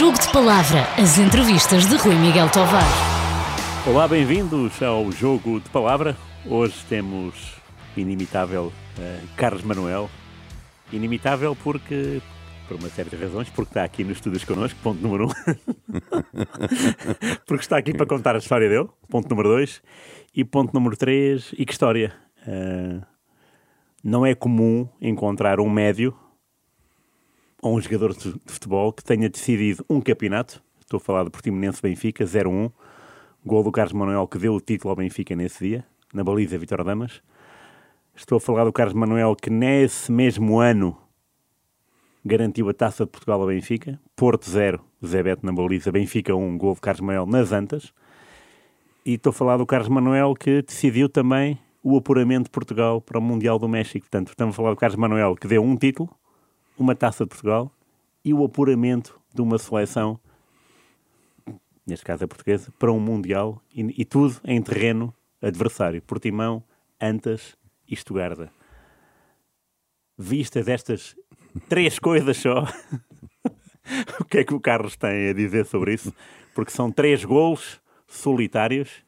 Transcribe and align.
Jogo 0.00 0.18
de 0.18 0.32
Palavra, 0.32 0.80
as 0.98 1.18
entrevistas 1.18 1.86
de 1.86 1.94
Rui 1.96 2.14
Miguel 2.14 2.50
Tovar. 2.50 2.86
Olá, 3.86 4.08
bem-vindos 4.08 4.82
ao 4.82 5.12
Jogo 5.12 5.60
de 5.60 5.68
Palavra. 5.68 6.16
Hoje 6.46 6.74
temos 6.88 7.54
inimitável 7.94 8.72
uh, 8.96 9.28
Carlos 9.36 9.62
Manuel. 9.62 10.08
Inimitável 10.90 11.54
porque, 11.54 12.22
por 12.66 12.78
uma 12.78 12.88
série 12.88 13.10
de 13.10 13.16
razões, 13.16 13.50
porque 13.50 13.72
está 13.72 13.84
aqui 13.84 14.02
nos 14.02 14.16
estúdios 14.16 14.42
connosco, 14.42 14.80
ponto 14.82 15.02
número 15.02 15.26
um. 15.26 15.32
porque 17.44 17.62
está 17.62 17.76
aqui 17.76 17.92
para 17.92 18.06
contar 18.06 18.34
a 18.34 18.38
história 18.38 18.70
dele, 18.70 18.88
ponto 19.06 19.28
número 19.28 19.50
dois. 19.50 19.82
E 20.34 20.46
ponto 20.46 20.72
número 20.72 20.96
três, 20.96 21.52
e 21.58 21.66
que 21.66 21.72
história? 21.72 22.14
Uh, 22.48 23.04
não 24.02 24.24
é 24.24 24.34
comum 24.34 24.88
encontrar 24.98 25.60
um 25.60 25.68
médio 25.68 26.16
ou 27.62 27.76
um 27.76 27.80
jogador 27.80 28.14
de 28.14 28.34
futebol 28.46 28.92
que 28.92 29.04
tenha 29.04 29.28
decidido 29.28 29.84
um 29.88 30.00
campeonato. 30.00 30.62
Estou 30.80 30.98
a 30.98 31.00
falar 31.00 31.24
do 31.24 31.30
Portimonense 31.30 31.80
Benfica, 31.82 32.24
0-1. 32.24 32.72
Gol 33.44 33.62
do 33.62 33.72
Carlos 33.72 33.92
Manuel 33.92 34.26
que 34.26 34.38
deu 34.38 34.54
o 34.54 34.60
título 34.60 34.90
ao 34.90 34.96
Benfica 34.96 35.34
nesse 35.34 35.66
dia, 35.66 35.86
na 36.12 36.22
baliza 36.22 36.58
Vitor 36.58 36.84
Damas. 36.84 37.22
Estou 38.14 38.36
a 38.36 38.40
falar 38.40 38.64
do 38.64 38.72
Carlos 38.72 38.94
Manuel 38.94 39.34
que 39.34 39.48
nesse 39.48 40.12
mesmo 40.12 40.58
ano 40.58 40.96
garantiu 42.24 42.68
a 42.68 42.74
taça 42.74 43.04
de 43.04 43.10
Portugal 43.10 43.40
ao 43.40 43.46
Benfica. 43.46 43.98
Porto 44.14 44.50
0, 44.50 44.80
Zé 45.04 45.22
Beto 45.22 45.46
na 45.46 45.52
baliza, 45.52 45.90
Benfica 45.90 46.34
1, 46.34 46.58
gol 46.58 46.74
de 46.74 46.80
Carlos 46.80 47.00
Manuel 47.00 47.26
nas 47.26 47.52
Antas. 47.52 47.92
E 49.06 49.14
estou 49.14 49.30
a 49.30 49.32
falar 49.32 49.56
do 49.56 49.64
Carlos 49.64 49.88
Manuel 49.88 50.34
que 50.34 50.60
decidiu 50.62 51.08
também 51.08 51.58
o 51.82 51.96
apuramento 51.96 52.44
de 52.44 52.50
Portugal 52.50 53.00
para 53.00 53.18
o 53.18 53.22
Mundial 53.22 53.58
do 53.58 53.68
México. 53.68 54.04
Portanto, 54.04 54.28
estamos 54.28 54.54
a 54.54 54.56
falar 54.56 54.70
do 54.70 54.76
Carlos 54.76 54.98
Manuel 54.98 55.34
que 55.34 55.48
deu 55.48 55.62
um 55.62 55.76
título, 55.76 56.10
uma 56.82 56.94
taça 56.94 57.24
de 57.24 57.28
Portugal 57.28 57.72
e 58.24 58.34
o 58.34 58.44
apuramento 58.44 59.20
de 59.34 59.42
uma 59.42 59.58
seleção 59.58 60.18
neste 61.90 62.04
caso 62.04 62.24
a 62.24 62.28
portuguesa, 62.28 62.72
para 62.78 62.92
um 62.92 63.00
Mundial 63.00 63.60
e, 63.74 64.00
e 64.00 64.04
tudo 64.04 64.36
em 64.44 64.62
terreno 64.62 65.14
adversário. 65.42 66.00
Portimão, 66.02 66.62
Antas 67.00 67.56
e 67.88 67.94
Estugarda. 67.94 68.52
Vistas 70.16 70.68
estas 70.68 71.16
três 71.68 71.98
coisas 72.00 72.36
só, 72.36 72.64
o 74.20 74.24
que 74.24 74.38
é 74.38 74.44
que 74.44 74.54
o 74.54 74.60
Carlos 74.60 74.96
tem 74.96 75.28
a 75.28 75.32
dizer 75.32 75.66
sobre 75.66 75.94
isso? 75.94 76.14
Porque 76.54 76.70
são 76.70 76.90
três 76.90 77.24
golos 77.24 77.80
solitários 78.06 79.04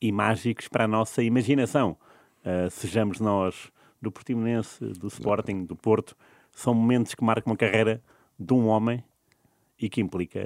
e 0.00 0.12
mágicos 0.12 0.68
para 0.68 0.84
a 0.84 0.88
nossa 0.88 1.22
imaginação. 1.22 1.96
Uh, 2.40 2.70
sejamos 2.70 3.20
nós 3.20 3.70
do 4.00 4.10
Portimonense, 4.10 4.82
do 4.82 5.08
Sporting, 5.08 5.64
do 5.64 5.76
Porto, 5.76 6.16
são 6.60 6.74
momentos 6.74 7.14
que 7.14 7.24
marcam 7.24 7.54
a 7.54 7.56
carreira 7.56 8.02
de 8.38 8.52
um 8.52 8.66
homem 8.66 9.02
e 9.78 9.88
que 9.88 10.00
implica 10.00 10.40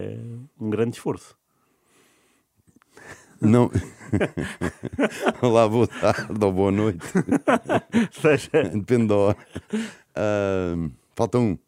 um 0.60 0.70
grande 0.70 0.96
esforço. 0.96 1.36
Não. 3.40 3.68
Olá, 5.42 5.68
boa 5.68 5.88
tarde 5.88 6.44
ou 6.44 6.52
boa 6.52 6.70
noite. 6.70 7.04
Seja. 8.12 8.62
Depende 8.72 9.08
da 9.08 9.16
hora. 9.16 9.38
Uh, 10.16 10.92
falta 11.16 11.38
um. 11.38 11.58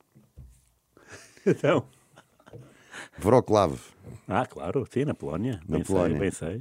Então. 1.44 1.84
Vroclav. 3.18 3.80
Ah, 4.28 4.46
claro, 4.46 4.86
sim, 4.88 5.04
na 5.04 5.14
Polónia. 5.14 5.60
Na 5.68 5.78
bem 5.78 5.84
Polónia. 5.84 6.16
sei, 6.16 6.20
bem 6.20 6.30
sei. 6.30 6.56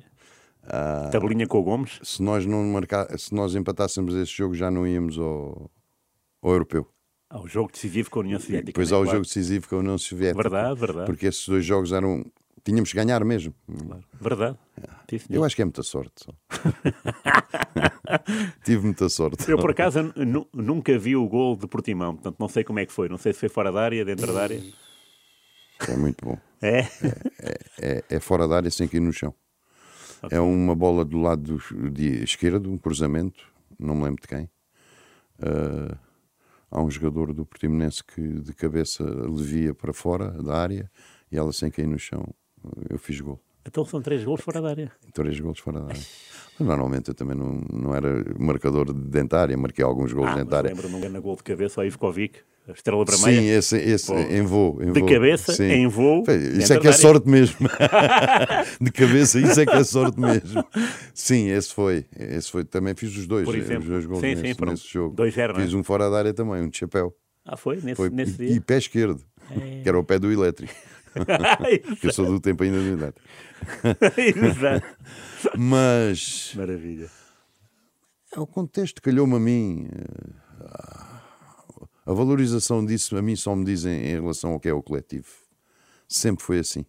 Uh, 0.63 1.11
Tabelinha 1.11 1.45
com 1.45 1.59
o 1.59 1.63
Gomes. 1.63 1.99
Se 2.01 2.23
nós, 2.23 2.47
não 2.47 2.63
marcar, 2.63 3.07
se 3.17 3.33
nós 3.33 3.53
empatássemos 3.53 4.15
esse 4.15 4.31
jogo, 4.31 4.55
já 4.55 4.71
não 4.71 4.87
íamos 4.87 5.19
ao, 5.19 5.69
ao 6.41 6.51
europeu. 6.51 6.94
Ao 7.29 7.47
jogo 7.47 7.71
decisivo 7.71 8.09
com 8.09 8.19
a 8.19 8.23
União 8.23 8.39
Soviética. 8.39 8.65
Depois 8.67 8.91
né? 8.91 8.97
ao 8.97 9.03
claro. 9.03 9.17
jogo 9.17 9.27
decisivo 9.27 9.67
com 9.67 9.75
a 9.75 9.79
União 9.79 9.97
Soviética. 9.97 10.43
Verdade, 10.43 10.79
verdade. 10.79 11.05
Porque 11.05 11.25
esses 11.25 11.47
dois 11.47 11.65
jogos 11.65 11.91
eram. 11.91 12.25
Tínhamos 12.63 12.89
que 12.91 12.95
ganhar 12.95 13.23
mesmo. 13.25 13.53
Claro. 13.87 14.03
Verdade. 14.19 14.57
Senhor. 15.09 15.25
Eu 15.29 15.43
acho 15.43 15.55
que 15.55 15.61
é 15.61 15.65
muita 15.65 15.83
sorte. 15.83 16.25
Tive 18.63 18.83
muita 18.85 19.09
sorte. 19.09 19.49
Eu, 19.49 19.57
por 19.57 19.71
acaso, 19.71 20.13
nu- 20.15 20.47
nunca 20.53 20.97
vi 20.97 21.15
o 21.15 21.27
gol 21.27 21.55
de 21.55 21.67
Portimão, 21.67 22.15
portanto 22.15 22.37
não 22.39 22.47
sei 22.49 22.63
como 22.63 22.79
é 22.79 22.85
que 22.85 22.91
foi. 22.91 23.07
Não 23.09 23.17
sei 23.17 23.33
se 23.33 23.39
foi 23.39 23.49
fora 23.49 23.71
da 23.71 23.81
área, 23.81 24.03
dentro 24.03 24.33
da 24.33 24.41
área. 24.41 24.61
É 25.87 25.95
muito 25.95 26.25
bom. 26.25 26.37
É? 26.61 26.79
É, 27.79 28.03
é 28.09 28.19
fora 28.19 28.47
da 28.47 28.55
área 28.57 28.71
sem 28.71 28.87
cair 28.87 29.01
no 29.01 29.13
chão. 29.13 29.33
É 30.31 30.39
uma 30.39 30.73
bola 30.73 31.05
do 31.05 31.21
lado 31.21 31.57
do- 31.57 31.89
de 31.91 32.23
esquerdo, 32.23 32.71
um 32.71 32.77
cruzamento, 32.77 33.43
não 33.77 33.95
me 33.95 34.03
lembro 34.05 34.21
de 34.21 34.27
quem. 34.27 34.49
Ah, 35.39 35.97
há 36.71 36.81
um 36.81 36.89
jogador 36.89 37.33
do 37.33 37.45
Portimonense 37.45 38.03
que 38.03 38.21
de 38.21 38.53
cabeça 38.53 39.03
levia 39.03 39.73
para 39.73 39.93
fora 39.93 40.29
da 40.43 40.55
área 40.57 40.89
e 41.31 41.37
ela 41.37 41.51
sem 41.53 41.69
cair 41.71 41.87
no 41.87 41.97
chão. 41.99 42.27
Eu 42.89 42.97
fiz 42.97 43.19
gol. 43.21 43.39
Então 43.67 43.83
são 43.85 44.01
três 44.01 44.23
gols 44.23 44.41
fora 44.41 44.61
da 44.61 44.69
área. 44.69 44.91
Três 45.13 45.39
gols 45.39 45.59
fora 45.59 45.79
da 45.81 45.87
área. 45.87 46.01
Normalmente 46.59 47.09
eu 47.09 47.15
também 47.15 47.35
não, 47.35 47.53
não 47.71 47.95
era 47.95 48.23
marcador 48.39 48.93
de 48.93 48.99
dentária, 49.09 49.57
marquei 49.57 49.83
alguns 49.83 50.13
gols 50.13 50.27
Ah, 50.29 50.33
de 50.35 50.43
dentária. 50.43 50.69
lembro-me 50.69 50.89
de 50.91 50.95
um 50.97 51.01
grande 51.01 51.19
gol 51.19 51.35
de 51.35 51.43
cabeça 51.43 51.81
ao 51.81 51.87
Ivkovic, 51.87 52.39
a 52.67 52.71
estrela 52.71 53.05
vermelha. 53.05 53.41
Sim, 53.41 53.47
esse, 53.49 53.77
esse 53.77 54.07
Pô. 54.07 54.17
em 54.17 54.41
voo. 54.41 54.81
Em 54.81 54.91
De 54.91 54.99
voo. 54.99 55.09
cabeça, 55.09 55.53
Sim. 55.53 55.63
em 55.65 55.87
voo, 55.87 56.23
Isso 56.57 56.73
é 56.73 56.79
que 56.79 56.87
é 56.87 56.91
sorte 56.91 57.29
mesmo. 57.29 57.67
de 58.81 58.91
cabeça, 58.91 59.39
isso 59.39 59.59
é 59.61 59.65
que 59.65 59.75
é 59.75 59.83
sorte 59.83 60.19
mesmo. 60.19 60.65
Sim, 61.13 61.49
esse 61.49 61.73
foi. 61.73 62.05
Esse 62.17 62.51
foi. 62.51 62.63
Também 62.65 62.95
fiz 62.95 63.15
os 63.15 63.27
dois. 63.27 63.45
Por 63.45 63.55
exemplo. 63.55 63.83
Os 63.83 63.89
dois 63.89 64.05
gols 64.05 64.19
Sim, 64.21 64.27
nesse, 64.29 64.41
sim, 64.41 64.53
foram 64.55 64.71
nesse 64.71 64.87
jogo. 64.91 65.15
dois 65.15 65.33
zero, 65.33 65.53
é? 65.53 65.61
Fiz 65.63 65.73
um 65.73 65.83
fora 65.83 66.09
da 66.09 66.17
área 66.17 66.33
também, 66.33 66.61
um 66.63 66.69
de 66.69 66.77
chapéu. 66.77 67.13
Ah, 67.45 67.55
foi? 67.55 67.75
Nesse, 67.75 67.95
Foi, 67.95 68.09
nesse 68.09 68.33
e, 68.41 68.47
dia? 68.47 68.55
e 68.55 68.59
pé 68.59 68.77
esquerdo, 68.79 69.21
que 69.83 69.87
era 69.87 69.99
o 69.99 70.03
pé 70.03 70.17
do 70.17 70.31
elétrico. 70.31 70.73
que 72.01 72.07
eu 72.07 72.11
sou 72.13 72.25
do 72.25 72.39
tempo 72.39 72.63
ainda 72.63 72.79
do 72.79 72.87
elétrico. 72.87 73.29
Exato. 74.47 74.85
Mas 75.57 76.51
Maravilha. 76.55 77.07
é 78.35 78.39
o 78.39 78.47
contexto 78.47 79.01
calhou-me 79.01 79.35
a 79.35 79.39
mim. 79.39 79.87
eh, 79.93 81.14
A 82.05 82.13
valorização 82.13 82.85
disso 82.85 83.17
a 83.17 83.21
mim 83.21 83.35
só 83.35 83.55
me 83.55 83.65
dizem 83.65 83.93
em 83.93 84.11
relação 84.21 84.51
ao 84.53 84.59
que 84.59 84.69
é 84.69 84.73
o 84.73 84.83
coletivo. 84.83 85.27
Sempre 86.07 86.43
foi 86.43 86.59
assim. 86.59 86.85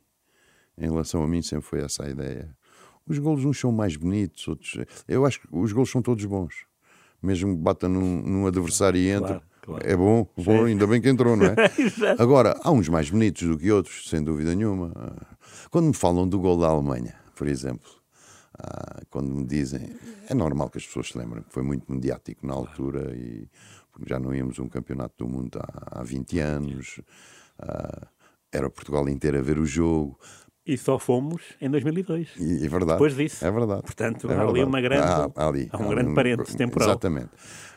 Em 0.77 0.82
relação 0.82 1.22
a 1.22 1.27
mim, 1.28 1.41
sempre 1.41 1.66
foi 1.66 1.81
essa 1.81 2.04
a 2.04 2.10
ideia. 2.10 2.54
Os 3.09 3.19
golos 3.19 3.44
uns 3.44 3.59
são 3.59 3.72
mais 3.72 3.97
bonitos, 3.97 4.47
outros. 4.47 4.78
Eu 5.09 5.25
acho 5.25 5.41
que 5.41 5.49
os 5.50 5.72
golos 5.72 5.91
são 5.91 6.03
todos 6.03 6.25
bons. 6.25 6.66
Mesmo 7.22 7.56
que 7.56 7.62
bata 7.62 7.88
num, 7.88 8.22
num 8.22 8.47
adversário 8.47 9.00
e 9.00 9.09
entre, 9.09 9.28
Claro, 9.28 9.43
claro. 9.62 9.88
é 9.88 9.97
bom, 9.97 10.28
bom, 10.37 10.65
ainda 10.65 10.87
bem 10.87 11.00
que 11.00 11.09
entrou, 11.09 11.34
não 11.34 11.47
é? 11.47 11.54
Agora, 12.19 12.59
há 12.62 12.71
uns 12.71 12.88
mais 12.88 13.09
bonitos 13.09 13.48
do 13.48 13.56
que 13.56 13.71
outros, 13.72 14.09
sem 14.10 14.22
dúvida 14.22 14.54
nenhuma. 14.54 14.93
Quando 15.71 15.87
me 15.87 15.94
falam 15.94 16.28
do 16.28 16.38
gol 16.38 16.59
da 16.59 16.66
Alemanha, 16.66 17.15
por 17.34 17.48
exemplo, 17.48 17.88
ah, 18.59 19.03
quando 19.09 19.34
me 19.34 19.44
dizem, 19.44 19.97
é 20.28 20.34
normal 20.34 20.69
que 20.69 20.78
as 20.78 20.87
pessoas 20.87 21.09
se 21.09 21.19
lembrem 21.19 21.43
que 21.43 21.53
foi 21.53 21.62
muito 21.62 21.91
mediático 21.91 22.47
na 22.47 22.54
altura 22.54 23.15
e 23.16 23.48
porque 23.97 24.11
já 24.11 24.19
não 24.19 24.34
íamos 24.34 24.59
um 24.59 24.69
campeonato 24.69 25.15
do 25.25 25.27
mundo 25.29 25.59
há, 25.59 26.01
há 26.01 26.03
20 26.03 26.39
anos, 26.39 27.01
ah, 27.59 28.07
era 28.53 28.69
Portugal 28.71 29.09
inteiro 29.09 29.39
a 29.39 29.43
ver 29.43 29.59
o 29.59 29.65
jogo, 29.67 30.19
E 30.67 30.77
só 30.77 30.99
fomos 30.99 31.43
em 31.61 31.71
2002. 31.71 32.37
e 32.39 32.65
é 32.67 32.69
verdade. 32.69 32.93
Depois 32.93 33.15
disso. 33.17 33.45
É 33.45 33.51
verdade. 33.51 33.83
Portanto, 33.83 34.31
É 34.31 34.34
há 34.34 34.41
ali 34.43 34.53
verdade. 34.53 34.65
uma 34.69 34.81
grande- 34.81 35.33
Há, 35.34 35.47
ali, 35.49 35.69
há 35.73 35.79
um 35.79 35.89
grande 35.89 36.15
parênteses 36.15 36.55
temporal. 36.55 36.89
Exatamente. 36.91 37.31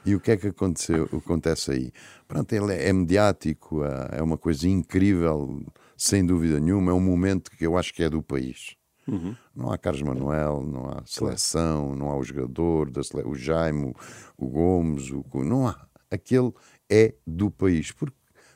E 0.05 0.15
o 0.15 0.19
que 0.19 0.31
é 0.31 0.37
que 0.37 0.47
aconteceu, 0.47 1.07
acontece 1.13 1.71
aí? 1.71 1.91
Pronto, 2.27 2.51
ele 2.53 2.73
é, 2.73 2.89
é 2.89 2.93
mediático, 2.93 3.83
é 3.83 4.17
é 4.19 4.21
uma 4.23 4.37
coisa 4.37 4.67
incrível, 4.67 5.63
sem 5.97 6.25
dúvida 6.25 6.59
nenhuma. 6.59 6.91
É 6.91 6.93
um 6.95 6.99
momento 7.01 7.51
que 7.51 7.65
eu 7.65 7.77
acho 7.77 7.93
que 7.93 8.03
é 8.03 8.09
do 8.09 8.21
país. 8.23 8.75
Uhum. 9.07 9.35
Não 9.55 9.71
há 9.71 9.77
Carlos 9.77 10.01
Manuel, 10.03 10.63
não 10.63 10.85
há 10.89 11.01
seleção, 11.05 11.95
não 11.95 12.09
há 12.11 12.17
o 12.17 12.23
jogador, 12.23 12.91
da 12.91 13.03
sele... 13.03 13.23
o 13.27 13.33
Jaime, 13.35 13.93
o 14.37 14.47
Gomes, 14.47 15.09
o... 15.11 15.23
não 15.43 15.67
há. 15.67 15.88
Aquele 16.11 16.51
é 16.89 17.13
do 17.25 17.49
país. 17.51 17.91
Porque 17.91 18.15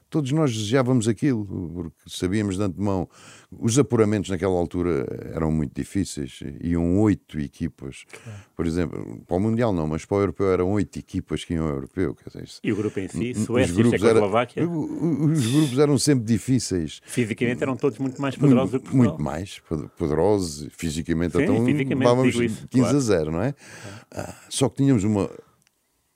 todos 0.09 0.31
nós 0.31 0.53
desejávamos 0.53 1.07
aquilo, 1.07 1.44
porque 1.73 1.97
sabíamos 2.07 2.55
de 2.57 2.61
antemão. 2.63 3.09
Os 3.51 3.79
apuramentos 3.79 4.29
naquela 4.29 4.53
altura 4.53 5.07
eram 5.33 5.51
muito 5.51 5.73
difíceis, 5.75 6.39
iam 6.61 7.00
oito 7.00 7.39
equipas. 7.39 8.05
Por 8.55 8.67
exemplo, 8.67 9.23
para 9.27 9.38
o 9.38 9.39
Mundial 9.39 9.73
não, 9.73 9.88
mas 9.88 10.05
para 10.05 10.17
o 10.17 10.19
Europeu 10.19 10.51
eram 10.51 10.71
oito 10.73 11.00
equipas 11.00 11.44
que 11.44 11.53
iam 11.55 11.65
ao 11.67 11.73
Europeu. 11.73 12.15
Dizer, 12.27 12.47
E 12.63 12.71
o 12.71 12.75
grupo 12.75 13.00
em 13.00 13.07
si, 13.07 13.33
Suécia 13.33 13.73
e 13.75 13.79
era- 13.88 13.89
Checoslováquia, 13.97 14.69
os 14.69 15.47
grupos 15.47 15.79
eram 15.79 15.97
sempre 15.97 16.25
difíceis. 16.25 17.01
fisicamente 17.07 17.63
eram 17.63 17.75
todos 17.75 17.97
muito 17.97 18.21
mais 18.21 18.35
poderosos 18.35 18.71
do 18.71 18.79
que 18.81 18.95
Muito, 18.95 19.13
Portugal. 19.15 19.33
muito 19.35 19.41
mais 19.41 19.59
pod- 19.67 19.89
poderosos, 19.97 20.67
fisicamente, 20.73 21.38
Sim, 21.38 21.44
então 21.44 21.65
fisicamente, 21.65 21.97
levávamos 21.99 22.31
digo 22.33 22.44
isso, 22.44 22.67
15 22.67 22.83
claro. 22.83 22.97
a 22.97 22.99
0, 23.01 23.31
não 23.31 23.41
é? 23.41 23.56
Ah, 24.11 24.35
só 24.47 24.69
que 24.69 24.75
tínhamos 24.77 25.03
uma. 25.03 25.27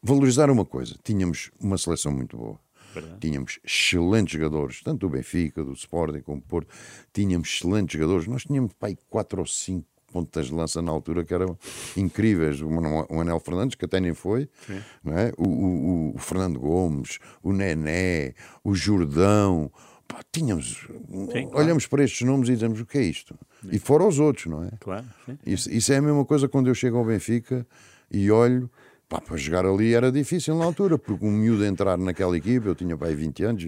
Valorizar 0.02 0.50
uma 0.50 0.64
coisa, 0.66 0.96
tínhamos 1.04 1.52
uma 1.60 1.78
seleção 1.78 2.12
muito 2.12 2.38
boa. 2.38 2.60
Verdade. 2.94 3.18
Tínhamos 3.20 3.60
excelentes 3.64 4.34
jogadores, 4.34 4.82
tanto 4.82 5.00
do 5.02 5.10
Benfica, 5.10 5.64
do 5.64 5.74
Sporting 5.74 6.22
como 6.22 6.40
do 6.40 6.48
Porto. 6.48 6.70
Tínhamos 7.14 7.50
excelentes 7.50 7.94
jogadores. 8.00 8.28
Nós 8.28 8.44
tínhamos 8.44 8.72
pai, 8.74 8.98
quatro 9.10 9.40
ou 9.42 9.46
cinco 9.46 9.86
pontas 10.12 10.48
de 10.48 10.54
lança 10.54 10.82
na 10.82 10.92
altura 10.92 11.24
que 11.26 11.34
eram 11.34 11.58
incríveis. 11.96 12.62
O 12.62 12.70
Manuel- 12.70 13.40
Fernandes, 13.40 13.76
que 13.76 13.86
até 13.86 14.00
nem 14.00 14.14
foi, 14.14 14.48
é? 14.70 15.34
o, 15.38 15.48
o- 15.48 16.16
o 16.16 16.18
Fernando 16.18 16.60
Gomes, 16.60 17.20
o 17.44 17.52
Nené, 17.52 18.34
o 18.64 18.74
Jordão. 18.74 19.70
pá, 20.08 20.22
tínhamos. 20.32 20.88
Sim, 20.88 21.28
claro. 21.50 21.50
olhamos 21.58 21.86
para 21.88 22.04
estes 22.04 22.26
nomes 22.26 22.48
e 22.50 22.54
dizemos 22.54 22.80
o 22.80 22.86
que 22.86 22.98
é 22.98 23.04
isto? 23.04 23.38
E 23.70 23.78
fora 23.78 24.06
os 24.08 24.18
outros, 24.20 24.46
não 24.46 24.64
é? 24.64 24.72
Claro, 24.80 25.06
sim. 25.26 25.38
Isso, 25.46 25.70
isso 25.72 25.92
é 25.92 25.98
a 25.98 26.02
mesma 26.02 26.24
coisa 26.24 26.48
quando 26.48 26.68
eu 26.68 26.74
chego 26.76 26.98
ao 26.98 27.06
Benfica 27.06 27.68
e 28.10 28.32
olho. 28.32 28.72
Pá, 29.10 29.22
para 29.22 29.38
jogar 29.38 29.66
ali 29.66 29.94
era 29.94 30.12
difícil 30.12 30.56
na 30.56 30.66
altura, 30.66 30.98
porque 30.98 31.26
um 31.26 31.32
miúdo 31.32 31.64
entrar 31.64 31.98
naquela 31.98 32.36
equipa, 32.36 32.68
eu 32.68 32.76
tinha 32.76 32.98
pai 32.98 33.16
20 33.16 33.44
anos, 33.44 33.64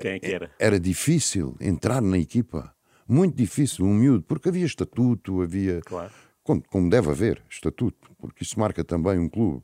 Quem 0.00 0.12
é 0.12 0.18
que 0.20 0.26
era? 0.32 0.50
era 0.58 0.78
difícil 0.78 1.56
entrar 1.60 2.00
na 2.00 2.18
equipa. 2.18 2.72
Muito 3.08 3.36
difícil, 3.36 3.84
um 3.84 3.92
miúdo, 3.94 4.22
porque 4.22 4.48
havia 4.48 4.64
estatuto, 4.64 5.42
havia. 5.42 5.80
Claro. 5.84 6.10
Como, 6.42 6.62
como 6.70 6.88
deve 6.90 7.10
haver, 7.10 7.42
estatuto, 7.50 8.10
porque 8.18 8.44
isso 8.44 8.58
marca 8.60 8.84
também 8.84 9.18
um 9.18 9.28
clube. 9.28 9.62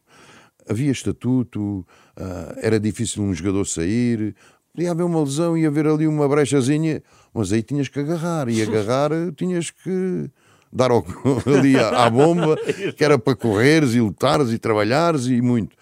Havia 0.69 0.91
estatuto, 0.91 1.87
ah, 2.17 2.55
era 2.59 2.81
difícil 2.81 3.23
um 3.23 3.33
jogador 3.35 3.67
sair, 3.67 4.35
podia 4.73 4.91
haver 4.91 5.03
uma 5.05 5.21
lesão 5.23 5.57
e 5.57 5.67
haver 5.67 5.87
ali 5.87 6.07
uma 6.07 6.27
brechazinha, 6.29 7.03
mas 7.35 7.53
aí 7.53 7.63
tinhas 7.63 7.89
que 7.89 8.01
agarrar, 8.01 8.49
e 8.49 8.63
agarrar 8.63 9.11
tinhas 9.37 9.71
que 9.71 10.31
dar 10.73 10.91
ao, 10.91 11.05
ali 11.47 11.77
à, 11.77 12.05
à 12.05 12.11
bomba, 12.11 12.57
que 12.97 13.05
era 13.05 13.19
para 13.19 13.37
correres 13.37 13.95
e 13.95 14.01
lutares 14.01 14.51
e 14.53 14.59
trabalhares 14.59 15.27
e 15.27 15.41
muito. 15.41 15.77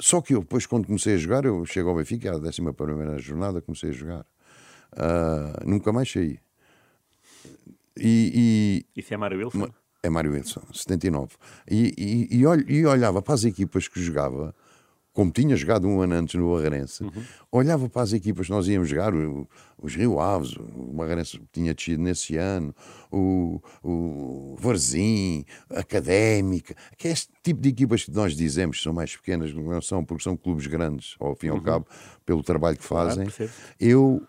Só 0.00 0.20
que 0.20 0.34
eu, 0.34 0.40
depois, 0.40 0.64
quando 0.64 0.86
comecei 0.86 1.14
a 1.14 1.18
jogar, 1.18 1.44
eu 1.44 1.64
chego 1.66 1.88
ao 1.88 1.96
Benfica, 1.96 2.34
a 2.34 2.38
décima 2.38 2.72
primeira 2.72 3.18
jornada, 3.18 3.60
comecei 3.60 3.90
a 3.90 3.92
jogar. 3.92 4.26
Ah, 4.92 5.60
nunca 5.66 5.92
mais 5.92 6.10
saí. 6.10 6.38
E, 7.96 8.84
e 8.94 9.00
Isso 9.00 9.12
é 9.12 9.16
Mário 9.16 9.38
Wilson? 9.38 9.68
é 10.02 10.08
Mário 10.08 10.32
Wilson, 10.32 10.62
79. 10.72 11.34
E, 11.68 11.92
e, 11.98 12.36
e, 12.38 12.74
e 12.76 12.86
olhava 12.86 13.20
para 13.20 13.34
as 13.34 13.44
equipas 13.44 13.88
que 13.88 14.00
jogava, 14.00 14.54
como 15.18 15.32
tinha 15.32 15.56
jogado 15.56 15.88
um 15.88 16.00
ano 16.00 16.14
antes 16.14 16.36
no 16.36 16.54
Barreirense, 16.54 17.02
olhava 17.50 17.88
para 17.88 18.02
as 18.02 18.12
equipas 18.12 18.46
que 18.46 18.52
nós 18.52 18.68
íamos 18.68 18.88
jogar, 18.88 19.12
o- 19.12 19.48
os 19.82 19.92
Rio 19.96 20.20
Aves, 20.20 20.52
o 20.54 20.92
Barreirense 20.94 21.40
tinha 21.52 21.74
descido 21.74 22.00
nesse 22.00 22.36
ano, 22.36 22.72
o, 23.10 23.60
o 23.82 24.54
Varzim, 24.60 25.44
Académica, 25.70 26.72
que 26.96 27.08
é 27.08 27.10
este 27.10 27.32
tipo 27.42 27.60
de 27.60 27.68
equipas 27.70 28.04
que 28.04 28.12
nós 28.12 28.36
dizemos 28.36 28.76
que 28.76 28.82
são 28.84 28.92
mais 28.92 29.16
pequenas, 29.16 29.52
não 29.52 29.82
são, 29.82 30.04
porque 30.04 30.22
são 30.22 30.36
clubes 30.36 30.68
grandes, 30.68 31.16
ao 31.18 31.34
fim 31.34 31.48
e 31.48 31.50
ao 31.50 31.60
cabo, 31.60 31.86
pelo 32.24 32.42
trabalho 32.44 32.76
que 32.76 32.84
fazem. 32.84 33.24
percebo. 33.24 33.50
eu 33.80 34.22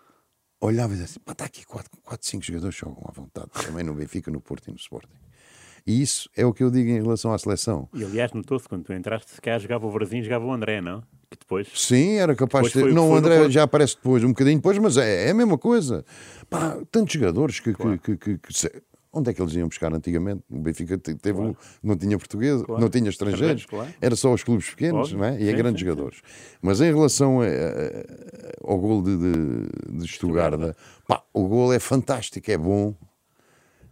olhava 0.60 0.88
e 0.92 0.96
dizia 0.96 1.04
assim, 1.04 1.20
está 1.24 1.44
aqui 1.44 1.64
4, 1.64 1.88
5 2.20 2.44
jogadores 2.44 2.74
que 2.74 2.84
jogam 2.84 3.04
à 3.06 3.12
vontade, 3.12 3.48
também 3.64 3.84
no 3.84 3.94
Benfica, 3.94 4.28
no 4.28 4.40
Porto 4.40 4.66
e 4.66 4.70
no 4.72 4.76
Sporting. 4.76 5.14
E 5.86 6.00
isso 6.02 6.28
é 6.36 6.44
o 6.46 6.52
que 6.52 6.62
eu 6.62 6.70
digo 6.70 6.90
em 6.90 7.00
relação 7.02 7.32
à 7.32 7.38
seleção. 7.38 7.88
E 7.94 8.04
aliás, 8.04 8.32
notou-se 8.32 8.68
quando 8.68 8.84
tu 8.84 8.92
entraste, 8.92 9.30
se 9.30 9.40
calhar 9.40 9.58
jogava 9.60 9.86
o 9.86 9.90
Brasil, 9.92 10.22
jogava 10.22 10.44
o 10.44 10.52
André, 10.52 10.80
não? 10.80 11.00
Que 11.30 11.38
depois. 11.38 11.68
Sim, 11.74 12.14
era 12.16 12.34
capaz 12.34 12.66
de 12.68 12.72
ter. 12.72 12.92
Não, 12.92 13.10
o 13.10 13.14
André 13.14 13.48
já 13.50 13.62
aparece 13.62 13.94
depois, 13.96 14.24
um 14.24 14.28
bocadinho 14.28 14.56
depois, 14.56 14.76
mas 14.78 14.96
é, 14.96 15.28
é 15.28 15.30
a 15.30 15.34
mesma 15.34 15.56
coisa. 15.56 16.04
Pá, 16.48 16.76
tantos 16.90 17.14
jogadores 17.14 17.60
que. 17.60 17.72
que- 17.72 17.98
que- 17.98 18.16
que- 18.16 18.38
que 18.38 18.52
se- 18.52 18.82
Onde 19.12 19.28
é 19.28 19.34
que 19.34 19.42
eles 19.42 19.52
iam 19.54 19.66
buscar 19.66 19.92
antigamente? 19.92 20.44
O 20.48 20.60
Benfica 20.60 20.96
te- 20.96 21.16
teve 21.16 21.40
um- 21.40 21.52
não 21.82 21.96
tinha 21.96 22.16
português, 22.16 22.62
Claro. 22.62 22.80
não 22.80 22.88
tinha 22.88 23.08
estrangeiros, 23.10 23.66
claro. 23.66 23.92
era 24.00 24.14
só 24.14 24.32
os 24.32 24.44
clubes 24.44 24.70
pequenos 24.70 25.12
não 25.12 25.24
é? 25.24 25.30
e 25.40 25.48
a 25.48 25.50
Sim, 25.50 25.56
grandes 25.56 25.80
sim, 25.80 25.86
jogadores. 25.88 26.20
Mas 26.62 26.80
em 26.80 26.94
relação 26.94 27.40
a- 27.40 27.44
a- 27.44 28.70
ao 28.70 28.78
gol 28.78 29.02
de, 29.02 29.16
de, 29.16 29.98
de 29.98 30.06
Stuttgart, 30.06 30.76
pá, 31.08 31.24
o 31.34 31.48
gol 31.48 31.72
é 31.72 31.80
fantástico, 31.80 32.48
é 32.52 32.56
bom, 32.56 32.94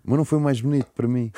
mas 0.04 0.18
não 0.18 0.24
foi 0.24 0.38
o 0.38 0.40
mais 0.40 0.60
bonito 0.60 0.86
para 0.94 1.08
mim. 1.08 1.32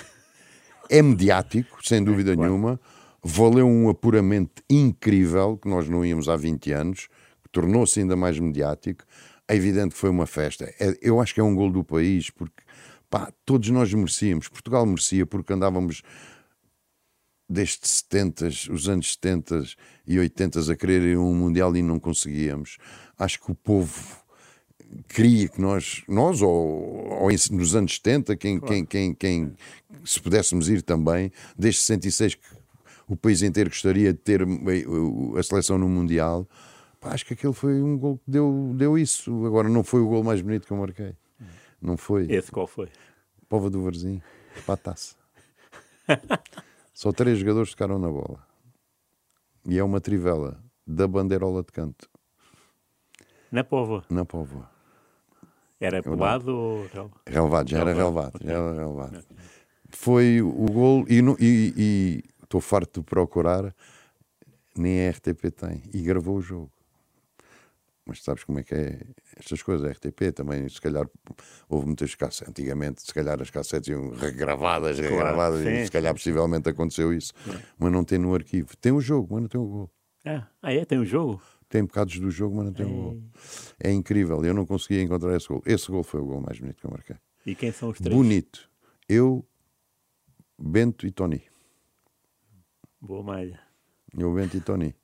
É 0.90 1.00
mediático, 1.00 1.78
sem 1.86 2.02
dúvida 2.02 2.34
claro. 2.34 2.50
nenhuma. 2.50 2.80
Valeu 3.22 3.64
um 3.64 3.88
apuramento 3.88 4.60
incrível 4.68 5.56
que 5.56 5.68
nós 5.68 5.88
não 5.88 6.04
íamos 6.04 6.28
há 6.28 6.36
20 6.36 6.72
anos, 6.72 7.08
que 7.44 7.48
tornou-se 7.52 8.00
ainda 8.00 8.16
mais 8.16 8.36
mediático. 8.40 9.04
É 9.46 9.54
evidente 9.54 9.94
que 9.94 10.00
foi 10.00 10.10
uma 10.10 10.26
festa. 10.26 10.64
É- 10.80 10.98
eu 11.00 11.20
acho 11.20 11.32
que 11.32 11.40
é 11.40 11.44
um 11.44 11.54
gol 11.54 11.70
do 11.70 11.84
país, 11.84 12.28
porque 12.28 12.64
pá, 13.08 13.32
todos 13.44 13.70
nós 13.70 13.94
merecíamos. 13.94 14.48
Portugal 14.48 14.84
merecia, 14.84 15.24
porque 15.24 15.52
andávamos 15.52 16.02
desde 17.48 17.86
70, 17.86 18.48
os 18.70 18.88
anos 18.88 19.12
70 19.12 19.62
e 20.04 20.18
80 20.18 20.72
a 20.72 20.76
querer 20.76 21.16
um 21.16 21.32
Mundial 21.32 21.76
e 21.76 21.82
não 21.82 22.00
conseguíamos. 22.00 22.78
Acho 23.16 23.40
que 23.40 23.52
o 23.52 23.54
povo 23.54 24.19
queria 25.08 25.48
que 25.48 25.60
nós, 25.60 26.02
nós 26.08 26.42
ou, 26.42 27.22
ou 27.22 27.28
nos 27.52 27.74
anos 27.74 27.94
70, 27.96 28.36
quem, 28.36 28.60
quem, 28.60 28.84
quem, 28.84 29.14
quem, 29.14 29.56
se 30.04 30.20
pudéssemos 30.20 30.68
ir 30.68 30.82
também, 30.82 31.32
desde 31.56 31.80
66 31.80 32.34
que 32.34 32.46
o 33.08 33.16
país 33.16 33.42
inteiro 33.42 33.70
gostaria 33.70 34.12
de 34.12 34.18
ter 34.18 34.42
eh, 34.42 35.38
a 35.38 35.42
seleção 35.42 35.78
no 35.78 35.88
Mundial, 35.88 36.46
pá, 37.00 37.12
acho 37.12 37.26
que 37.26 37.34
aquele 37.34 37.52
foi 37.52 37.82
um 37.82 37.98
gol 37.98 38.18
que 38.18 38.30
deu, 38.30 38.72
deu 38.76 38.96
isso. 38.96 39.44
Agora 39.46 39.68
não 39.68 39.82
foi 39.82 40.00
o 40.00 40.08
gol 40.08 40.22
mais 40.22 40.40
bonito 40.40 40.66
que 40.66 40.72
eu 40.72 40.76
marquei. 40.76 41.16
Não 41.80 41.96
foi. 41.96 42.30
Esse 42.30 42.52
qual 42.52 42.66
foi? 42.66 42.88
Pova 43.48 43.68
do 43.68 43.82
Varzim, 43.82 44.22
para 44.64 44.74
a 44.74 44.76
taça. 44.76 45.16
Só 46.94 47.12
três 47.12 47.38
jogadores 47.38 47.70
tocaram 47.70 47.98
na 47.98 48.08
bola. 48.08 48.46
E 49.66 49.78
é 49.78 49.82
uma 49.82 50.00
trivela 50.00 50.62
da 50.86 51.06
bandeirola 51.08 51.62
de 51.62 51.72
canto, 51.72 52.08
Na 53.50 53.64
Póvoa. 53.64 54.04
na 54.10 54.24
Póvoa. 54.24 54.70
Era 55.80 56.02
pelado 56.02 56.54
ou. 56.54 56.86
Relevado, 57.26 57.70
já 57.70 57.80
era 57.80 57.94
Relevado, 57.94 58.38
já 58.44 58.52
era 58.52 58.72
relevado. 58.72 59.24
Foi 59.88 60.42
o 60.42 60.66
gol, 60.66 61.04
e 61.08 62.22
estou 62.42 62.60
farto 62.60 63.00
de 63.00 63.06
procurar, 63.06 63.74
nem 64.76 65.08
a 65.08 65.10
RTP 65.10 65.50
tem, 65.50 65.82
e 65.92 66.02
gravou 66.02 66.36
o 66.36 66.42
jogo. 66.42 66.70
Mas 68.06 68.22
sabes 68.22 68.44
como 68.44 68.58
é 68.58 68.62
que 68.62 68.74
é 68.74 69.00
estas 69.38 69.62
coisas? 69.62 69.86
A 69.86 69.92
RTP 69.92 70.32
também, 70.34 70.68
se 70.68 70.80
calhar, 70.80 71.06
houve 71.68 71.86
muitas 71.86 72.14
cassetes. 72.14 72.48
Antigamente, 72.48 73.02
se 73.02 73.14
calhar, 73.14 73.40
as 73.40 73.50
cassetes 73.50 73.88
iam 73.88 74.10
regravadas, 74.10 74.98
regravadas, 74.98 75.60
sim, 75.60 75.70
e 75.70 75.84
se 75.84 75.92
calhar, 75.92 76.12
possivelmente, 76.12 76.68
aconteceu 76.68 77.12
isso. 77.12 77.32
Mas 77.78 77.92
não 77.92 78.04
tem 78.04 78.18
no 78.18 78.34
arquivo. 78.34 78.76
Tem 78.76 78.90
o 78.90 79.00
jogo, 79.00 79.28
mas 79.30 79.42
não 79.42 79.48
tem 79.48 79.60
o 79.60 79.66
gol. 79.66 79.90
Ah, 80.24 80.46
ah, 80.60 80.74
é? 80.74 80.84
Tem 80.84 80.98
um 80.98 81.04
jogo? 81.04 81.40
Tem 81.70 81.84
bocados 81.84 82.18
do 82.18 82.30
jogo, 82.32 82.56
mas 82.56 82.66
não 82.66 82.72
tem 82.72 82.84
o 82.84 82.90
gol. 82.90 83.22
É 83.78 83.92
incrível, 83.92 84.44
eu 84.44 84.52
não 84.52 84.66
conseguia 84.66 85.00
encontrar 85.00 85.36
esse 85.36 85.46
gol. 85.46 85.62
Esse 85.64 85.88
gol 85.88 86.02
foi 86.02 86.20
o 86.20 86.26
gol 86.26 86.40
mais 86.40 86.58
bonito 86.58 86.80
que 86.80 86.84
eu 86.84 86.90
marquei. 86.90 87.16
E 87.46 87.54
quem 87.54 87.70
são 87.70 87.90
os 87.90 87.98
três? 87.98 88.12
Bonito. 88.12 88.68
Eu, 89.08 89.46
Bento 90.58 91.06
e 91.06 91.12
Tony. 91.12 91.44
Boa 93.00 93.22
malha. 93.22 93.60
Eu, 94.18 94.34
Bento 94.34 94.56
e 94.56 94.60
Tony. 94.60 94.96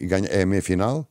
E 0.00 0.06
ganha, 0.06 0.26
é 0.28 0.42
a 0.42 0.46
meia 0.46 0.62
final. 0.62 1.06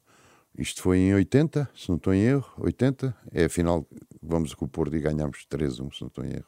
Isto 0.58 0.82
foi 0.82 0.98
em 0.98 1.14
80, 1.14 1.70
se 1.76 1.90
não 1.90 1.98
estou 1.98 2.12
em 2.12 2.22
erro. 2.22 2.52
80. 2.58 3.16
É 3.32 3.46
a 3.46 3.50
final. 3.50 3.88
Vamos 4.20 4.56
com 4.56 4.66
o 4.66 4.68
Porto 4.68 4.96
e 4.96 5.00
ganhamos 5.00 5.46
3-1, 5.48 5.94
se 5.94 6.02
não 6.02 6.08
estou 6.08 6.26
em 6.26 6.34
erro. 6.34 6.48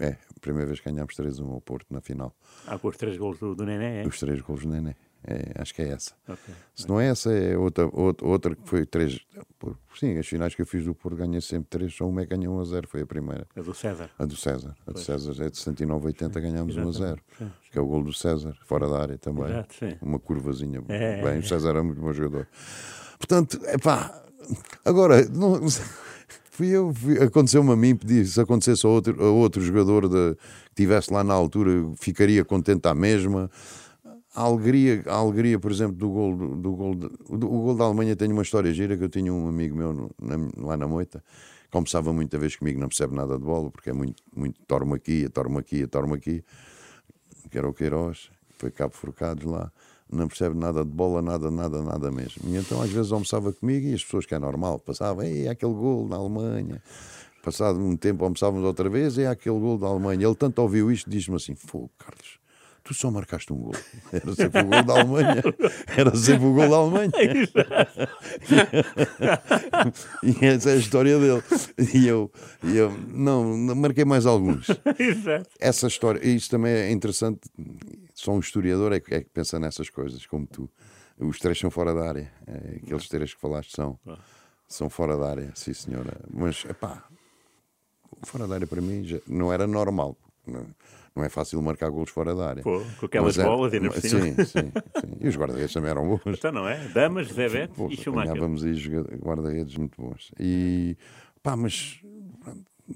É, 0.00 0.18
a 0.34 0.40
primeira 0.40 0.66
vez 0.66 0.80
que 0.80 0.90
ganhamos 0.90 1.14
3-1 1.14 1.48
ao 1.48 1.60
Porto 1.60 1.86
na 1.94 2.00
final. 2.00 2.36
Ah, 2.66 2.76
com 2.76 2.88
os 2.88 2.96
três 2.96 3.16
gols 3.16 3.38
do, 3.38 3.54
do 3.54 3.64
Nené, 3.64 4.02
é? 4.02 4.06
Os 4.06 4.18
três 4.18 4.40
gols 4.40 4.62
do 4.62 4.68
Nené. 4.68 4.96
É, 5.24 5.52
acho 5.62 5.72
que 5.74 5.82
é 5.82 5.88
essa. 5.90 6.12
Ok. 6.28 6.54
Se 6.74 6.88
não 6.88 7.00
é 7.00 7.06
essa, 7.06 7.32
é 7.32 7.56
outra, 7.56 7.88
outra, 7.92 8.26
outra 8.26 8.54
que 8.56 8.68
foi 8.68 8.84
três. 8.84 9.20
por- 9.58 9.78
Sim, 9.98 10.18
as 10.18 10.26
finais 10.26 10.52
que 10.54 10.62
eu 10.62 10.66
fiz 10.66 10.84
do 10.84 10.94
Porto 10.94 11.16
ganhei 11.16 11.40
sempre 11.40 11.68
três, 11.70 11.94
só 11.94 12.08
uma 12.08 12.22
é 12.22 12.26
que 12.26 12.34
ganhou 12.36 12.56
1 12.56 12.60
a 12.60 12.64
0, 12.64 12.88
foi 12.88 13.02
a 13.02 13.06
primeira. 13.06 13.46
A 13.54 13.60
do 13.62 13.72
César. 13.72 14.10
A 14.18 14.24
do 14.24 14.34
César. 14.36 14.74
A 14.86 14.90
do 14.92 14.98
César 14.98 15.30
é 15.44 15.48
de 15.50 15.56
79 15.58 16.06
80 16.06 16.40
ganhámos 16.40 16.76
1 16.76 16.80
a 16.80 16.82
0. 16.82 16.88
exatamente. 16.94 17.22
Sim, 17.38 17.50
Que 17.70 17.78
é 17.78 17.80
o 17.80 17.86
gol 17.86 18.02
do 18.02 18.12
César, 18.12 18.56
fora 18.66 18.88
da 18.88 19.00
área 19.00 19.16
também. 19.18 19.44
Exato, 19.44 19.74
sim. 19.78 19.96
Uma 20.02 20.18
curvazinha. 20.18 20.82
É, 20.88 21.22
Bem, 21.22 21.34
é, 21.36 21.38
o 21.38 21.42
César 21.46 21.68
era 21.70 21.82
muito 21.84 22.00
bom 22.00 22.12
jogador. 22.12 22.48
Portanto, 23.18 23.60
é 23.64 23.78
pá. 23.78 24.22
Agora, 24.84 25.24
não, 25.28 25.60
fui 26.50 26.68
eu, 26.68 26.92
aconteceu-me 27.24 27.70
a 27.72 27.76
mim, 27.76 27.94
pedi, 27.94 28.26
se 28.26 28.40
acontecesse 28.40 28.84
a 28.84 28.88
outro, 28.88 29.22
a 29.24 29.30
outro 29.30 29.60
jogador 29.62 30.08
de, 30.08 30.34
que 30.34 30.70
estivesse 30.82 31.12
lá 31.12 31.22
na 31.22 31.34
altura, 31.34 31.70
ficaria 32.00 32.44
contente 32.44 32.88
à 32.88 32.94
mesma. 32.94 33.48
A 34.34 34.42
alegria, 34.42 35.02
a 35.06 35.16
alegria, 35.16 35.58
por 35.58 35.70
exemplo, 35.70 35.94
do 35.94 36.08
gol, 36.08 36.36
do, 36.36 36.56
do 36.56 36.72
gol, 36.72 36.94
de- 36.94 37.08
do- 37.38 37.52
o 37.52 37.62
gol 37.62 37.76
da 37.76 37.84
Alemanha 37.84 38.16
tem 38.16 38.32
uma 38.32 38.42
história 38.42 38.72
gira 38.72 38.96
que 38.96 39.04
eu 39.04 39.08
tinha 39.08 39.32
um 39.32 39.46
amigo 39.46 39.76
meu 39.76 39.92
no- 39.92 40.10
na- 40.20 40.48
lá 40.56 40.76
na 40.76 40.86
Moita, 40.88 41.22
conversava 41.70 42.12
muita 42.14 42.38
vez 42.38 42.56
comigo, 42.56 42.80
não 42.80 42.88
percebe 42.88 43.14
nada 43.14 43.36
de 43.38 43.44
bola, 43.44 43.70
porque 43.70 43.90
é 43.90 43.92
muito, 43.92 44.22
muito 44.34 44.58
tormo 44.66 44.94
aqui, 44.94 45.28
tormo 45.28 45.58
aqui, 45.58 45.86
tormo 45.86 46.14
aqui, 46.14 46.42
que 47.50 47.58
era 47.58 47.68
o 47.68 47.74
Queiroz, 47.74 48.30
foi 48.58 48.70
Cabo 48.70 48.94
Forcados 48.94 49.44
lá, 49.44 49.70
não 50.10 50.28
percebe 50.28 50.56
nada 50.56 50.82
de 50.82 50.90
bola, 50.90 51.20
nada, 51.20 51.50
nada, 51.50 51.82
nada 51.82 52.10
mesmo. 52.10 52.42
E 52.48 52.56
então 52.56 52.80
às 52.80 52.90
vezes 52.90 53.12
almoçava 53.12 53.52
comigo 53.52 53.86
e 53.86 53.92
as 53.94 54.02
pessoas 54.02 54.24
que 54.24 54.34
é 54.34 54.38
normal 54.38 54.78
passavam, 54.78 55.24
ei, 55.24 55.46
é 55.46 55.50
aquele 55.50 55.74
gol 55.74 56.08
na 56.08 56.16
Alemanha. 56.16 56.82
Passado 57.42 57.78
um 57.78 57.96
tempo 57.96 58.24
almoçávamos 58.24 58.64
outra 58.64 58.88
vez, 58.88 59.18
é 59.18 59.26
aquele 59.26 59.58
gol 59.58 59.76
da 59.76 59.88
Alemanha. 59.88 60.24
Ele 60.26 60.34
tanto 60.34 60.60
ouviu 60.62 60.90
isto, 60.92 61.10
diz-me 61.10 61.34
assim: 61.36 61.54
Fogo, 61.56 61.90
Carlos, 61.98 62.38
tu 62.82 62.94
só 62.94 63.10
marcaste 63.10 63.52
um 63.52 63.56
gol. 63.56 63.74
Era 64.12 64.34
sempre 64.34 64.62
o 64.62 64.64
gol 64.64 64.82
da 64.82 64.94
Alemanha. 64.94 65.42
Era 65.96 66.16
sempre 66.16 66.46
o 66.46 66.54
gol 66.54 66.68
da 66.68 66.76
Alemanha. 66.76 67.12
e 70.22 70.46
essa 70.46 70.70
é 70.70 70.74
a 70.74 70.76
história 70.76 71.18
dele. 71.18 71.42
E 71.94 72.06
eu, 72.06 72.30
e 72.62 72.76
eu 72.76 72.90
não, 73.08 73.56
marquei 73.74 74.04
mais 74.04 74.26
alguns. 74.26 74.68
Exato. 74.98 75.50
Essa 75.60 75.86
história, 75.86 76.26
e 76.26 76.34
isto 76.34 76.50
também 76.50 76.72
é 76.72 76.90
interessante. 76.90 77.40
Só 78.14 78.32
um 78.32 78.40
historiador 78.40 78.92
é 78.92 79.00
que, 79.00 79.14
é 79.14 79.20
que 79.20 79.30
pensa 79.30 79.58
nessas 79.58 79.90
coisas, 79.90 80.26
como 80.26 80.46
tu. 80.46 80.70
Os 81.18 81.38
três 81.38 81.58
são 81.58 81.70
fora 81.70 81.94
da 81.94 82.08
área. 82.08 82.32
É, 82.46 82.78
aqueles 82.82 83.08
três 83.08 83.34
que 83.34 83.40
falaste 83.40 83.74
são. 83.74 83.98
São 84.66 84.88
fora 84.88 85.18
da 85.18 85.28
área, 85.28 85.52
sim 85.54 85.74
senhora. 85.74 86.18
Mas, 86.32 86.64
epá, 86.64 87.04
fora 88.22 88.46
da 88.46 88.54
área 88.54 88.66
para 88.66 88.80
mim 88.80 89.04
já 89.04 89.18
não 89.28 89.52
era 89.52 89.66
normal. 89.66 90.16
Não, 90.46 91.22
é 91.24 91.28
fácil 91.28 91.60
marcar 91.62 91.88
golos 91.90 92.10
fora 92.10 92.34
da 92.34 92.48
área. 92.48 92.62
Pô, 92.62 92.82
com 92.98 93.06
aquelas 93.06 93.36
Mas 93.36 93.44
é- 93.44 93.48
bolas 93.48 93.72
ainda 93.74 93.90
por 93.90 94.00
cima. 94.00 94.20
Sim, 94.22 94.34
sim, 94.34 94.44
sim. 94.44 94.72
E 95.20 95.28
os 95.28 95.36
guarda-redes 95.36 95.72
também 95.72 95.90
eram 95.90 96.08
bons. 96.08 96.22
Então 96.38 96.50
não 96.52 96.68
é? 96.68 96.88
Damas, 96.88 97.28
Zé 97.28 97.48
Beto 97.48 97.74
Pô, 97.74 97.88
e 97.88 97.96
Schumacher. 97.96 98.30
apanhávamos 98.30 98.64
aí 98.64 98.74
guarda-redes 99.22 99.76
muito 99.76 100.00
bons. 100.00 100.32
E 100.40 100.96
pá, 101.42 101.54
mas 101.56 102.00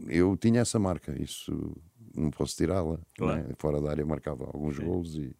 eu 0.09 0.37
tinha 0.37 0.61
essa 0.61 0.79
marca, 0.79 1.15
isso 1.21 1.77
não 2.15 2.31
posso 2.31 2.57
tirá-la. 2.57 2.99
Claro. 3.17 3.43
né? 3.43 3.55
Fora 3.59 3.81
da 3.81 3.91
área 3.91 4.05
marcava 4.05 4.45
alguns 4.47 4.79
gols 4.79 5.15
e, 5.15 5.37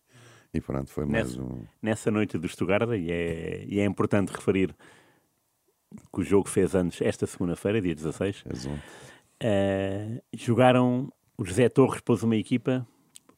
e 0.55 0.61
pronto, 0.61 0.91
foi 0.91 1.07
mais 1.07 1.31
Nessa- 1.35 1.43
um. 1.43 1.65
Nessa 1.83 2.11
noite 2.11 2.39
do 2.39 2.47
Stuttgart, 2.47 2.89
e 2.91 3.11
é, 3.11 3.65
e 3.67 3.81
é 3.81 3.85
importante 3.85 4.31
referir 4.33 4.77
que 6.13 6.21
o 6.21 6.23
jogo 6.23 6.49
fez 6.49 6.75
anos 6.75 7.01
esta 7.01 7.27
segunda-feira, 7.27 7.81
dia 7.81 7.95
16, 7.95 8.43
razão. 8.47 8.79
eh, 9.41 10.21
jogaram 10.35 11.11
o 11.39 11.45
José 11.45 11.69
Torres 11.69 12.01
pôs 12.01 12.23
uma 12.23 12.37
equipa, 12.37 12.87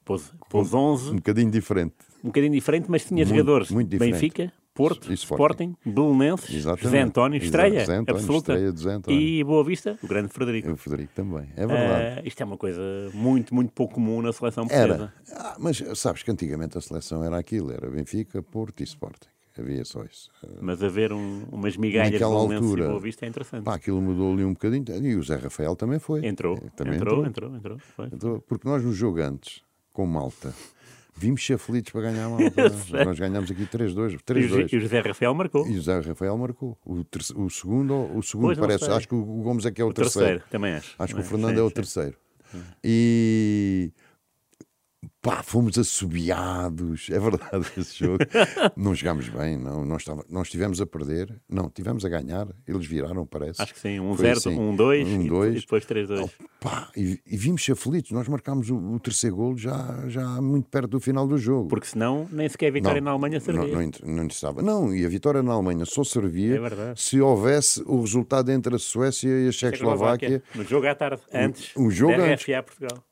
pôs, 0.04 0.32
pôs 0.48 0.72
11, 0.74 1.10
Um 1.10 1.16
bocadinho 1.16 1.50
diferente. 1.50 1.94
um 2.22 2.28
bocadinho 2.28 2.52
diferente, 2.52 2.86
mas 2.88 3.04
tinha 3.04 3.24
Muito- 3.24 3.28
jogadores 3.36 3.70
muito 3.70 3.88
diferente. 3.88 4.14
Benfica, 4.14 4.52
Porto, 4.74 5.10
E 5.10 5.14
Sporting. 5.14 5.74
Belenenses, 5.84 6.54
Exatamente. 6.54 6.84
José 6.84 7.00
António, 7.00 7.42
estreia 7.42 7.80
José 7.80 7.96
António, 7.96 8.20
absoluta, 8.20 8.52
estreia 8.56 9.20
e 9.20 9.42
Boa 9.42 9.64
Vista, 9.64 9.98
o 10.00 10.06
grande 10.06 10.28
Frederico. 10.28 10.70
O 10.70 10.76
Frederico 10.76 11.12
também, 11.14 11.48
é 11.56 11.66
verdade. 11.66 12.20
Eh, 12.20 12.22
isto 12.26 12.40
é 12.40 12.44
uma 12.46 12.56
coisa 12.56 12.80
muito, 13.12 13.52
muito 13.52 13.72
pouco 13.72 13.94
comum 13.94 14.22
na 14.22 14.32
seleção 14.32 14.66
Era. 14.70 14.86
portuguesa. 14.96 15.12
Ah, 15.36 15.56
mas 15.58 15.82
sabes 15.98 16.22
que 16.22 16.30
antigamente 16.30 16.78
a 16.78 16.80
seleção 16.80 17.24
era 17.24 17.36
aquilo, 17.36 17.72
era 17.72 17.90
Benfica, 17.90 18.40
Porto 18.40 18.80
e 18.80 18.84
Sporting. 18.84 19.26
Havia 19.58 19.84
só 19.84 20.04
isso. 20.04 20.30
Mas 20.60 20.82
haver 20.82 21.12
um, 21.12 21.42
umas 21.50 21.76
migalhas 21.76 22.08
de 22.08 22.12
Naquela 22.14 22.34
Belenenses 22.46 22.60
e 22.60 22.70
altura, 22.70 22.88
Boa 22.88 23.00
Vista 23.00 23.26
é 23.26 23.28
interessante. 23.28 23.64
Pá, 23.64 23.74
aquilo 23.74 24.00
mudou 24.00 24.32
ali 24.32 24.44
um 24.44 24.52
bocadinho. 24.52 24.84
E 25.02 25.16
o 25.16 25.22
Zé 25.22 25.36
Rafael 25.36 25.74
também 25.74 25.98
foi. 25.98 26.24
Entrou, 26.26 26.56
Eh, 26.56 26.70
Também 26.76 26.94
entrou, 26.94 27.26
entrou, 27.26 27.54
entrou. 27.56 27.78
Entrou. 28.12 28.40
Porque 28.42 28.68
nós 28.68 28.82
no 28.84 28.92
jogo 28.92 29.20
antes, 29.20 29.62
com 29.92 30.06
Malta, 30.06 30.54
vimos 31.16 31.44
ser 31.44 31.58
felizes 31.58 31.90
para 31.90 32.02
ganhar 32.02 32.26
a 32.26 32.28
Malta. 32.30 32.70
sei. 32.70 33.04
nós 33.04 33.18
ganhámos 33.18 33.50
aqui 33.50 33.66
3-2. 33.66 34.12
E 34.12 34.16
o, 34.16 34.18
3-2. 34.20 34.72
e 34.72 34.76
o 34.76 34.80
José 34.80 35.00
Rafael 35.00 35.34
marcou. 35.34 35.66
E 35.66 35.76
o 35.76 35.82
Zé 35.82 35.98
Rafael 36.00 36.36
marcou. 36.38 36.78
O, 36.86 37.02
terce- 37.04 37.34
o 37.36 37.50
segundo, 37.50 37.94
o 38.16 38.22
segundo 38.22 38.46
Pois, 38.46 38.58
parece. 38.58 38.84
Acho 38.90 39.08
que 39.08 39.14
o 39.16 39.22
Gomes 39.24 39.66
é 39.66 39.72
que 39.72 39.82
é 39.82 39.84
o, 39.84 39.88
O 39.88 39.92
terceiro, 39.92 40.26
terceiro. 40.28 40.50
também 40.50 40.74
acho. 40.74 40.94
Acho 40.98 41.14
que 41.14 41.20
o 41.20 41.24
Fernando 41.24 41.54
sim, 41.54 41.60
é 41.60 41.62
o 41.64 41.70
terceiro. 41.70 42.16
E 42.84 43.92
pá, 45.28 45.42
fomos 45.42 45.76
assobiados. 45.76 47.08
É 47.10 47.18
verdade 47.18 47.66
esse 47.76 47.98
jogo. 48.04 48.18
não 48.74 48.94
jogámos 48.94 49.28
bem, 49.28 49.58
não. 49.58 49.84
Nós, 49.84 50.00
estava, 50.02 50.24
nós 50.30 50.46
estivemos 50.46 50.80
a 50.80 50.86
perder. 50.86 51.38
Não, 51.48 51.68
tivemos 51.68 52.04
a 52.04 52.08
ganhar. 52.08 52.48
Eles 52.66 52.86
viraram, 52.86 53.26
parece. 53.26 53.60
Acho 53.60 53.74
que 53.74 53.80
sim, 53.80 54.00
um 54.00 54.14
Foi 54.14 54.24
0, 54.24 54.38
assim. 54.38 54.58
um 54.58 54.74
2 54.74 55.06
Um, 55.08 55.22
e, 55.22 55.28
dois. 55.28 55.56
e 55.56 55.60
depois 55.60 55.84
3-2. 55.84 56.30
Pá, 56.60 56.90
e, 56.96 57.20
e 57.26 57.36
vimos 57.36 57.62
ser 57.62 57.76
felizes. 57.76 58.10
Nós 58.10 58.26
marcámos 58.26 58.70
o, 58.70 58.76
o 58.76 58.98
terceiro 58.98 59.36
golo 59.36 59.58
já, 59.58 60.04
já 60.08 60.40
muito 60.40 60.68
perto 60.68 60.88
do 60.88 61.00
final 61.00 61.26
do 61.26 61.36
jogo. 61.36 61.68
Porque 61.68 61.86
senão 61.86 62.26
nem 62.32 62.48
sequer 62.48 62.68
a 62.68 62.70
vitória 62.70 63.00
na 63.00 63.10
Alemanha 63.10 63.38
servia. 63.38 63.66
Não, 63.66 63.82
não, 63.82 63.90
não 64.16 64.24
interessava. 64.24 64.62
Não, 64.62 64.94
e 64.94 65.04
a 65.04 65.08
vitória 65.08 65.42
na 65.42 65.52
Alemanha 65.52 65.84
só 65.84 66.02
servia 66.02 66.56
É 66.56 66.94
se 66.96 67.20
houvesse 67.20 67.82
o 67.86 68.00
resultado 68.00 68.50
entre 68.50 68.74
a 68.74 68.78
Suécia 68.78 69.28
e 69.28 69.48
a 69.48 69.52
Checoslováquia. 69.52 70.42
No 70.54 70.64
jogo 70.64 70.86
à 70.86 70.94
tarde, 70.94 71.20
antes 71.32 71.76
um 71.76 71.90
jogo 71.90 72.16
da 72.16 72.24
antes. 72.24 72.44
RFA 72.46 72.62
Portugal. 72.62 73.07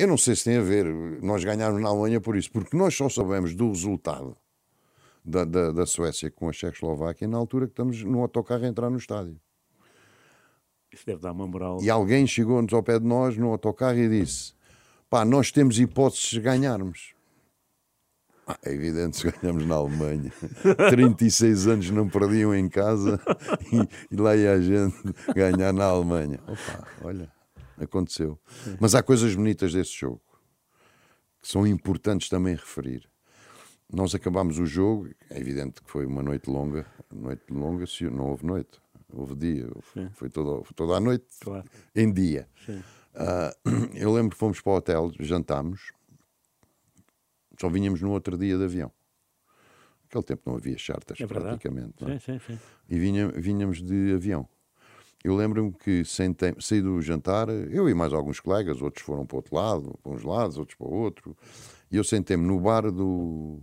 Eu 0.00 0.08
não 0.08 0.16
sei 0.16 0.34
se 0.34 0.44
tem 0.44 0.56
a 0.56 0.62
ver 0.62 0.86
nós 1.22 1.44
ganharmos 1.44 1.82
na 1.82 1.90
Alemanha 1.90 2.22
por 2.22 2.34
isso, 2.34 2.50
porque 2.50 2.74
nós 2.74 2.94
só 2.94 3.10
sabemos 3.10 3.54
do 3.54 3.68
resultado 3.68 4.34
da, 5.22 5.44
da, 5.44 5.70
da 5.72 5.84
Suécia 5.84 6.30
com 6.30 6.48
a 6.48 6.52
Checoslováquia 6.52 7.28
na 7.28 7.36
altura 7.36 7.66
que 7.66 7.72
estamos 7.72 8.02
no 8.02 8.22
autocarro 8.22 8.64
a 8.64 8.68
entrar 8.68 8.88
no 8.88 8.96
estádio. 8.96 9.38
Isso 10.90 11.04
deve 11.04 11.20
dar 11.20 11.32
uma 11.32 11.46
moral. 11.46 11.82
E 11.82 11.90
alguém 11.90 12.26
chegou-nos 12.26 12.72
ao 12.72 12.82
pé 12.82 12.98
de 12.98 13.04
nós 13.04 13.36
no 13.36 13.50
autocarro 13.50 13.98
e 13.98 14.08
disse: 14.08 14.54
pá, 15.10 15.22
nós 15.22 15.52
temos 15.52 15.78
hipóteses 15.78 16.30
de 16.30 16.40
ganharmos. 16.40 17.14
Ah, 18.46 18.58
é 18.64 18.72
evidente, 18.72 19.18
se 19.18 19.30
ganhamos 19.30 19.66
na 19.66 19.74
Alemanha. 19.74 20.32
36 20.88 21.66
anos 21.66 21.90
não 21.90 22.08
perdiam 22.08 22.54
em 22.54 22.70
casa 22.70 23.20
e, 23.70 24.14
e 24.14 24.16
lá 24.16 24.34
ia 24.34 24.52
a 24.52 24.60
gente 24.62 24.96
ganhar 25.34 25.74
na 25.74 25.84
Alemanha. 25.84 26.40
Opa, 26.48 26.88
olha, 27.02 27.30
aconteceu. 27.82 28.38
Mas 28.80 28.94
há 28.94 29.02
coisas 29.02 29.34
bonitas 29.34 29.72
desse 29.72 29.92
jogo 29.92 30.20
que 31.40 31.48
são 31.48 31.66
importantes 31.66 32.28
também 32.28 32.54
referir. 32.54 33.08
Nós 33.92 34.14
acabámos 34.14 34.58
o 34.58 34.66
jogo, 34.66 35.08
é 35.30 35.38
evidente 35.40 35.82
que 35.82 35.90
foi 35.90 36.04
uma 36.06 36.22
noite 36.22 36.48
longa, 36.50 36.86
noite 37.10 37.50
longa, 37.50 37.86
se 37.86 38.04
não 38.04 38.26
houve 38.28 38.44
noite, 38.46 38.78
houve 39.12 39.34
dia, 39.34 39.68
foi 40.12 40.28
toda, 40.28 40.62
toda 40.76 40.94
a 40.96 41.00
noite 41.00 41.26
Claro. 41.40 41.68
em 41.96 42.12
dia. 42.12 42.48
Sim. 42.64 42.82
Ah, 43.14 43.52
eu 43.94 44.12
lembro 44.12 44.30
que 44.30 44.36
fomos 44.36 44.60
para 44.60 44.72
o 44.72 44.76
hotel, 44.76 45.10
jantámos, 45.18 45.92
só 47.60 47.68
vinhamos 47.68 48.00
no 48.00 48.10
outro 48.12 48.38
dia 48.38 48.56
de 48.56 48.64
avião. 48.64 48.92
Naquele 50.04 50.24
tempo 50.24 50.42
não 50.46 50.56
havia 50.56 50.76
charters, 50.78 51.20
É 51.20 51.26
praticamente. 51.26 51.94
não 52.00 52.10
é? 52.10 52.18
Sim, 52.18 52.38
sim, 52.38 52.54
sim. 52.54 52.58
E 52.88 52.98
vinha, 52.98 53.28
vinhamos 53.28 53.82
de 53.82 54.12
avião. 54.14 54.48
Eu 55.22 55.36
lembro-me 55.36 55.72
que 55.72 56.04
sentei, 56.04 56.54
saí 56.58 56.80
do 56.80 57.00
jantar, 57.02 57.48
eu 57.48 57.88
e 57.88 57.94
mais 57.94 58.12
alguns 58.12 58.40
colegas, 58.40 58.80
outros 58.80 59.04
foram 59.04 59.26
para 59.26 59.34
o 59.34 59.38
outro 59.38 59.54
lado, 59.54 59.98
para 60.02 60.12
uns 60.12 60.22
lados, 60.22 60.56
outros 60.56 60.76
para 60.78 60.86
o 60.86 60.92
outro, 60.92 61.36
e 61.90 61.96
eu 61.96 62.04
sentei-me 62.04 62.44
no 62.44 62.58
bar 62.58 62.90
do, 62.90 63.60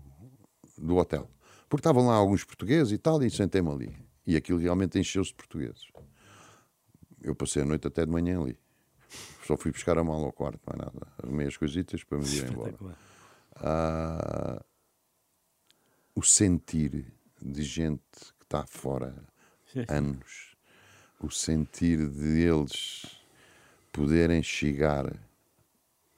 do 0.77 0.97
hotel. 0.97 1.27
Porque 1.67 1.81
estavam 1.81 2.05
lá 2.07 2.13
alguns 2.13 2.43
portugueses 2.43 2.93
e 2.93 2.97
tal, 2.97 3.21
e 3.23 3.29
sentei-me 3.29 3.69
ali. 3.69 3.97
E 4.25 4.35
aquilo 4.35 4.59
realmente 4.59 4.99
encheu-se 4.99 5.31
de 5.31 5.35
portugueses. 5.35 5.87
Eu 7.21 7.35
passei 7.35 7.63
a 7.63 7.65
noite 7.65 7.87
até 7.87 8.05
de 8.05 8.11
manhã 8.11 8.39
ali. 8.41 8.57
Só 9.45 9.57
fui 9.57 9.71
buscar 9.71 9.97
a 9.97 10.03
mala 10.03 10.25
ao 10.25 10.33
quarto, 10.33 10.59
mais 10.65 10.77
nada. 10.77 11.07
Arrumei 11.23 11.47
as 11.47 11.57
coisitas 11.57 12.03
para 12.03 12.19
me 12.19 12.27
ir 12.27 12.45
embora. 12.51 12.75
Ah, 13.55 14.63
o 16.13 16.21
sentir 16.21 17.13
de 17.41 17.63
gente 17.63 18.03
que 18.37 18.43
está 18.43 18.65
fora 18.65 19.15
anos, 19.87 20.46
o 21.19 21.29
sentir 21.31 22.07
de 22.09 22.41
eles 22.43 23.05
poderem 23.91 24.41
chegar 24.43 25.11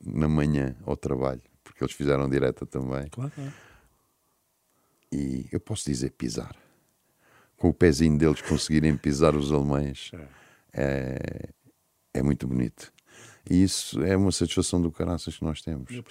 na 0.03 0.27
manhã 0.27 0.75
ao 0.85 0.95
trabalho, 0.97 1.41
porque 1.63 1.83
eles 1.83 1.93
fizeram 1.93 2.29
direta 2.29 2.65
também, 2.65 3.07
Claro, 3.09 3.31
claro. 3.31 3.53
e 5.11 5.47
eu 5.51 5.59
posso 5.59 5.85
dizer 5.89 6.11
pisar. 6.11 6.55
Com 7.57 7.69
o 7.69 7.73
pezinho 7.73 8.17
deles 8.17 8.41
conseguirem 8.41 8.95
pisar 8.95 9.35
os 9.35 9.51
alemães 9.51 10.11
é, 10.71 11.49
é 12.13 12.21
muito 12.23 12.47
bonito. 12.47 12.93
E 13.49 13.63
isso 13.63 14.01
é 14.03 14.15
uma 14.15 14.31
satisfação 14.31 14.81
do 14.81 14.91
caraças 14.91 15.37
que 15.37 15.43
nós 15.43 15.61
temos. 15.61 15.91
Eu. 15.91 16.03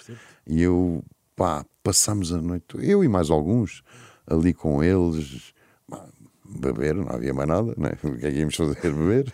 E 0.45 0.61
eu, 0.61 1.03
pá, 1.35 1.65
passamos 1.81 2.31
a 2.33 2.41
noite, 2.41 2.65
eu 2.79 3.03
e 3.03 3.07
mais 3.07 3.29
alguns, 3.31 3.83
ali 4.27 4.53
com 4.53 4.83
eles, 4.83 5.53
beber, 6.49 6.95
não 6.95 7.09
havia 7.09 7.33
mais 7.33 7.47
nada, 7.47 7.75
né? 7.77 7.91
o 8.03 8.17
que 8.17 8.25
é 8.25 8.31
que 8.31 8.37
íamos 8.37 8.55
fazer? 8.55 8.81
Beber. 8.81 9.33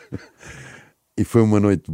E 1.18 1.24
foi 1.24 1.42
uma 1.42 1.60
noite 1.60 1.90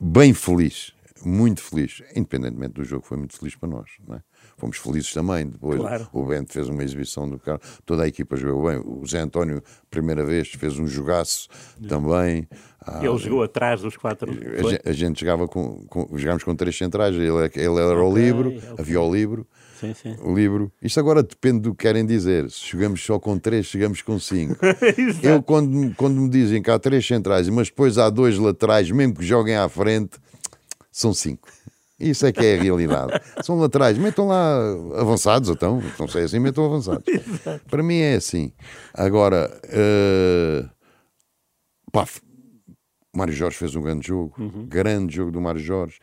bem 0.00 0.32
feliz, 0.32 0.92
muito 1.24 1.60
feliz. 1.60 2.02
Independentemente 2.14 2.74
do 2.74 2.84
jogo, 2.84 3.04
foi 3.04 3.18
muito 3.18 3.36
feliz 3.36 3.56
para 3.56 3.68
nós. 3.68 3.90
Não 4.06 4.16
é? 4.16 4.22
Fomos 4.62 4.76
felizes 4.78 5.12
também. 5.12 5.48
Depois 5.48 5.80
Claro. 5.80 6.06
o 6.12 6.24
Bento 6.24 6.52
fez 6.52 6.68
uma 6.68 6.84
exibição 6.84 7.28
do 7.28 7.36
carro, 7.36 7.58
toda 7.84 8.04
a 8.04 8.06
equipa 8.06 8.36
jogou 8.36 8.68
bem. 8.70 8.78
O 8.78 9.04
Zé 9.04 9.18
António, 9.18 9.60
primeira 9.90 10.24
vez, 10.24 10.46
fez 10.50 10.78
um 10.78 10.86
jogaço 10.86 11.48
também. 11.88 12.46
Ah, 12.80 13.00
Ele 13.04 13.18
jogou 13.18 13.42
atrás 13.42 13.80
dos 13.80 13.96
quatro. 13.96 14.30
a 14.30 14.62
gente, 14.70 14.88
a 14.88 14.92
gente 14.92 15.20
jogava 15.20 15.48
com, 15.48 15.84
com, 15.88 16.16
jogámos 16.16 16.44
com 16.44 16.54
três 16.54 16.78
centrais, 16.78 17.12
ele, 17.16 17.26
é- 17.26 17.50
ele 17.56 17.76
era 17.80 18.00
o 18.04 18.14
livro, 18.16 18.50
ok. 18.50 18.62
havia 18.78 19.00
o 19.00 19.12
livro, 19.12 19.44
Sim, 19.80 19.94
sim. 19.94 20.16
o 20.22 20.32
livro. 20.32 20.70
Isto 20.80 21.00
agora 21.00 21.24
depende 21.24 21.58
do 21.62 21.74
que 21.74 21.82
querem 21.82 22.06
dizer. 22.06 22.48
Se 22.48 22.70
jogamos 22.70 23.04
só 23.04 23.18
com 23.18 23.36
três, 23.36 23.66
chegamos 23.66 24.00
com 24.00 24.16
cinco. 24.20 24.56
Eu, 25.24 25.42
quando, 25.42 25.92
quando 25.96 26.20
me 26.20 26.28
dizem 26.28 26.62
que 26.62 26.70
há 26.70 26.78
três 26.78 27.04
centrais, 27.04 27.48
mas 27.48 27.66
depois 27.68 27.98
há 27.98 28.08
dois 28.08 28.38
laterais, 28.38 28.88
mesmo 28.92 29.14
que 29.14 29.24
joguem 29.24 29.56
à 29.56 29.68
frente, 29.68 30.18
são 30.92 31.12
cinco. 31.12 31.48
Isso 32.02 32.26
é 32.26 32.32
que 32.32 32.44
é 32.44 32.58
a 32.58 32.62
realidade. 32.62 33.12
São 33.42 33.58
laterais, 33.58 33.96
metam 33.96 34.26
lá 34.26 34.58
avançados, 34.96 35.48
então, 35.48 35.82
não 35.98 36.08
sei 36.08 36.24
assim, 36.24 36.38
metam 36.38 36.64
avançados. 36.64 37.04
Para 37.70 37.82
mim 37.82 37.98
é 37.98 38.14
assim. 38.14 38.52
Agora, 38.92 39.50
eh, 39.64 40.64
pá, 41.92 42.06
Mário 43.14 43.32
Jorge 43.32 43.56
fez 43.56 43.76
um 43.76 43.82
grande 43.82 44.08
jogo, 44.08 44.34
grande 44.66 45.14
jogo 45.14 45.30
do 45.30 45.40
Mário 45.40 45.60
Jorge. 45.60 45.98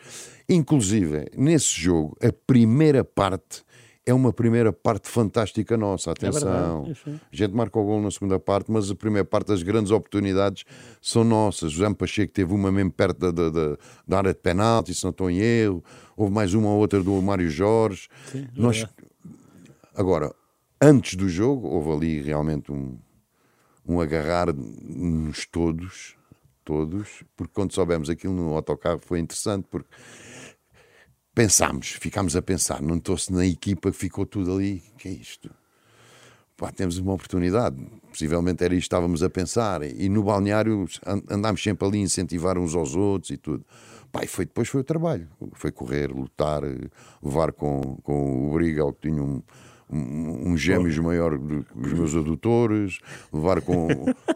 Inclusive, 0.48 1.26
nesse 1.36 1.80
jogo, 1.80 2.16
a 2.22 2.32
primeira 2.32 3.04
parte 3.04 3.64
é 4.10 4.14
uma 4.14 4.34
primeira 4.34 4.72
parte 4.74 5.08
fantástica 5.10 5.78
nossa. 5.78 6.12
Atenção. 6.12 6.84
verdade, 6.84 6.92
isso 6.92 7.10
é. 7.10 7.14
a 7.32 7.36
gente 7.36 7.54
marca 7.54 7.78
o 7.80 7.84
gol 7.86 8.02
na 8.02 8.12
segunda 8.12 8.40
parte, 8.40 8.72
mas 8.72 8.90
a 8.90 8.96
primeira 8.96 9.26
parte, 9.26 9.52
as 9.52 9.62
grandes 9.64 9.92
oportunidades 9.92 10.64
são 11.02 11.24
nossas. 11.24 11.72
Jean 11.72 11.94
Pacheco 11.94 12.34
teve 12.34 12.54
uma 12.54 12.72
mesmo 12.72 12.92
perto 12.92 13.32
da, 13.32 13.50
da, 13.50 13.78
da- 14.08 14.18
área 14.18 14.34
de 14.34 14.40
penalti, 14.40 14.94
se 14.94 15.04
não 15.04 15.12
estou 15.12 15.30
em 15.30 15.38
erro. 15.40 15.84
Houve 16.18 16.34
mais 16.34 16.54
uma 16.54 16.70
ou 16.70 16.80
outra 16.80 17.02
do 17.02 17.22
Mário 17.22 17.50
Jorge. 17.50 18.08
Nós, 18.56 18.86
agora, 19.96 20.34
antes 20.82 21.16
do 21.16 21.30
jogo, 21.30 21.68
houve 21.68 21.92
ali 21.92 22.22
realmente 22.22 22.72
um, 22.72 22.98
um 23.88 24.00
agarrar-nos 24.02 25.46
todos, 25.46 26.16
todos, 26.66 27.24
porque 27.36 27.52
quando 27.54 27.74
soubemos 27.74 28.10
aquilo 28.10 28.34
no 28.34 28.54
autocarro 28.56 29.00
foi 29.04 29.20
interessante, 29.20 29.66
porque 29.70 29.88
pensámos, 31.40 31.92
ficámos 31.92 32.36
a 32.36 32.42
pensar, 32.42 32.82
não 32.82 32.98
estou-se 32.98 33.32
na 33.32 33.46
equipa 33.46 33.90
que 33.92 33.98
ficou 33.98 34.26
tudo 34.26 34.54
ali, 34.54 34.84
que 34.98 35.08
é 35.08 35.12
isto? 35.12 35.50
Pá, 36.58 36.70
temos 36.70 36.98
uma 36.98 37.14
oportunidade, 37.14 37.78
possivelmente 38.10 38.62
era 38.62 38.74
isto 38.74 38.82
que 38.82 38.86
estávamos 38.88 39.24
a 39.24 39.30
pensar, 39.30 39.82
e 39.82 40.10
no 40.10 40.22
balneário 40.22 40.86
andámos 41.30 41.64
sempre 41.64 41.88
ali 41.88 42.00
a 42.00 42.02
incentivar 42.02 42.58
uns 42.58 42.76
aos 42.76 42.94
outros 42.94 43.32
e 43.32 43.38
tudo. 43.38 43.64
Pá, 44.12 44.26
e 44.26 44.28
foi, 44.28 44.44
depois 44.44 44.68
foi 44.68 44.82
o 44.82 44.84
trabalho, 44.84 45.30
foi 45.54 45.72
correr, 45.72 46.12
lutar, 46.12 46.62
levar 47.24 47.54
com, 47.54 47.98
com 48.04 48.50
o 48.50 48.54
Brigal, 48.56 48.92
que 48.92 49.08
tinha 49.08 49.24
um, 49.24 49.42
um, 49.90 50.52
um 50.52 50.58
gêmeos 50.58 50.98
maior 51.00 51.38
do 51.38 51.64
que 51.64 51.88
os 51.88 51.94
meus 51.94 52.16
adutores, 52.16 53.00
levar 53.34 53.62
com, 53.62 53.88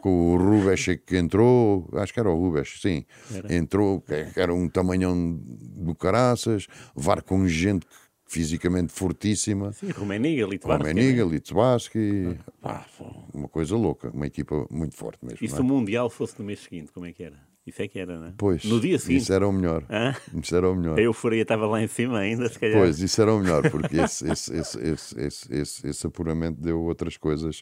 com 0.01 0.33
o 0.33 0.37
Rubens 0.37 0.85
que 1.05 1.17
entrou, 1.17 1.87
acho 1.93 2.13
que 2.13 2.19
era 2.19 2.29
o 2.29 2.37
Rubens, 2.37 2.79
sim, 2.81 3.05
era. 3.33 3.53
entrou, 3.53 4.01
que 4.01 4.39
era 4.39 4.53
um 4.53 4.67
tamanhão 4.67 5.39
do 5.43 5.95
caraças, 5.95 6.67
levar 6.95 7.21
com 7.21 7.47
gente 7.47 7.85
fisicamente 8.25 8.91
fortíssima. 8.91 9.71
Sim, 9.73 9.91
Rumeniga, 9.91 10.45
Litvaski. 10.47 10.87
Rumeniga, 10.87 11.23
Litvaski, 11.23 12.39
ah. 12.63 12.85
uma 13.31 13.47
coisa 13.47 13.75
louca, 13.75 14.09
uma 14.09 14.25
equipa 14.25 14.65
muito 14.71 14.95
forte 14.95 15.23
mesmo. 15.23 15.39
E 15.39 15.47
se 15.47 15.57
é? 15.57 15.59
o 15.59 15.63
Mundial 15.63 16.09
fosse 16.09 16.39
no 16.39 16.45
mês 16.45 16.61
seguinte, 16.61 16.91
como 16.91 17.05
é 17.05 17.13
que 17.13 17.23
era? 17.23 17.52
Isso 17.65 17.81
é 17.81 17.87
que 17.87 17.97
era, 17.97 18.19
não 18.19 18.27
é? 18.27 18.33
Pois. 18.37 18.65
No 18.65 18.79
dia 18.79 18.99
seguinte. 18.99 19.21
Isso 19.21 19.33
era 19.33 19.47
o 19.47 19.51
melhor. 19.51 19.85
Hã? 19.89 20.13
Isso 20.33 20.53
era 20.53 20.69
o 20.69 20.75
melhor. 20.75 20.99
A 20.99 21.01
euforia 21.01 21.43
estava 21.43 21.65
lá 21.65 21.81
em 21.81 21.87
cima 21.87 22.19
ainda, 22.19 22.49
se 22.49 22.59
calhar. 22.59 22.77
Pois, 22.77 22.99
isso 22.99 23.21
era 23.21 23.33
o 23.33 23.39
melhor, 23.39 23.69
porque 23.71 23.97
esse, 23.97 24.29
esse, 24.29 24.53
esse, 24.53 24.79
esse, 24.81 25.53
esse, 25.53 25.87
esse, 25.87 26.07
apuramento 26.07 26.59
deu 26.59 26.81
outras 26.81 27.15
coisas 27.15 27.61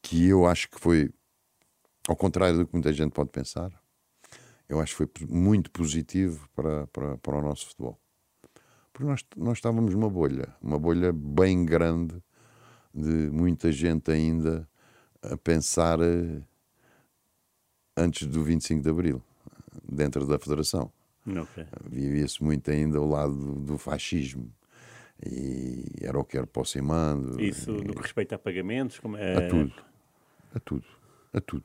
que 0.00 0.28
eu 0.28 0.46
acho 0.46 0.70
que 0.70 0.80
foi, 0.80 1.10
ao 2.08 2.16
contrário 2.16 2.56
do 2.56 2.66
que 2.66 2.72
muita 2.72 2.92
gente 2.92 3.12
pode 3.12 3.30
pensar, 3.30 3.70
eu 4.66 4.80
acho 4.80 4.92
que 4.92 4.96
foi 4.96 5.28
muito 5.28 5.70
positivo 5.70 6.48
para, 6.54 6.86
para, 6.86 7.18
para 7.18 7.36
o 7.36 7.42
nosso 7.42 7.66
futebol. 7.66 8.00
Porque 8.94 9.06
nós, 9.06 9.22
nós 9.36 9.58
estávamos 9.58 9.92
numa 9.92 10.08
bolha, 10.08 10.54
uma 10.62 10.78
bolha 10.78 11.12
bem 11.12 11.66
grande, 11.66 12.16
de 12.94 13.28
muita 13.30 13.70
gente 13.70 14.10
ainda 14.10 14.66
a 15.20 15.36
pensar 15.36 16.00
eh, 16.00 16.40
antes 17.96 18.26
do 18.26 18.42
25 18.42 18.82
de 18.82 18.88
Abril 18.88 19.22
dentro 19.82 20.26
da 20.26 20.38
Federação. 20.38 20.92
Okay. 21.26 21.64
Vivia-se 21.90 22.42
muito 22.42 22.70
ainda 22.70 22.98
ao 22.98 23.08
lado 23.08 23.34
do, 23.34 23.54
do, 23.54 23.78
fascismo. 23.78 24.52
E 25.24 25.84
era 26.02 26.18
o 26.18 26.24
que 26.24 26.36
era 26.36 26.44
aproximando. 26.44 27.40
Isso 27.40 27.70
e... 27.70 27.84
no 27.84 27.94
que 27.94 28.02
respeita 28.02 28.34
a 28.34 28.38
pagamentos? 28.38 28.98
Como 28.98 29.16
é... 29.16 29.36
A 29.36 29.48
tudo. 29.48 29.72
A 30.54 30.60
tudo. 30.60 30.84
A 31.32 31.40
tudo. 31.40 31.64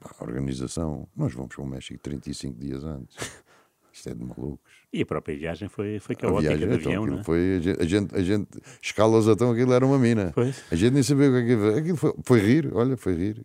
A 0.00 0.24
organização. 0.24 1.06
Nós 1.14 1.34
vamos 1.34 1.54
para 1.54 1.62
o 1.62 1.66
México 1.66 1.98
35 2.00 2.58
dias 2.58 2.82
antes. 2.82 3.16
Isto 3.92 4.08
é 4.08 4.14
de 4.14 4.24
malucos. 4.24 4.72
E 4.90 5.02
a 5.02 5.06
própria 5.06 5.36
viagem 5.36 5.68
foi, 5.68 5.98
foi 5.98 6.16
caótica 6.16 6.56
viagem, 6.56 6.66
de 6.66 6.74
então, 6.76 6.92
avião, 6.92 7.04
então, 7.04 7.20
é? 7.20 7.24
Foi, 7.24 7.56
a 7.78 7.84
gente, 7.84 8.14
a 8.14 8.22
gente, 8.22 8.48
escalas 8.80 9.26
então, 9.26 9.50
aquilo 9.50 9.72
era 9.74 9.84
uma 9.84 9.98
mina. 9.98 10.32
Pois. 10.34 10.64
A 10.70 10.74
gente 10.74 10.94
nem 10.94 11.02
sabia 11.02 11.28
o 11.28 11.32
que 11.32 11.38
aquilo, 11.40 11.76
aquilo 11.76 11.96
foi. 11.98 12.14
Foi 12.24 12.40
rir, 12.40 12.70
olha, 12.74 12.96
foi 12.96 13.14
rir. 13.14 13.44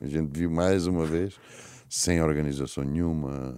A 0.00 0.06
gente 0.06 0.36
viu 0.36 0.50
mais 0.50 0.88
uma 0.88 1.06
vez 1.06 1.38
sem 1.94 2.20
organização 2.20 2.82
nenhuma. 2.82 3.56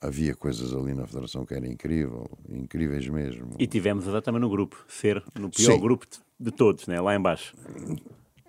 Havia 0.00 0.34
coisas 0.34 0.74
ali 0.74 0.94
na 0.94 1.06
Federação 1.06 1.46
que 1.46 1.54
era 1.54 1.66
incrível, 1.66 2.28
incríveis 2.48 3.06
mesmo. 3.06 3.54
E 3.56 3.68
tivemos 3.68 4.12
a 4.12 4.20
também 4.20 4.40
no 4.40 4.50
grupo, 4.50 4.84
ser 4.88 5.22
no 5.38 5.48
pior 5.48 5.74
Sim. 5.74 5.80
grupo 5.80 6.06
de, 6.40 6.50
todos, 6.50 6.88
né? 6.88 7.00
lá 7.00 7.14
embaixo. 7.14 7.54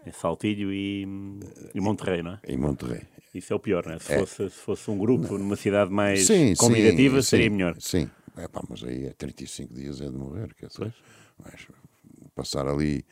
É 0.03 0.11
Saltilho 0.11 0.73
e, 0.73 1.07
e 1.75 1.79
Monterrey, 1.79 2.23
não 2.23 2.31
é? 2.31 2.39
Em 2.47 2.57
Monterrey. 2.57 3.03
Isso 3.35 3.53
é 3.53 3.55
o 3.55 3.59
pior, 3.59 3.85
não 3.85 3.93
é? 3.93 3.99
Se, 3.99 4.13
é. 4.13 4.19
Fosse, 4.19 4.49
se 4.49 4.59
fosse 4.59 4.89
um 4.89 4.97
grupo 4.97 5.37
numa 5.37 5.55
cidade 5.55 5.91
mais 5.91 6.25
sim, 6.25 6.55
convidativa, 6.55 7.21
sim, 7.21 7.27
seria 7.29 7.45
sim, 7.45 7.49
melhor. 7.51 7.75
Sim, 7.79 8.09
é, 8.35 8.47
pá, 8.47 8.63
mas 8.67 8.83
aí 8.83 9.05
é 9.05 9.13
35 9.13 9.73
dias 9.75 10.01
é 10.01 10.09
de 10.09 10.17
morrer, 10.17 10.53
quer 10.55 10.67
dizer. 10.67 10.91
Mas 11.37 11.67
passar 12.33 12.67
ali 12.67 13.05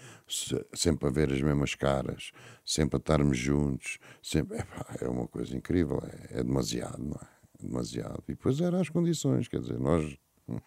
sempre 0.73 1.07
a 1.07 1.11
ver 1.11 1.31
as 1.31 1.41
mesmas 1.41 1.75
caras, 1.75 2.31
sempre 2.65 2.97
a 2.97 2.99
estarmos 2.99 3.37
juntos, 3.37 3.97
sempre, 4.21 4.57
é, 4.57 4.65
é 5.05 5.07
uma 5.07 5.27
coisa 5.27 5.55
incrível, 5.55 6.01
é, 6.03 6.39
é, 6.39 6.43
demasiado, 6.43 7.03
não 7.03 7.15
é? 7.21 7.25
é? 7.25 7.67
Demasiado. 7.67 8.23
E 8.27 8.33
depois 8.33 8.59
eram 8.59 8.79
as 8.79 8.89
condições, 8.89 9.47
quer 9.47 9.59
dizer, 9.59 9.79
nós 9.79 10.17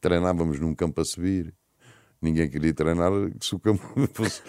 treinávamos 0.00 0.60
num 0.60 0.74
campo 0.74 1.00
a 1.00 1.04
subir, 1.04 1.54
ninguém 2.20 2.48
queria 2.48 2.72
treinar, 2.72 3.10
se 3.40 3.54
o 3.54 3.58
campo 3.58 3.82
fosse 4.14 4.42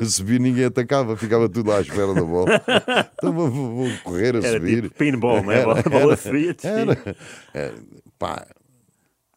a 0.00 0.04
subir, 0.04 0.38
ninguém 0.38 0.66
atacava, 0.66 1.16
ficava 1.16 1.48
tudo 1.48 1.72
à 1.72 1.80
espera 1.80 2.14
da 2.14 2.22
bola. 2.22 2.48
Então 3.18 3.32
vou, 3.32 3.50
vou 3.50 3.88
correr 4.04 4.36
a 4.36 4.38
era 4.38 4.52
subir. 4.52 4.82
Tipo 4.82 4.94
pinball, 4.94 5.42
não 5.42 5.50
é? 5.50 5.62
Era, 5.62 5.80
a 5.80 5.82
bola 5.82 6.16
fria. 6.16 6.54
Era, 6.62 7.16
era, 7.52 7.74
pá, 8.16 8.46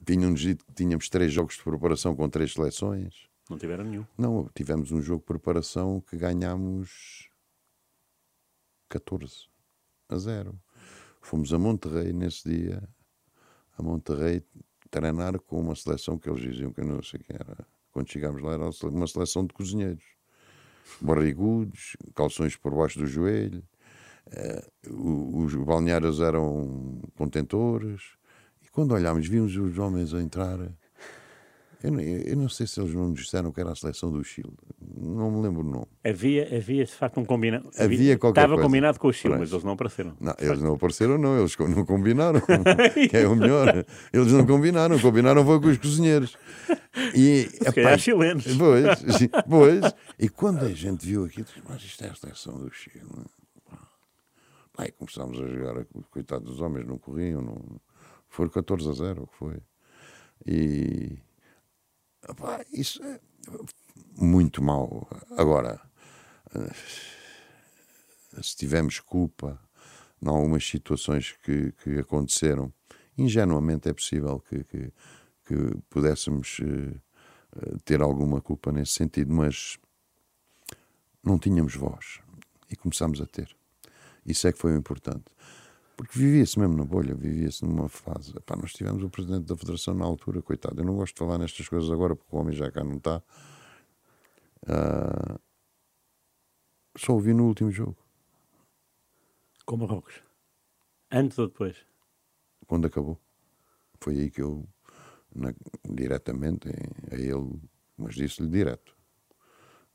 Tínhamos 0.05 0.41
dito 0.41 0.65
que 0.65 0.73
tínhamos 0.73 1.09
três 1.09 1.31
jogos 1.31 1.55
de 1.55 1.63
preparação 1.63 2.15
com 2.15 2.27
três 2.27 2.53
seleções. 2.53 3.29
Não 3.49 3.57
tiveram 3.57 3.83
nenhum. 3.83 4.05
Não, 4.17 4.49
tivemos 4.55 4.91
um 4.91 5.01
jogo 5.01 5.19
de 5.19 5.27
preparação 5.27 6.01
que 6.01 6.17
ganhámos 6.17 7.29
14 8.89 9.47
a 10.09 10.17
0. 10.17 10.59
Fomos 11.21 11.53
a 11.53 11.59
Monterrey 11.59 12.13
nesse 12.13 12.49
dia, 12.49 12.81
a 13.77 13.83
Monterrey 13.83 14.43
treinar 14.89 15.39
com 15.39 15.59
uma 15.61 15.75
seleção 15.75 16.17
que 16.17 16.29
eles 16.29 16.41
diziam 16.41 16.73
que 16.73 16.81
eu 16.81 16.85
não 16.85 17.01
sei 17.01 17.19
quem 17.19 17.35
era. 17.35 17.65
Quando 17.91 18.11
chegámos 18.11 18.41
lá 18.41 18.53
era 18.53 18.69
uma 18.83 19.07
seleção 19.07 19.45
de 19.45 19.53
cozinheiros. 19.53 20.03
Barrigudos, 20.99 21.95
calções 22.15 22.55
por 22.55 22.75
baixo 22.75 22.99
do 22.99 23.05
joelho, 23.05 23.63
uh, 24.87 25.43
os 25.43 25.55
balneários 25.55 26.19
eram 26.19 27.01
contentores, 27.15 28.01
quando 28.71 28.93
olhámos, 28.93 29.27
vimos 29.27 29.55
os 29.55 29.77
homens 29.77 30.13
a 30.13 30.21
entrar. 30.21 30.57
Eu 31.83 31.91
não, 31.91 31.99
eu 31.99 32.37
não, 32.37 32.47
sei 32.47 32.67
se 32.67 32.79
eles 32.79 32.93
não 32.93 33.09
nos 33.09 33.21
disseram 33.21 33.51
que 33.51 33.59
era 33.59 33.71
a 33.71 33.75
seleção 33.75 34.11
do 34.11 34.23
Chile. 34.23 34.53
Não 34.79 35.31
me 35.31 35.41
lembro 35.41 35.61
o 35.61 35.63
nome. 35.63 35.87
Havia, 36.05 36.55
havia 36.55 36.85
de 36.85 36.91
facto 36.91 37.19
um 37.19 37.25
combinado. 37.25 37.71
Havia 37.75 38.19
qualquer 38.19 38.41
Estava 38.41 38.53
coisa. 38.53 38.67
combinado 38.67 38.99
com 38.99 39.07
o 39.07 39.13
Chile, 39.13 39.35
mas 39.35 39.51
eles 39.51 39.63
não 39.63 39.73
apareceram. 39.73 40.15
Não, 40.19 40.35
eles 40.37 40.61
não 40.61 40.75
apareceram, 40.75 41.17
não. 41.17 41.39
Eles 41.39 41.57
não 41.57 41.83
combinaram. 41.83 42.39
é 43.11 43.27
o 43.27 43.35
melhor. 43.35 43.83
Eles 44.13 44.31
não 44.31 44.45
combinaram. 44.45 44.99
Combinaram 44.99 45.43
foi 45.43 45.59
com 45.59 45.67
os 45.69 45.77
cozinheiros. 45.79 46.37
E, 47.15 47.49
epá, 47.65 47.97
chilenos. 47.97 48.45
Pois, 48.55 49.29
pois. 49.49 49.95
E 50.19 50.29
quando 50.29 50.63
a 50.63 50.69
gente 50.69 51.03
viu 51.03 51.25
aquilo, 51.25 51.47
mas 51.67 51.81
isto 51.81 52.03
é 52.05 52.09
a 52.09 52.15
seleção 52.15 52.59
do 52.59 52.71
Chile. 52.71 53.01
Aí 54.77 54.91
começámos 54.91 55.39
a 55.41 55.47
jogar. 55.47 55.83
Coitados 56.11 56.47
dos 56.47 56.61
homens, 56.61 56.85
não 56.85 56.99
corriam, 56.99 57.41
não 57.41 57.59
foi 58.31 58.49
14 58.49 58.89
a 58.89 58.93
0, 58.93 59.27
que 59.27 59.35
foi. 59.35 59.61
E. 60.47 61.19
Opa, 62.27 62.65
isso 62.71 63.03
é 63.03 63.19
muito 64.17 64.63
mal. 64.63 65.07
Agora, 65.37 65.79
eh, 66.55 66.73
se 68.41 68.55
tivermos 68.55 68.99
culpa 68.99 69.59
em 70.21 70.29
algumas 70.29 70.65
situações 70.65 71.33
que, 71.43 71.73
que 71.83 71.99
aconteceram, 71.99 72.73
ingenuamente 73.17 73.89
é 73.89 73.93
possível 73.93 74.39
que, 74.39 74.63
que, 74.63 74.93
que 75.45 75.77
pudéssemos 75.89 76.59
uh, 76.59 77.79
ter 77.83 78.01
alguma 78.01 78.39
culpa 78.39 78.71
nesse 78.71 78.93
sentido, 78.93 79.33
mas 79.33 79.77
não 81.23 81.37
tínhamos 81.37 81.75
voz 81.75 82.21
e 82.69 82.75
começámos 82.75 83.19
a 83.19 83.25
ter. 83.25 83.55
Isso 84.25 84.47
é 84.47 84.53
que 84.53 84.59
foi 84.59 84.73
o 84.73 84.77
importante. 84.77 85.25
Porque 86.01 86.17
vivia-se 86.17 86.57
mesmo 86.57 86.75
na 86.75 86.83
bolha, 86.83 87.13
vivia-se 87.13 87.63
numa 87.63 87.87
fase. 87.87 88.35
Epá, 88.35 88.55
nós 88.55 88.73
tivemos 88.73 89.03
o 89.03 89.09
presidente 89.11 89.45
da 89.45 89.55
federação 89.55 89.93
na 89.93 90.03
altura, 90.03 90.41
coitado. 90.41 90.81
Eu 90.81 90.85
não 90.85 90.95
gosto 90.95 91.13
de 91.13 91.19
falar 91.19 91.37
nestas 91.37 91.69
coisas 91.69 91.91
agora 91.91 92.15
porque 92.15 92.35
o 92.35 92.39
homem 92.39 92.55
já 92.55 92.71
cá 92.71 92.83
não 92.83 92.97
está. 92.97 93.21
Uh, 94.63 95.39
só 96.97 97.13
ouvi 97.13 97.35
no 97.35 97.45
último 97.45 97.69
jogo. 97.69 97.95
Com 99.63 99.77
Marrocos? 99.77 100.23
Antes 101.11 101.37
ou 101.37 101.47
depois? 101.47 101.77
Quando 102.65 102.87
acabou. 102.87 103.19
Foi 103.99 104.17
aí 104.21 104.31
que 104.31 104.41
eu, 104.41 104.67
na, 105.35 105.53
diretamente, 105.87 106.67
a 107.11 107.15
ele, 107.15 107.61
mas 107.95 108.15
disse-lhe 108.15 108.49
direto. 108.49 108.97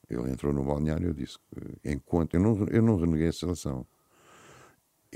Ele 0.09 0.31
entrou 0.31 0.53
no 0.53 0.63
balneário 0.63 1.07
e 1.07 1.09
eu 1.09 1.15
disse 1.15 1.37
que 1.37 1.91
enquanto. 1.91 2.35
Eu 2.35 2.41
não, 2.41 2.65
eu 2.69 2.81
não 2.81 2.97
reneguei 2.97 3.27
a 3.27 3.33
seleção 3.33 3.85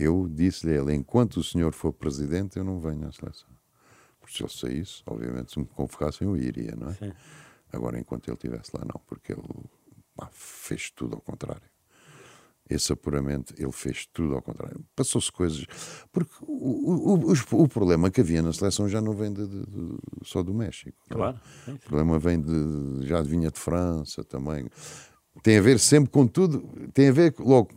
eu 0.03 0.29
disse-lhe 0.29 0.75
a 0.75 0.83
ele: 0.83 0.95
enquanto 0.95 1.39
o 1.39 1.45
senhor 1.45 1.73
for 1.73 1.93
presidente, 1.93 2.59
eu 2.59 2.65
não 2.65 2.81
venho 2.81 3.07
à 3.07 3.13
seleção. 3.13 3.49
Porque 4.19 4.37
se 4.37 4.43
ele 4.43 4.53
saísse, 4.53 5.03
obviamente, 5.07 5.53
se 5.53 5.59
me 5.59 5.65
convocassem, 5.65 6.27
eu 6.27 6.37
iria, 6.37 6.75
não 6.77 6.91
é? 6.91 6.95
Sim. 6.95 7.13
Agora, 7.73 7.99
enquanto 7.99 8.29
ele 8.29 8.35
estivesse 8.35 8.71
lá, 8.75 8.85
não, 8.85 9.01
porque 9.07 9.33
ele 9.33 9.43
pá, 10.17 10.29
fez 10.33 10.91
tudo 10.91 11.15
ao 11.15 11.21
contrário. 11.21 11.69
Esse 12.69 12.93
apuramento, 12.93 13.53
ele 13.59 13.73
fez 13.73 14.07
tudo 14.07 14.35
ao 14.35 14.43
contrário. 14.43 14.85
Passou-se 14.95 15.31
coisas. 15.33 15.67
Porque 16.13 16.33
o, 16.43 17.15
o, 17.15 17.33
o, 17.33 17.63
o, 17.65 17.69
problema 17.69 18.11
que 18.11 18.21
havia 18.21 18.43
na 18.43 18.53
seleção 18.53 18.89
já 18.89 19.01
não 19.01 19.13
vem 19.13 19.33
de, 19.33 19.45
de, 19.45 19.67
de, 19.67 19.99
só 20.23 20.41
do 20.41 20.55
México. 20.55 20.97
Claro. 21.09 21.41
É? 21.67 21.73
O 21.73 21.79
problema 21.79 22.17
vem 22.19 22.41
de, 22.41 23.09
já 23.09 23.23
vinha 23.23 23.51
de 23.51 23.59
França 23.59 24.23
também 24.23 24.69
tem 25.43 25.59
a 25.59 25.63
ver 25.63 25.79
sempre 25.79 26.11
com 26.11 26.27
tudo, 26.27 26.63
tem 26.93 27.09
a 27.09 27.13
ver 27.13 27.35
logo. 27.39 27.71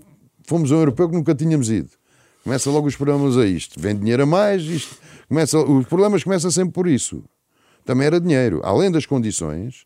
Fomos 0.46 0.72
um 0.72 0.76
europeu 0.76 1.10
que 1.10 1.16
nunca 1.16 1.34
tínhamos 1.34 1.70
ido. 1.70 1.90
Começa 2.44 2.70
logo 2.70 2.88
os 2.88 2.96
problemas 2.96 3.38
a 3.38 3.46
isto. 3.46 3.80
Vem 3.80 3.96
dinheiro 3.96 4.24
a 4.24 4.26
mais, 4.26 4.64
isto. 4.64 4.98
Começa, 5.30 5.58
os 5.58 5.86
problemas 5.86 6.24
começam 6.24 6.52
sempre 6.52 6.74
por 6.74 6.88
isso. 6.88 7.24
Também 7.86 8.08
era 8.08 8.20
dinheiro. 8.20 8.60
Além 8.64 8.92
das 8.92 9.06
condições, 9.06 9.86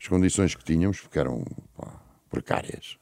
as 0.00 0.08
condições 0.08 0.54
que 0.54 0.64
tínhamos, 0.64 1.00
porque 1.00 1.18
eram 1.18 1.44
pá, 1.76 2.00
precárias. 2.30 2.96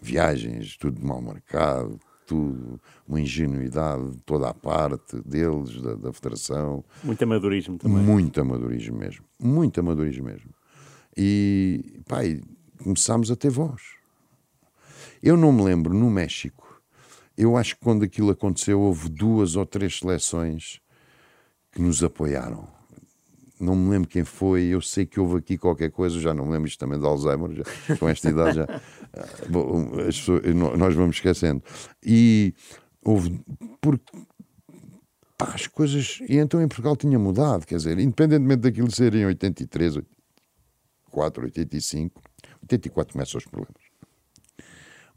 Viagens, 0.00 0.76
tudo 0.76 1.04
mal 1.04 1.20
marcado, 1.20 1.98
tudo, 2.26 2.80
uma 3.06 3.20
ingenuidade 3.20 4.10
de 4.10 4.22
toda 4.22 4.48
a 4.48 4.54
parte 4.54 5.20
deles, 5.22 5.80
da, 5.82 5.94
da 5.94 6.12
Federação. 6.12 6.84
Muito 7.02 7.22
amadorismo 7.24 7.78
também. 7.78 8.02
Muito 8.02 8.40
amadorismo 8.40 8.96
mesmo. 8.96 9.24
Muito 9.38 9.80
amadorismo 9.80 10.24
mesmo. 10.24 10.50
E, 11.16 12.00
pá, 12.06 12.24
e 12.24 12.40
começámos 12.82 13.30
a 13.30 13.36
ter 13.36 13.50
voz. 13.50 13.82
Eu 15.22 15.36
não 15.36 15.50
me 15.50 15.62
lembro, 15.62 15.92
no 15.92 16.08
México, 16.10 16.67
eu 17.38 17.56
acho 17.56 17.76
que 17.76 17.80
quando 17.80 18.04
aquilo 18.04 18.30
aconteceu, 18.30 18.80
houve 18.80 19.08
duas 19.08 19.54
ou 19.54 19.64
três 19.64 20.00
seleções 20.00 20.80
que 21.70 21.80
nos 21.80 22.02
apoiaram. 22.02 22.66
Não 23.60 23.76
me 23.76 23.90
lembro 23.90 24.08
quem 24.08 24.24
foi, 24.24 24.64
eu 24.64 24.80
sei 24.80 25.06
que 25.06 25.20
houve 25.20 25.38
aqui 25.38 25.56
qualquer 25.56 25.90
coisa, 25.92 26.18
já 26.18 26.34
não 26.34 26.46
me 26.46 26.52
lembro 26.52 26.68
isto 26.68 26.80
também 26.80 26.98
de 26.98 27.06
Alzheimer, 27.06 27.52
já, 27.52 27.96
com 27.96 28.08
esta 28.08 28.28
idade 28.28 28.56
já. 28.56 28.66
Bom, 29.48 29.88
pessoas, 29.90 30.42
nós 30.54 30.94
vamos 30.94 31.16
esquecendo. 31.16 31.62
E 32.04 32.54
houve. 33.04 33.40
Porque 33.80 34.04
pá, 35.36 35.52
as 35.54 35.68
coisas. 35.68 36.18
E 36.28 36.38
então 36.38 36.60
em 36.60 36.66
Portugal 36.66 36.96
tinha 36.96 37.18
mudado, 37.20 37.66
quer 37.66 37.76
dizer, 37.76 38.00
independentemente 38.00 38.62
daquilo 38.62 38.90
ser 38.90 39.14
em 39.14 39.26
83, 39.26 39.96
84, 39.96 41.44
85, 41.44 42.20
84 42.62 43.12
começam 43.12 43.38
os 43.38 43.44
problemas. 43.44 43.82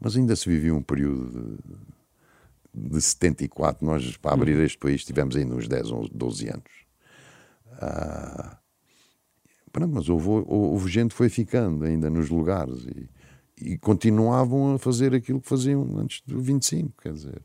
Mas 0.00 0.16
ainda 0.16 0.36
se 0.36 0.48
vivia 0.48 0.74
um 0.74 0.82
período 0.82 1.30
de 1.30 1.91
de 2.74 3.00
74, 3.00 3.84
nós 3.84 4.16
para 4.16 4.32
abrir 4.32 4.58
este 4.60 4.78
país 4.78 5.04
tivemos 5.04 5.36
ainda 5.36 5.54
uns 5.54 5.68
10, 5.68 5.90
11, 5.90 6.10
12 6.12 6.48
anos. 6.48 6.82
Ah, 7.72 8.58
pronto, 9.70 9.94
mas 9.94 10.08
houve, 10.08 10.28
houve 10.28 10.90
gente 10.90 11.10
que 11.10 11.16
foi 11.16 11.28
ficando 11.28 11.84
ainda 11.84 12.08
nos 12.08 12.30
lugares 12.30 12.86
e, 12.86 13.08
e, 13.72 13.78
continuavam 13.78 14.74
a 14.74 14.78
fazer 14.78 15.14
aquilo 15.14 15.40
que 15.40 15.48
faziam 15.48 15.82
antes 15.98 16.22
do 16.26 16.40
25, 16.40 17.02
quer 17.02 17.12
dizer. 17.12 17.42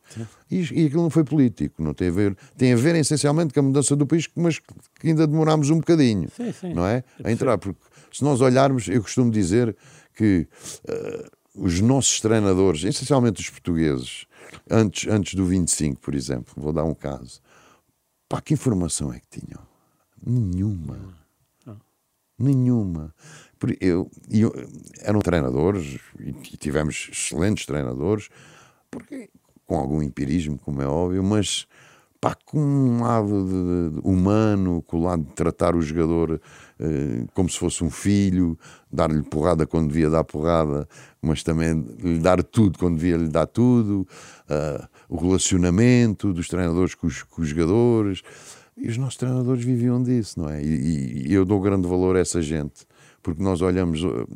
E, 0.50 0.60
e, 0.60 0.86
aquilo 0.86 1.04
não 1.04 1.10
foi 1.10 1.24
político, 1.24 1.82
não 1.84 1.94
tem 1.94 2.08
a 2.08 2.12
ver, 2.12 2.38
tem 2.58 2.74
a 2.74 2.76
ver 2.78 2.96
essencialmente 2.96 3.54
com 3.54 3.60
a 3.60 3.64
mudança 3.64 3.96
do 3.96 4.08
país, 4.08 4.28
mas 4.36 4.60
que 4.60 5.08
ainda 5.08 5.28
demorámos 5.28 5.70
um 5.70 5.78
bocadinho, 5.78 6.30
sim, 6.36 6.52
sim. 6.54 6.74
não 6.74 6.86
é? 6.86 7.04
A 7.24 7.32
entrar, 7.32 7.58
porque 7.58 7.80
se 8.12 8.24
nós 8.24 8.40
olharmos, 8.40 8.88
eu 8.88 9.02
costumo 9.02 9.30
dizer 9.32 9.76
que 10.16 10.48
uh, 10.88 11.38
os 11.58 11.82
nossos 11.82 12.22
treinadores, 12.22 12.84
essencialmente 12.84 13.42
os 13.42 13.50
portugueses, 13.50 14.26
antes, 14.70 15.10
antes 15.10 15.34
do 15.34 15.46
25, 15.46 16.02
por 16.02 16.16
exemplo, 16.16 16.54
vou 16.58 16.74
dar 16.74 16.84
um 16.84 16.94
caso. 16.94 17.42
Pá, 18.30 18.42
que 18.42 18.54
informação 18.54 19.14
é 19.14 19.20
que 19.20 19.40
tinham? 19.40 19.62
Nenhuma. 20.26 21.16
Nenhuma. 22.40 23.14
Eu, 23.82 24.12
eu, 24.30 24.54
eram 25.02 25.20
treinadores 25.20 26.00
e 26.20 26.58
tivemos 26.58 27.10
excelentes 27.12 27.66
treinadores, 27.66 28.30
porque, 28.92 29.30
com 29.66 29.78
algum 29.78 30.04
empirismo, 30.04 30.60
como 30.60 30.82
é 30.82 30.88
óbvio, 30.88 31.24
mas 31.24 31.66
pá, 32.22 32.36
com 32.46 32.60
um 32.60 33.02
lado 33.02 33.46
de, 33.46 33.96
de, 33.96 34.08
humano, 34.08 34.84
com 34.84 34.98
o 34.98 35.04
lado 35.04 35.24
de 35.24 35.34
tratar 35.34 35.76
o 35.76 35.82
jogador 35.82 36.40
como 37.34 37.50
se 37.50 37.58
fosse 37.58 37.84
um 37.84 37.90
filho, 37.90 38.58
dar-lhe 38.92 39.24
porrada 39.24 39.66
quando 39.66 39.88
devia 39.88 40.10
dar 40.10 40.24
porrada, 40.24 40.88
mas 41.22 41.44
também 41.44 41.86
lhe 42.00 42.20
dar 42.20 42.44
tudo 42.44 42.78
quando 42.78 42.98
devia 42.98 43.18
lhe 43.18 43.30
dar 43.30 43.48
tudo, 43.48 44.08
uh, 44.50 44.88
o 45.10 45.18
relacionamento 45.18 46.34
dos 46.34 46.48
treinadores 46.48 46.96
com 46.96 47.08
os, 47.08 47.24
com 47.24 47.42
os, 47.42 47.50
jogadores. 47.50 48.22
E 48.78 48.88
os 48.88 48.98
nossos 48.98 49.18
treinadores 49.18 49.64
viviam 49.64 50.02
disso, 50.02 50.40
não 50.40 50.50
é? 50.50 50.64
E, 50.64 51.28
e 51.28 51.34
eu 51.34 51.46
dou 51.46 51.60
grande 51.60 51.88
valor 51.88 52.16
a 52.16 52.20
essa 52.20 52.42
gente, 52.42 52.86
porque 53.24 53.42
nós 53.42 53.62
olhamos 53.62 54.04
uh, 54.04 54.28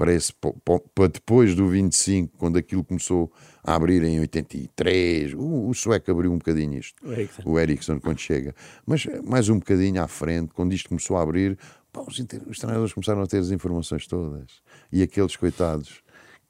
parece 0.00 0.32
para 0.32 1.08
depois 1.08 1.54
do 1.54 1.68
25, 1.68 2.34
quando 2.38 2.56
aquilo 2.56 2.82
começou 2.82 3.30
a 3.62 3.74
abrir 3.74 4.02
em 4.02 4.18
83, 4.20 5.34
o, 5.34 5.68
o 5.68 5.74
sueco 5.74 6.10
abriu 6.10 6.32
um 6.32 6.38
bocadinho 6.38 6.78
isto, 6.78 7.02
o 7.44 7.58
Ericsson 7.58 8.00
quando 8.00 8.18
chega, 8.18 8.54
mas 8.86 9.06
mais 9.22 9.50
um 9.50 9.58
bocadinho 9.58 10.02
à 10.02 10.08
frente, 10.08 10.54
quando 10.54 10.72
isto 10.72 10.88
começou 10.88 11.18
a 11.18 11.22
abrir, 11.22 11.58
pá, 11.92 12.00
os, 12.00 12.18
os 12.46 12.58
treinadores 12.58 12.92
começaram 12.92 13.22
a 13.22 13.26
ter 13.26 13.38
as 13.38 13.50
informações 13.50 14.06
todas, 14.06 14.62
e 14.92 15.02
aqueles 15.02 15.36
coitados 15.36 16.02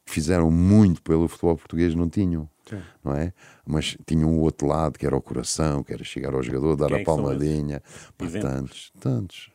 que 0.05 0.13
fizeram 0.13 0.51
muito 0.51 1.03
pelo 1.03 1.29
futebol 1.29 1.57
português 1.57 1.95
não 1.95 2.09
tinham. 2.09 2.49
Sim. 2.69 2.81
Não 3.05 3.15
é? 3.15 3.33
Mas 3.67 3.97
tinham 4.07 4.31
o 4.37 4.41
outro 4.41 4.67
lado 4.67 4.99
que 4.99 5.07
era 5.07 5.17
o 5.17 5.23
coração, 5.23 5.83
que 5.83 5.93
era 5.93 6.05
chegar 6.05 6.35
ao 6.35 6.43
jogador, 6.43 6.77
dar 6.77 6.89
Quem 6.89 6.97
a 6.97 7.01
é 7.01 7.05
palmadinha. 7.05 7.83
Pá, 8.17 8.27
tantos, 8.41 8.93
tantos. 8.99 9.50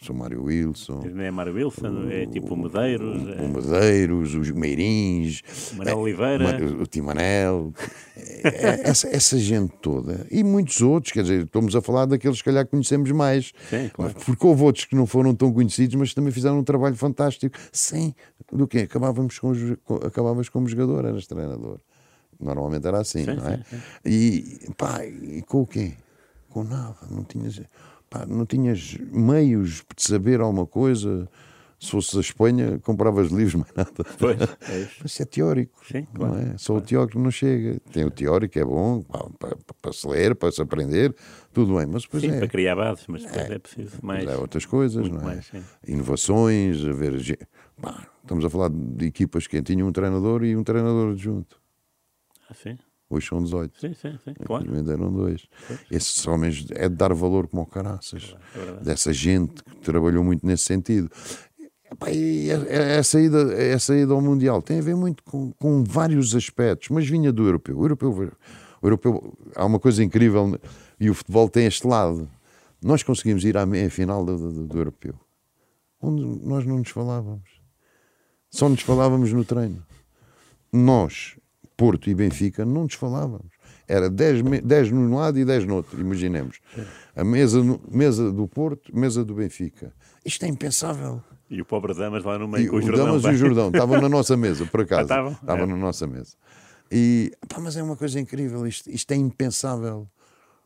Sou 0.00 0.14
Mário 0.14 0.44
Wilson. 0.44 1.02
Não 1.12 1.22
é 1.22 1.30
Mário 1.30 1.54
Wilson, 1.54 2.08
é 2.10 2.26
tipo 2.26 2.54
o 2.54 2.56
Medeiros. 2.56 3.22
O, 3.24 3.30
é... 3.30 3.42
o 3.42 3.48
Medeiros, 3.48 4.34
os 4.34 4.50
Meirins. 4.50 5.42
O 5.72 5.76
Manel 5.76 5.98
Oliveira. 5.98 6.64
O, 6.64 6.82
o 6.82 6.86
Timanel. 6.86 7.72
É, 8.16 8.48
é, 8.48 8.88
essa, 8.88 9.08
essa 9.08 9.38
gente 9.38 9.74
toda. 9.82 10.26
E 10.30 10.44
muitos 10.44 10.80
outros, 10.80 11.12
quer 11.12 11.22
dizer, 11.22 11.44
estamos 11.44 11.74
a 11.74 11.82
falar 11.82 12.06
daqueles 12.06 12.38
que 12.38 12.44
calhar 12.44 12.66
conhecemos 12.66 13.10
mais. 13.10 13.52
Sim, 13.68 13.90
claro. 13.92 14.14
Porque 14.24 14.46
houve 14.46 14.62
outros 14.62 14.84
que 14.84 14.94
não 14.94 15.06
foram 15.06 15.34
tão 15.34 15.52
conhecidos, 15.52 15.96
mas 15.96 16.14
também 16.14 16.32
fizeram 16.32 16.58
um 16.58 16.64
trabalho 16.64 16.96
fantástico. 16.96 17.56
Sim, 17.72 18.14
do 18.52 18.66
quê? 18.66 18.80
Acabávamos 18.80 19.38
com, 19.38 19.52
acabávamos 20.04 20.48
como 20.48 20.68
jogador, 20.68 21.04
eras 21.04 21.26
treinador. 21.26 21.80
Normalmente 22.40 22.86
era 22.86 23.00
assim, 23.00 23.24
sim, 23.24 23.34
não 23.34 23.48
é? 23.48 23.56
Sim, 23.56 23.62
sim. 23.70 23.80
E 24.06 24.72
pá, 24.76 25.04
e 25.04 25.42
com 25.42 25.62
o 25.62 25.66
quê? 25.66 25.94
Com 26.48 26.62
nada, 26.62 26.96
não 27.10 27.24
tinhas 27.24 27.60
pá, 28.08 28.26
não 28.26 28.46
tinhas 28.46 28.96
meios 29.12 29.84
de 29.96 30.02
saber 30.02 30.40
alguma 30.40 30.66
coisa. 30.66 31.28
Se 31.80 31.92
fosse 31.92 32.16
a 32.16 32.20
Espanha, 32.20 32.80
compravas 32.80 33.30
livros, 33.30 33.54
mais 33.54 33.72
nada. 33.72 34.04
Pois, 34.18 34.36
é 34.68 34.80
isso. 34.80 34.96
Mas 35.00 35.20
é 35.20 35.24
teórico. 35.24 35.78
Sim, 35.86 36.08
claro. 36.12 36.34
Não 36.34 36.40
é? 36.40 36.58
Só 36.58 36.72
claro. 36.72 36.84
o 36.84 36.88
teórico 36.88 37.18
não 37.20 37.30
chega. 37.30 37.78
Tem 37.92 38.04
o 38.04 38.10
teórico, 38.10 38.58
é 38.58 38.64
bom 38.64 39.00
para, 39.02 39.28
para, 39.38 39.56
para, 39.80 39.92
se 39.92 40.08
ler, 40.08 40.34
para 40.34 40.50
se 40.50 40.60
aprender, 40.60 41.14
tudo 41.52 41.76
bem. 41.76 41.86
Mas 41.86 42.02
depois 42.02 42.22
sim, 42.24 42.30
é. 42.30 42.38
para 42.38 42.48
criar 42.48 42.74
bases, 42.74 43.04
mas 43.06 43.22
depois 43.22 43.48
é, 43.48 43.54
é 43.54 43.58
preciso 43.60 43.96
mais. 44.02 44.26
é 44.26 44.36
outras 44.36 44.66
coisas, 44.66 45.08
não 45.08 45.20
é? 45.20 45.24
Mais, 45.24 45.52
Inovações, 45.86 46.84
a 46.84 46.92
ver. 46.92 47.38
Pá, 47.80 48.08
estamos 48.22 48.44
a 48.44 48.50
falar 48.50 48.70
de 48.70 49.06
equipas 49.06 49.46
que 49.46 49.62
tinham 49.62 49.86
um 49.86 49.92
treinador 49.92 50.42
e 50.44 50.56
um 50.56 50.64
treinador 50.64 51.12
adjunto. 51.12 51.60
Ah, 52.50 52.54
sim. 52.54 52.76
Hoje 53.10 53.26
são 53.26 53.42
18. 53.42 53.80
Sim, 53.80 53.94
sim, 53.94 54.18
sim. 54.22 54.34
Claro. 54.44 54.90
eram 54.90 55.10
dois. 55.10 55.48
Pois. 55.66 55.80
Esses 55.90 56.26
homens 56.26 56.66
é 56.70 56.88
de 56.88 56.94
dar 56.94 57.14
valor 57.14 57.48
como 57.48 57.64
caraças. 57.64 58.36
É 58.54 58.84
dessa 58.84 59.12
gente 59.12 59.62
que 59.64 59.76
trabalhou 59.76 60.22
muito 60.22 60.46
nesse 60.46 60.64
sentido. 60.64 61.10
E 62.12 62.50
a, 62.52 62.98
a, 62.98 63.02
saída, 63.02 63.74
a 63.74 63.78
saída 63.78 64.12
ao 64.12 64.20
Mundial 64.20 64.60
tem 64.60 64.78
a 64.78 64.82
ver 64.82 64.94
muito 64.94 65.22
com, 65.22 65.52
com 65.52 65.82
vários 65.82 66.34
aspectos, 66.34 66.90
mas 66.90 67.08
vinha 67.08 67.32
do 67.32 67.46
europeu. 67.46 67.78
O 67.78 67.84
europeu, 67.84 68.10
o 68.82 68.86
europeu. 68.86 69.38
Há 69.56 69.64
uma 69.64 69.78
coisa 69.78 70.04
incrível 70.04 70.58
e 71.00 71.08
o 71.08 71.14
futebol 71.14 71.48
tem 71.48 71.64
este 71.66 71.86
lado. 71.86 72.28
Nós 72.82 73.02
conseguimos 73.02 73.42
ir 73.44 73.56
à 73.56 73.64
meia 73.64 73.90
final 73.90 74.22
do, 74.24 74.36
do, 74.36 74.66
do 74.66 74.78
europeu, 74.78 75.14
onde 76.00 76.22
nós 76.46 76.66
não 76.66 76.78
nos 76.78 76.90
falávamos. 76.90 77.58
Só 78.50 78.68
nos 78.68 78.82
falávamos 78.82 79.32
no 79.32 79.44
treino. 79.44 79.82
Nós 80.70 81.38
Porto 81.78 82.10
e 82.10 82.14
Benfica, 82.14 82.64
não 82.64 82.82
nos 82.82 82.94
falávamos. 82.94 83.52
Era 83.86 84.10
10, 84.10 84.42
10 84.64 84.90
num 84.90 85.14
lado 85.14 85.38
e 85.38 85.44
10 85.44 85.64
no 85.64 85.76
outro, 85.76 85.98
imaginemos. 86.00 86.58
A 87.14 87.22
mesa, 87.22 87.60
mesa 87.88 88.32
do 88.32 88.48
Porto, 88.48 88.94
mesa 88.94 89.24
do 89.24 89.32
Benfica. 89.32 89.94
Isto 90.24 90.44
é 90.44 90.48
impensável. 90.48 91.22
E 91.48 91.62
o 91.62 91.64
pobre 91.64 91.94
Damas 91.94 92.24
lá 92.24 92.36
no 92.36 92.48
meio 92.48 92.66
e 92.66 92.68
com 92.68 92.76
o, 92.76 92.78
o 92.80 92.82
Jordão. 92.82 93.06
Damas 93.06 93.24
e 93.24 93.28
o 93.28 93.36
Jordão 93.36 93.68
estavam 93.68 94.00
na 94.00 94.08
nossa 94.08 94.36
mesa, 94.36 94.66
por 94.66 94.80
acaso. 94.80 95.02
estavam? 95.02 95.32
Estavam 95.32 95.64
é. 95.64 95.66
na 95.68 95.76
nossa 95.76 96.06
mesa. 96.06 96.34
E, 96.90 97.32
pá, 97.48 97.60
mas 97.60 97.76
é 97.76 97.82
uma 97.82 97.96
coisa 97.96 98.18
incrível, 98.18 98.66
isto, 98.66 98.90
isto 98.90 99.12
é 99.12 99.16
impensável. 99.16 100.08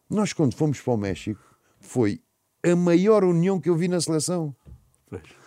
Nós, 0.08 0.32
quando 0.32 0.54
fomos 0.54 0.80
para 0.80 0.94
o 0.94 0.96
México, 0.96 1.42
foi 1.78 2.22
a 2.64 2.74
maior 2.74 3.22
união 3.22 3.60
que 3.60 3.68
eu 3.68 3.76
vi 3.76 3.86
na 3.86 4.00
seleção. 4.00 4.56
Pois. 5.10 5.41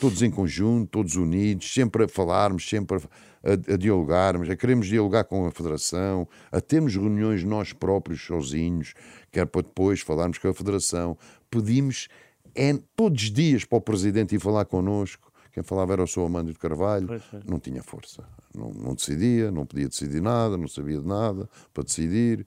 Todos 0.00 0.22
em 0.22 0.30
conjunto, 0.30 0.90
todos 0.90 1.16
unidos, 1.16 1.72
sempre 1.72 2.04
a 2.04 2.08
falarmos, 2.08 2.68
sempre 2.68 2.98
a 2.98 3.00
a, 3.42 3.76
dialogarmos, 3.76 4.48
a 4.48 4.56
queremos 4.56 4.86
dialogar 4.86 5.24
com 5.24 5.46
a 5.46 5.50
Federação, 5.50 6.28
a 6.50 6.60
termos 6.60 6.94
reuniões 6.94 7.44
nós 7.44 7.72
próprios 7.72 8.22
sozinhos, 8.22 8.94
quer 9.30 9.46
para 9.46 9.62
depois 9.62 10.00
falarmos 10.00 10.38
com 10.38 10.48
a 10.48 10.54
Federação. 10.54 11.16
Pedimos 11.50 12.08
é, 12.54 12.78
todos 12.96 13.22
os 13.22 13.30
dias 13.30 13.64
para 13.64 13.78
o 13.78 13.80
Presidente 13.80 14.34
ir 14.34 14.40
falar 14.40 14.64
connosco. 14.64 15.28
Quem 15.52 15.62
falava 15.62 15.94
era 15.94 16.02
o 16.02 16.06
Sr. 16.06 16.26
Amândio 16.26 16.52
de 16.52 16.58
Carvalho, 16.58 17.08
não 17.44 17.58
tinha 17.58 17.82
força, 17.82 18.22
não, 18.54 18.70
não 18.70 18.94
decidia, 18.94 19.50
não 19.50 19.66
podia 19.66 19.88
decidir 19.88 20.20
nada, 20.20 20.56
não 20.56 20.68
sabia 20.68 21.00
de 21.00 21.06
nada 21.06 21.48
para 21.74 21.82
decidir. 21.82 22.46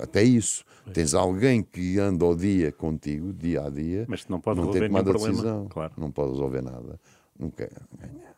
Até 0.00 0.22
isso, 0.22 0.64
pois. 0.84 0.94
tens 0.94 1.14
alguém 1.14 1.62
que 1.62 1.98
anda 1.98 2.24
ao 2.24 2.34
dia 2.34 2.72
contigo, 2.72 3.32
dia 3.32 3.66
a 3.66 3.70
dia, 3.70 4.06
mas 4.08 4.26
não 4.26 4.40
pode 4.40 4.58
não 4.58 4.66
resolver 4.66 4.80
tem 4.80 4.88
tomado 4.88 5.10
problema. 5.10 5.32
decisão, 5.32 5.68
claro. 5.68 5.92
não 5.96 6.10
pode 6.10 6.30
resolver 6.30 6.62
nada, 6.62 7.00
nunca 7.38 7.68
ganha 7.98 8.32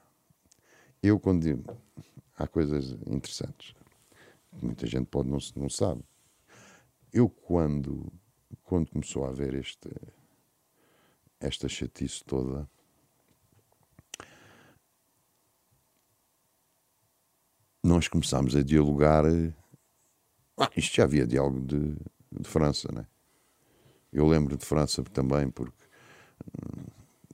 eu 1.04 1.20
quando 1.20 1.42
digo, 1.42 1.76
há 2.34 2.46
coisas 2.46 2.92
interessantes 3.06 3.74
que 4.58 4.64
muita 4.64 4.86
gente 4.86 5.06
pode 5.06 5.28
não, 5.28 5.38
não 5.54 5.68
sabe. 5.68 6.02
Eu 7.12 7.28
quando, 7.28 8.10
quando 8.62 8.90
começou 8.90 9.26
a 9.26 9.28
haver 9.28 9.54
este, 9.54 9.90
esta 11.38 11.68
chatice 11.68 12.24
toda, 12.24 12.66
nós 17.82 18.08
começámos 18.08 18.56
a 18.56 18.62
dialogar. 18.62 19.24
Isto 20.76 20.96
já 20.96 21.04
havia 21.04 21.26
diálogo 21.26 21.60
de, 21.60 21.96
de 22.40 22.48
França, 22.48 22.88
né? 22.92 23.06
Eu 24.12 24.26
lembro 24.26 24.56
de 24.56 24.64
França 24.64 25.02
também, 25.02 25.48
porque 25.50 25.84
hum, 26.46 26.84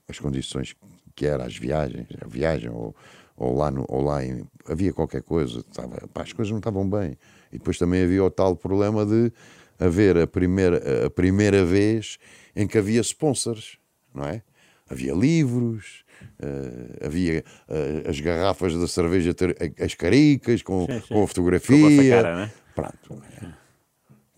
as 0.08 0.18
condições 0.18 0.74
que 1.14 1.26
eram 1.26 1.44
as 1.44 1.56
viagens, 1.56 2.08
a 2.20 2.26
viagem 2.26 2.70
ou, 2.70 2.96
ou 3.36 3.56
lá, 3.56 3.70
no, 3.70 3.84
ou 3.88 4.02
lá 4.02 4.24
em, 4.24 4.44
havia 4.66 4.92
qualquer 4.92 5.22
coisa, 5.22 5.60
estava, 5.60 6.08
pá, 6.08 6.22
as 6.22 6.32
coisas 6.32 6.50
não 6.50 6.58
estavam 6.58 6.88
bem. 6.88 7.18
E 7.52 7.58
depois 7.58 7.78
também 7.78 8.02
havia 8.02 8.24
o 8.24 8.30
tal 8.30 8.56
problema 8.56 9.04
de 9.04 9.32
haver 9.78 10.16
a 10.16 10.26
primeira, 10.26 11.06
a 11.06 11.10
primeira 11.10 11.64
vez 11.64 12.18
em 12.54 12.66
que 12.66 12.78
havia 12.78 13.00
sponsors, 13.00 13.78
não 14.14 14.24
é? 14.24 14.42
Havia 14.88 15.14
livros, 15.14 16.04
uh, 16.42 17.06
havia 17.06 17.44
uh, 17.68 18.08
as 18.08 18.18
garrafas 18.20 18.74
da 18.74 18.88
cerveja, 18.88 19.32
ter, 19.32 19.56
as 19.80 19.94
caricas 19.94 20.62
com, 20.62 20.84
sim, 20.86 21.00
sim. 21.00 21.14
com 21.14 21.22
a 21.22 21.28
fotografia. 21.28 21.78
Com 21.78 22.00
a 22.00 22.22
cara, 22.22 22.36
né? 22.36 22.52
Pronto. 22.82 23.22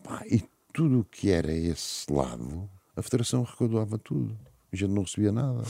Pá, 0.03 0.23
e 0.27 0.43
tudo 0.73 1.01
o 1.01 1.05
que 1.05 1.31
era 1.31 1.53
esse 1.53 2.11
lado, 2.13 2.69
a 2.97 3.03
Federação 3.03 3.43
recaudava 3.43 3.99
tudo. 3.99 4.37
A 4.73 4.77
gente 4.77 4.91
não 4.91 5.03
recebia 5.03 5.31
nada. 5.31 5.63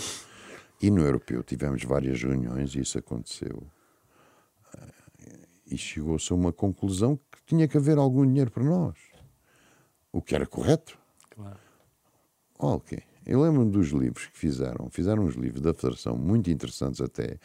E 0.80 0.90
no 0.90 1.02
Europeu 1.02 1.42
tivemos 1.42 1.82
várias 1.84 2.22
reuniões 2.22 2.74
e 2.74 2.80
isso 2.80 2.98
aconteceu. 2.98 3.62
E 5.66 5.76
chegou-se 5.78 6.32
a 6.32 6.36
uma 6.36 6.52
conclusão 6.52 7.16
que 7.16 7.42
tinha 7.46 7.66
que 7.66 7.76
haver 7.76 7.98
algum 7.98 8.26
dinheiro 8.26 8.50
para 8.50 8.64
nós. 8.64 8.96
O 10.12 10.20
que 10.20 10.34
era 10.34 10.46
correto. 10.46 10.98
Claro. 11.30 11.58
Ok. 12.58 13.02
Eu 13.24 13.40
lembro-me 13.40 13.70
dos 13.70 13.88
livros 13.88 14.26
que 14.26 14.36
fizeram. 14.36 14.90
Fizeram 14.90 15.24
uns 15.24 15.34
livros 15.34 15.62
da 15.62 15.72
Federação 15.72 16.16
muito 16.16 16.50
interessantes 16.50 17.00
até. 17.00 17.38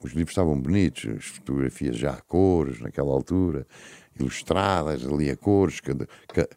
Os 0.00 0.12
livros 0.12 0.30
estavam 0.30 0.60
bonitos, 0.60 1.06
as 1.16 1.24
fotografias 1.24 1.96
já 1.96 2.12
a 2.12 2.20
cores 2.20 2.80
naquela 2.80 3.10
altura, 3.10 3.66
ilustradas 4.18 5.06
ali 5.06 5.30
a 5.30 5.36
cores, 5.36 5.80
cada, 5.80 6.08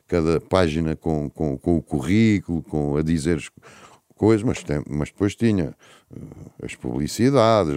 cada 0.08 0.39
página 0.39 0.95
com, 0.95 1.30
com, 1.30 1.58
com 1.58 1.77
o 1.77 1.82
currículo, 1.82 2.62
com 2.62 2.97
a 2.97 3.01
dizer 3.01 3.41
coisas, 4.15 4.43
mas, 4.43 4.63
tem, 4.63 4.84
mas 4.88 5.10
depois 5.10 5.36
tinha 5.36 5.75
uh, 6.12 6.51
as 6.63 6.75
publicidades 6.75 7.75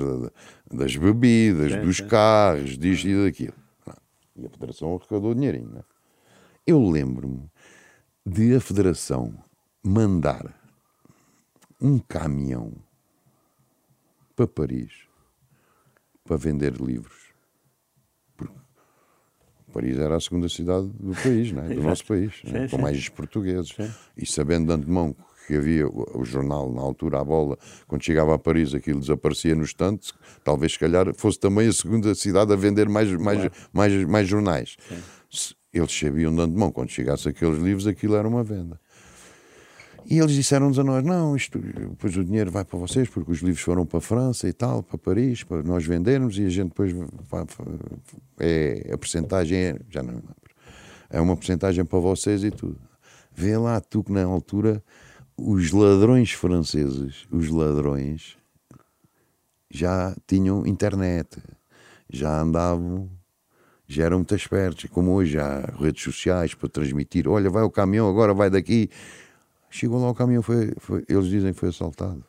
das 0.71 0.95
bebidas, 0.97 1.73
sim, 1.73 1.81
dos 1.81 1.97
sim. 1.97 2.07
carros, 2.07 2.77
disto 2.77 3.09
e 3.09 3.25
daquilo. 3.25 3.55
E 4.37 4.47
a 4.47 4.51
Federação 4.51 4.95
arrecadou 4.95 5.35
dinheirinho. 5.35 5.71
Né? 5.71 5.83
Eu 6.67 6.83
lembro-me 6.83 7.49
de 8.27 8.55
a 8.55 8.61
Federação 8.61 9.35
mandar 9.83 10.53
um 11.81 11.99
caminhão 11.99 12.73
para 14.35 14.47
Paris 14.47 15.07
para 16.25 16.37
vender 16.37 16.73
livros. 16.81 17.35
Porque 18.37 18.55
Paris 19.73 19.99
era 19.99 20.17
a 20.17 20.21
segunda 20.21 20.49
cidade 20.49 20.89
do 20.89 21.15
país, 21.15 21.53
né? 21.53 21.69
do 21.75 21.83
nosso 21.85 22.05
país, 22.07 22.41
sim, 22.41 22.51
né? 22.51 22.69
com 22.69 22.79
mais 22.79 23.09
portugueses. 23.09 23.69
Sim. 23.69 23.91
E 24.17 24.27
sabendo 24.27 24.67
de 24.67 24.73
antemão 24.73 25.15
que 25.47 25.55
havia 25.55 25.87
o, 25.87 26.25
jornal 26.25 26.73
na 26.73 26.81
altura, 26.81 27.21
a 27.21 27.25
bola, 27.25 27.59
quando 27.87 28.03
chegava 28.03 28.35
a 28.35 28.39
Paris 28.39 28.75
aquilo 28.75 28.99
desaparecia 28.99 29.55
nos 29.55 29.75
tantos, 29.75 30.15
talvez 30.43 30.73
se 30.73 30.79
calhar 30.79 31.13
fosse 31.15 31.39
também 31.39 31.69
a 31.69 31.73
segunda 31.73 32.15
cidade 32.15 32.51
a 32.51 32.57
vender 32.57 32.89
mais, 32.89 33.11
mais, 33.13 33.39
claro. 33.39 33.53
mais, 33.73 33.93
mais, 33.93 34.09
mais 34.09 34.29
jornais. 34.29 34.77
Sim. 35.31 35.55
Eles 35.73 35.93
sabiam 35.93 36.35
de 36.35 36.41
antemão, 36.41 36.71
quando 36.71 36.89
chegasse 36.89 37.29
aqueles 37.29 37.59
livros, 37.59 37.87
aquilo 37.87 38.15
era 38.15 38.27
uma 38.27 38.45
venda. 38.45 38.81
E 40.07 40.19
eles 40.19 40.33
disseram-nos 40.33 40.79
a 40.79 40.85
nós: 40.85 41.05
não, 41.05 41.35
isto, 41.35 41.59
depois 41.59 42.17
o 42.17 42.25
dinheiro 42.25 42.51
vai 42.51 42.65
para 42.65 42.79
vocês, 42.79 43.09
porque 43.09 43.31
os 43.31 43.39
livros 43.39 43.63
foram 43.63 43.87
para 43.87 43.99
a 43.99 44.03
França 44.03 44.49
e 44.49 44.53
tal, 44.53 44.83
para 44.83 44.99
Paris, 44.99 45.43
para 45.43 45.63
nós 45.63 45.85
vendermos 45.85 46.39
e 46.39 46.45
a 46.45 46.49
gente 46.49 46.69
depois. 46.69 46.95
É, 48.39 48.91
a 48.93 48.99
porcentagem 48.99 49.59
é. 49.59 49.79
Já 49.89 50.03
não 50.03 50.15
lembro. 50.15 50.35
É 51.11 51.21
uma 51.21 51.37
porcentagem 51.37 51.85
para 51.85 51.99
vocês 51.99 52.45
e 52.45 52.51
tudo. 52.51 52.79
Vê 53.33 53.57
lá, 53.57 53.81
tu 53.81 54.03
que 54.03 54.13
na 54.13 54.25
altura, 54.25 54.83
os 55.37 55.73
ladrões 55.73 56.33
franceses, 56.33 57.27
os 57.31 57.49
ladrões, 57.49 58.37
já 59.71 60.15
tinham 60.27 60.67
internet, 60.67 61.39
já 62.09 62.41
andavam 62.41 63.11
já 63.87 64.05
eram 64.05 64.19
muito 64.19 64.35
espertos, 64.35 64.87
como 64.91 65.13
hoje 65.13 65.39
há 65.39 65.73
redes 65.79 66.03
sociais 66.03 66.55
para 66.55 66.69
transmitir, 66.69 67.29
olha, 67.29 67.51
vai 67.51 67.63
o 67.63 67.71
caminhão, 67.71 68.09
agora 68.09 68.33
vai 68.33 68.49
daqui, 68.49 68.89
Chegou 69.75 70.01
lá 70.01 70.09
o 70.09 70.15
caminhão, 70.15 70.41
foi, 70.41 70.73
foi, 70.79 71.05
eles 71.09 71.27
dizem 71.27 71.53
que 71.53 71.59
foi 71.59 71.71
assaltado. 71.71 72.25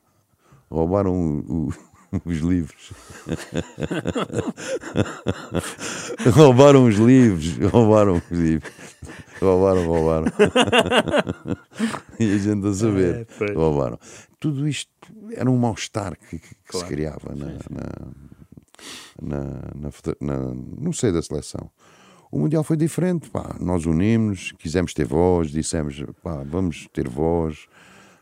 Roubaram 0.67 1.13
o, 1.13 1.67
o, 1.67 1.73
os 2.25 2.39
livros. 2.39 2.91
roubaram 6.34 6.86
os 6.86 6.95
livros, 6.95 7.55
roubaram 7.71 8.15
os 8.15 8.31
livros. 8.31 8.73
Roubaram, 9.39 9.86
roubaram. 9.86 10.25
e 12.19 12.34
a 12.34 12.38
gente 12.39 12.65
a 12.65 12.73
saber, 12.73 13.27
é, 13.41 13.53
roubaram. 13.53 13.99
Tudo 14.39 14.67
isto 14.67 14.89
era 15.36 15.47
um 15.47 15.55
mal-estar 15.55 16.17
que, 16.17 16.39
que, 16.39 16.55
claro. 16.67 16.88
se 16.88 16.91
criava 16.91 17.36
na, 17.36 17.60
na, 19.21 19.21
na, 19.21 19.91
na, 20.19 20.53
no 20.55 20.91
seio 20.91 21.13
da 21.13 21.21
seleção. 21.21 21.69
O 22.36 22.39
Mundial 22.39 22.65
foi 22.65 22.76
diferente, 22.76 23.30
pá. 23.30 23.56
Nós 23.62 23.86
unimos, 23.86 24.52
quisemos 24.60 24.93
ter 24.93 25.06
voz, 25.06 25.52
dissemos, 25.52 26.04
pá, 26.21 26.43
vamos 26.43 26.86
ter 26.91 27.08
voz, 27.08 27.65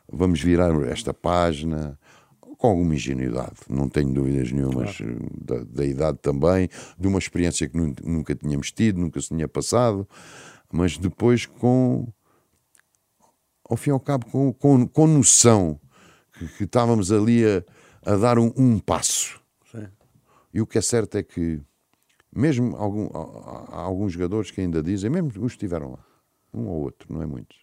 vamos 0.08 0.39
virar 0.39 0.71
esta 0.84 1.12
página, 1.12 1.99
com 2.39 2.67
alguma 2.67 2.93
ingenuidade, 2.93 3.56
não 3.67 3.89
tenho 3.89 4.13
dúvidas 4.13 4.52
nenhumas 4.52 4.97
claro. 4.97 5.19
da, 5.36 5.63
da, 5.63 5.84
idade 5.84 6.19
também, 6.21 6.69
de 6.95 7.08
uma 7.08 7.17
experiência 7.17 7.67
que 7.67 7.76
nunca 7.76 8.36
tínhamos 8.36 8.71
tido, 8.71 8.99
nunca 8.99 9.19
se 9.19 9.30
tinha 9.30 9.47
passado, 9.47 10.08
mas 10.71 10.95
depois 10.95 11.47
com, 11.47 12.08
ao 13.67 13.76
fim 13.76 13.89
e 13.89 13.93
ao 13.93 13.99
cabo, 13.99 14.28
com, 14.28 14.54
com, 14.54 14.88
com 14.88 15.08
noção 15.08 15.80
que, 16.38 16.47
que 16.49 16.63
estávamos 16.65 17.12
ali 17.12 17.43
a, 17.43 17.63
a 18.06 18.15
dar 18.15 18.38
um, 18.38 18.54
um 18.56 18.78
passo. 18.78 19.41
Sim. 19.71 19.88
E 20.54 20.62
o 20.62 20.67
que 20.67 20.78
é 20.78 20.82
certo 20.82 21.17
é 21.17 21.23
que 21.23 21.63
mesmo 22.36 22.76
algum, 22.76 23.08
há, 23.13 23.82
alguns 23.82 24.13
jogadores 24.13 24.52
que 24.52 24.62
ainda 24.62 24.82
dizem, 24.82 25.10
mesmo 25.10 25.28
os 25.28 25.34
que 25.34 25.46
estiveram 25.46 25.91
lá, 25.91 26.06
um 26.54 26.65
ou 26.67 26.82
outro, 26.82 27.12
não 27.13 27.22
é 27.22 27.26
muitos, 27.26 27.58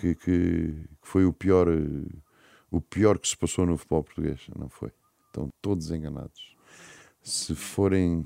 que, 0.00 0.14
que, 0.14 0.74
foi 1.02 1.24
o 1.24 1.32
pior, 1.32 1.68
o 2.70 2.80
pior 2.80 3.18
que 3.18 3.28
se 3.28 3.36
passou 3.36 3.66
no 3.66 3.76
futebol 3.76 4.02
português. 4.04 4.40
Não 4.56 4.68
foi. 4.68 4.92
Estão 5.26 5.48
todos 5.60 5.90
enganados. 5.90 6.54
Se 7.22 7.54
forem 7.54 8.24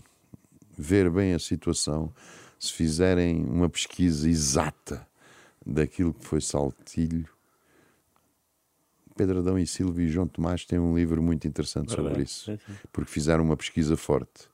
ver 0.77 1.11
bem 1.11 1.35
a 1.35 1.39
situação, 1.39 2.13
se 2.59 2.73
fizerem 2.73 3.45
uma 3.45 3.69
pesquisa 3.69 4.29
exata 4.29 5.07
daquilo 5.65 6.13
que 6.15 6.25
foi 6.25 6.41
Saltilho, 6.41 7.29
Pedro 9.17 9.41
Adão 9.41 9.59
e 9.59 9.67
Silvio 9.67 10.07
e 10.07 10.09
João 10.09 10.27
Tomás 10.27 10.65
têm 10.65 10.79
um 10.79 10.97
livro 10.97 11.23
muito 11.23 11.47
interessante 11.47 11.93
sobre 11.93 12.23
isso, 12.23 12.59
porque 12.91 13.11
fizeram 13.11 13.45
uma 13.45 13.57
pesquisa 13.57 13.97
forte 13.97 14.50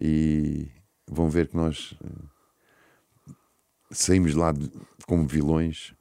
e 0.00 0.68
vão 1.06 1.28
ver 1.28 1.48
que 1.48 1.56
nós 1.56 1.94
eh, 2.02 3.32
saímos 3.90 4.34
lá 4.34 4.52
de, 4.52 4.70
como 5.06 5.26
vilões, 5.26 5.94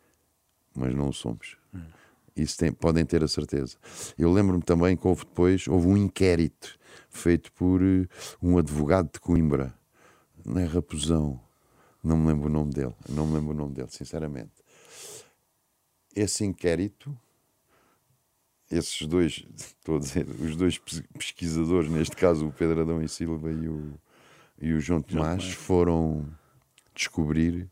mas 0.75 0.93
não 0.93 1.09
o 1.09 1.13
somos. 1.13 1.57
Isso 2.35 2.57
tem, 2.57 2.71
podem 2.71 3.05
ter 3.05 3.23
a 3.23 3.27
certeza. 3.27 3.77
Eu 4.17 4.31
lembro-me 4.31 4.61
também 4.61 4.97
que 4.97 5.07
houve 5.07 5.23
depois 5.23 5.67
houve 5.67 5.87
um 5.87 5.95
inquérito 5.95 6.77
feito 7.09 7.51
por 7.53 7.81
uh, 7.81 8.07
um 8.41 8.57
advogado 8.57 9.09
de 9.13 9.19
Coimbra, 9.21 9.73
não 10.45 10.59
é 10.59 10.65
Raposão, 10.65 11.39
não 12.03 12.17
me 12.17 12.27
lembro 12.27 12.47
o 12.47 12.51
nome 12.51 12.73
dele, 12.73 12.93
não 13.07 13.25
me 13.25 13.35
lembro 13.35 13.51
o 13.51 13.57
nome 13.57 13.73
dele, 13.73 13.87
sinceramente. 13.89 14.51
Esse 16.13 16.43
inquérito 16.43 17.17
esses 18.69 19.07
dois, 19.07 19.45
estou 19.55 19.97
a 19.97 19.99
dizer, 19.99 20.27
os 20.27 20.55
dois 20.55 20.77
pesquisadores, 20.77 21.89
neste 21.89 22.15
caso 22.15 22.47
o 22.47 22.51
Pedro 22.51 22.81
Adão 22.81 23.01
e 23.01 23.07
Silva 23.07 23.51
e 23.51 23.69
o, 23.69 23.99
e 24.59 24.73
o 24.73 24.79
João 24.79 25.01
Tomás, 25.01 25.51
foram 25.51 26.27
descobrir 26.93 27.69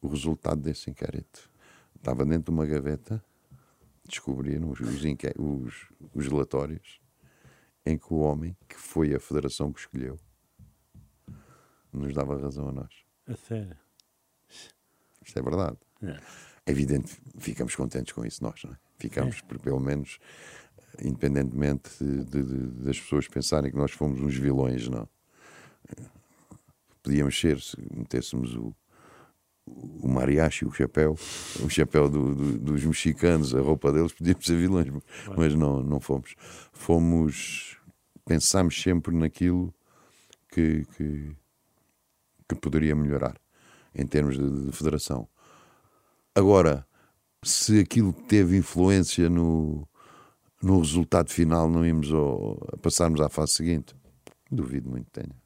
o 0.00 0.08
resultado 0.08 0.60
desse 0.60 0.90
inquérito. 0.90 1.50
Estava 1.96 2.24
dentro 2.24 2.44
de 2.44 2.50
uma 2.50 2.66
gaveta, 2.66 3.22
descobriram 4.04 4.70
os, 4.70 4.80
os, 4.80 5.02
os, 5.38 5.88
os 6.14 6.26
relatórios 6.26 7.00
em 7.84 7.98
que 7.98 8.12
o 8.12 8.18
homem, 8.18 8.56
que 8.68 8.76
foi 8.76 9.14
a 9.14 9.20
federação 9.20 9.72
que 9.72 9.80
escolheu, 9.80 10.18
nos 11.92 12.14
dava 12.14 12.40
razão 12.40 12.68
a 12.68 12.72
nós. 12.72 12.94
A 13.26 13.36
sério? 13.36 13.76
Isto 15.24 15.38
é 15.38 15.42
verdade. 15.42 15.76
É. 16.02 16.18
É 16.64 16.70
evidente, 16.70 17.20
ficamos 17.38 17.74
contentes 17.74 18.12
com 18.12 18.24
isso 18.24 18.42
nós, 18.42 18.62
não 18.64 18.72
é? 18.72 18.76
Ficamos, 19.02 19.36
é. 19.38 19.46
por 19.46 19.58
pelo 19.58 19.80
menos 19.80 20.18
independentemente 21.02 21.90
de, 22.00 22.24
de- 22.24 22.42
de- 22.44 22.84
das 22.84 23.00
pessoas 23.00 23.26
pensarem 23.26 23.70
que 23.70 23.76
nós 23.76 23.90
fomos 23.92 24.20
uns 24.20 24.34
vilões, 24.36 24.88
não. 24.88 25.08
Podíamos 27.02 27.38
ser 27.38 27.60
se 27.60 27.76
metêssemos 27.96 28.54
o, 28.54 28.74
o 29.66 30.08
mariachi, 30.08 30.64
o 30.64 30.70
chapéu, 30.72 31.16
o 31.64 31.68
chapéu 31.68 32.08
do- 32.08 32.34
do- 32.34 32.58
dos 32.58 32.84
mexicanos, 32.84 33.54
a 33.54 33.60
roupa 33.60 33.90
deles, 33.92 34.12
podíamos 34.12 34.44
ser 34.46 34.56
vilões, 34.56 34.86
mas 35.36 35.54
não, 35.54 35.82
não 35.82 35.98
fomos. 35.98 36.34
Fomos, 36.72 37.76
pensámos 38.24 38.80
sempre 38.80 39.14
naquilo 39.16 39.74
que, 40.48 40.84
que, 40.96 41.34
que 42.48 42.54
poderia 42.56 42.94
melhorar 42.94 43.36
em 43.94 44.06
termos 44.06 44.36
de, 44.38 44.66
de 44.66 44.72
federação. 44.72 45.28
Agora, 46.34 46.86
se 47.42 47.80
aquilo 47.80 48.12
teve 48.12 48.56
influência 48.56 49.28
no, 49.28 49.86
no 50.62 50.78
resultado 50.78 51.30
final, 51.30 51.68
não 51.68 51.84
íamos 51.84 52.12
ao, 52.12 52.52
a 52.72 52.76
passarmos 52.76 53.20
à 53.20 53.28
fase 53.28 53.52
seguinte, 53.52 53.94
duvido 54.50 54.88
muito 54.88 55.06
que 55.06 55.20
tenha. 55.20 55.36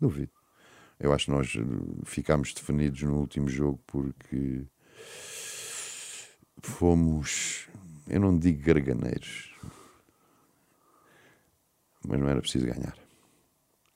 Duvido. 0.00 0.32
Eu 0.98 1.12
acho 1.12 1.26
que 1.26 1.30
nós 1.30 1.56
eh, 1.56 2.04
ficámos 2.04 2.52
definidos 2.52 3.02
no 3.02 3.18
último 3.18 3.48
jogo 3.48 3.80
porque 3.86 4.66
fomos, 6.62 7.68
eu 8.06 8.20
não 8.20 8.38
digo 8.38 8.62
garganeiros, 8.62 9.50
mas 12.06 12.20
não 12.20 12.28
era 12.28 12.40
preciso 12.40 12.66
ganhar. 12.66 12.96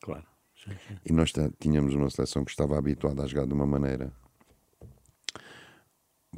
Claro. 0.00 0.26
Sim, 0.56 0.72
sim. 0.88 0.98
E 1.04 1.12
nós 1.12 1.32
tínhamos 1.60 1.94
uma 1.94 2.10
seleção 2.10 2.44
que 2.44 2.50
estava 2.50 2.78
habituada 2.78 3.22
a 3.22 3.26
jogar 3.26 3.46
de 3.46 3.52
uma 3.52 3.66
maneira. 3.66 4.12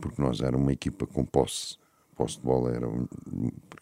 Porque 0.01 0.21
nós 0.21 0.41
era 0.41 0.57
uma 0.57 0.73
equipa 0.73 1.07
com 1.07 1.25
posse. 1.25 1.77
Posse 2.17 2.37
de 2.39 2.43
bola 2.45 2.73
era 2.75 2.89
um, 2.89 3.07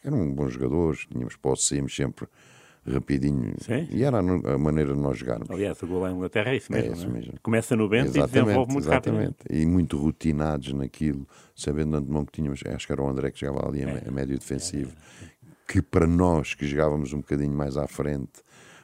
eram 0.03 0.33
bons 0.35 0.53
jogadores, 0.55 1.07
tínhamos 1.11 1.37
posse, 1.37 1.67
saímos 1.69 1.95
sempre 1.95 2.27
rapidinho. 2.87 3.55
Sim. 3.61 3.89
E 3.91 4.03
era 4.03 4.19
a 4.19 4.59
maneira 4.59 4.93
de 4.93 5.01
nós 5.01 5.17
jogarmos. 5.19 5.49
Aliás, 5.51 5.81
o 5.83 5.87
gol 5.87 6.05
à 6.05 6.11
Inglaterra 6.11 6.51
é 6.51 6.57
isso 6.57 6.71
mesmo. 6.73 6.93
isso 6.93 7.05
não 7.07 7.11
é? 7.11 7.19
mesmo. 7.19 7.35
Começa 7.43 7.77
no 7.77 7.89
Bento 7.89 8.17
e 8.17 8.23
desenvolve 8.27 8.73
muito 8.73 8.89
rápido. 8.89 9.15
exatamente. 9.15 9.37
E 9.49 9.65
muito 9.65 9.97
rotinados 9.97 10.73
naquilo, 10.73 11.27
sabendo 11.55 11.93
de 11.93 11.97
antemão 11.99 12.25
que 12.27 12.33
tínhamos, 12.33 12.61
acho 12.67 12.87
que 12.87 12.93
era 12.93 13.03
o 13.03 13.09
André 13.09 13.31
que 13.31 13.41
jogava 13.41 13.69
ali 13.69 13.85
a, 13.85 13.89
É. 13.89 14.09
a 14.09 14.11
médio 14.11 14.39
defensivo, 14.39 14.93
que 15.67 15.81
para 15.81 16.07
nós 16.07 16.55
que 16.55 16.67
jogávamos 16.67 17.13
um 17.13 17.19
bocadinho 17.19 17.53
mais 17.57 17.77
à 17.77 17.87
frente, 17.87 18.43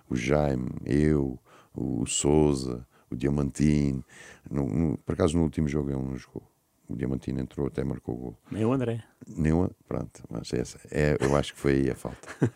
o 0.08 0.16
Jaime, 0.16 0.70
eu, 0.86 1.38
o 1.74 2.06
Souza, 2.06 2.86
o 3.10 3.16
Diamantino, 3.16 4.02
no, 4.50 4.66
no- 4.66 4.96
por 4.98 5.12
acaso 5.12 5.36
no 5.36 5.42
último 5.42 5.68
jogo 5.68 5.90
ele 5.90 6.00
não 6.02 6.16
jogou. 6.16 6.42
O 6.90 6.96
Diamantino 6.96 7.40
entrou, 7.40 7.68
até 7.68 7.84
marcou 7.84 8.14
o 8.14 8.18
gol. 8.18 8.38
Nem 8.50 8.64
o 8.64 8.72
André. 8.72 9.02
Nenhuma, 9.28 9.70
pronto, 9.86 10.22
mas 10.28 10.52
essa, 10.52 10.78
é, 10.90 11.16
eu 11.20 11.36
acho 11.36 11.54
que 11.54 11.60
foi 11.60 11.72
aí 11.74 11.90
a 11.90 11.94
falta. 11.94 12.28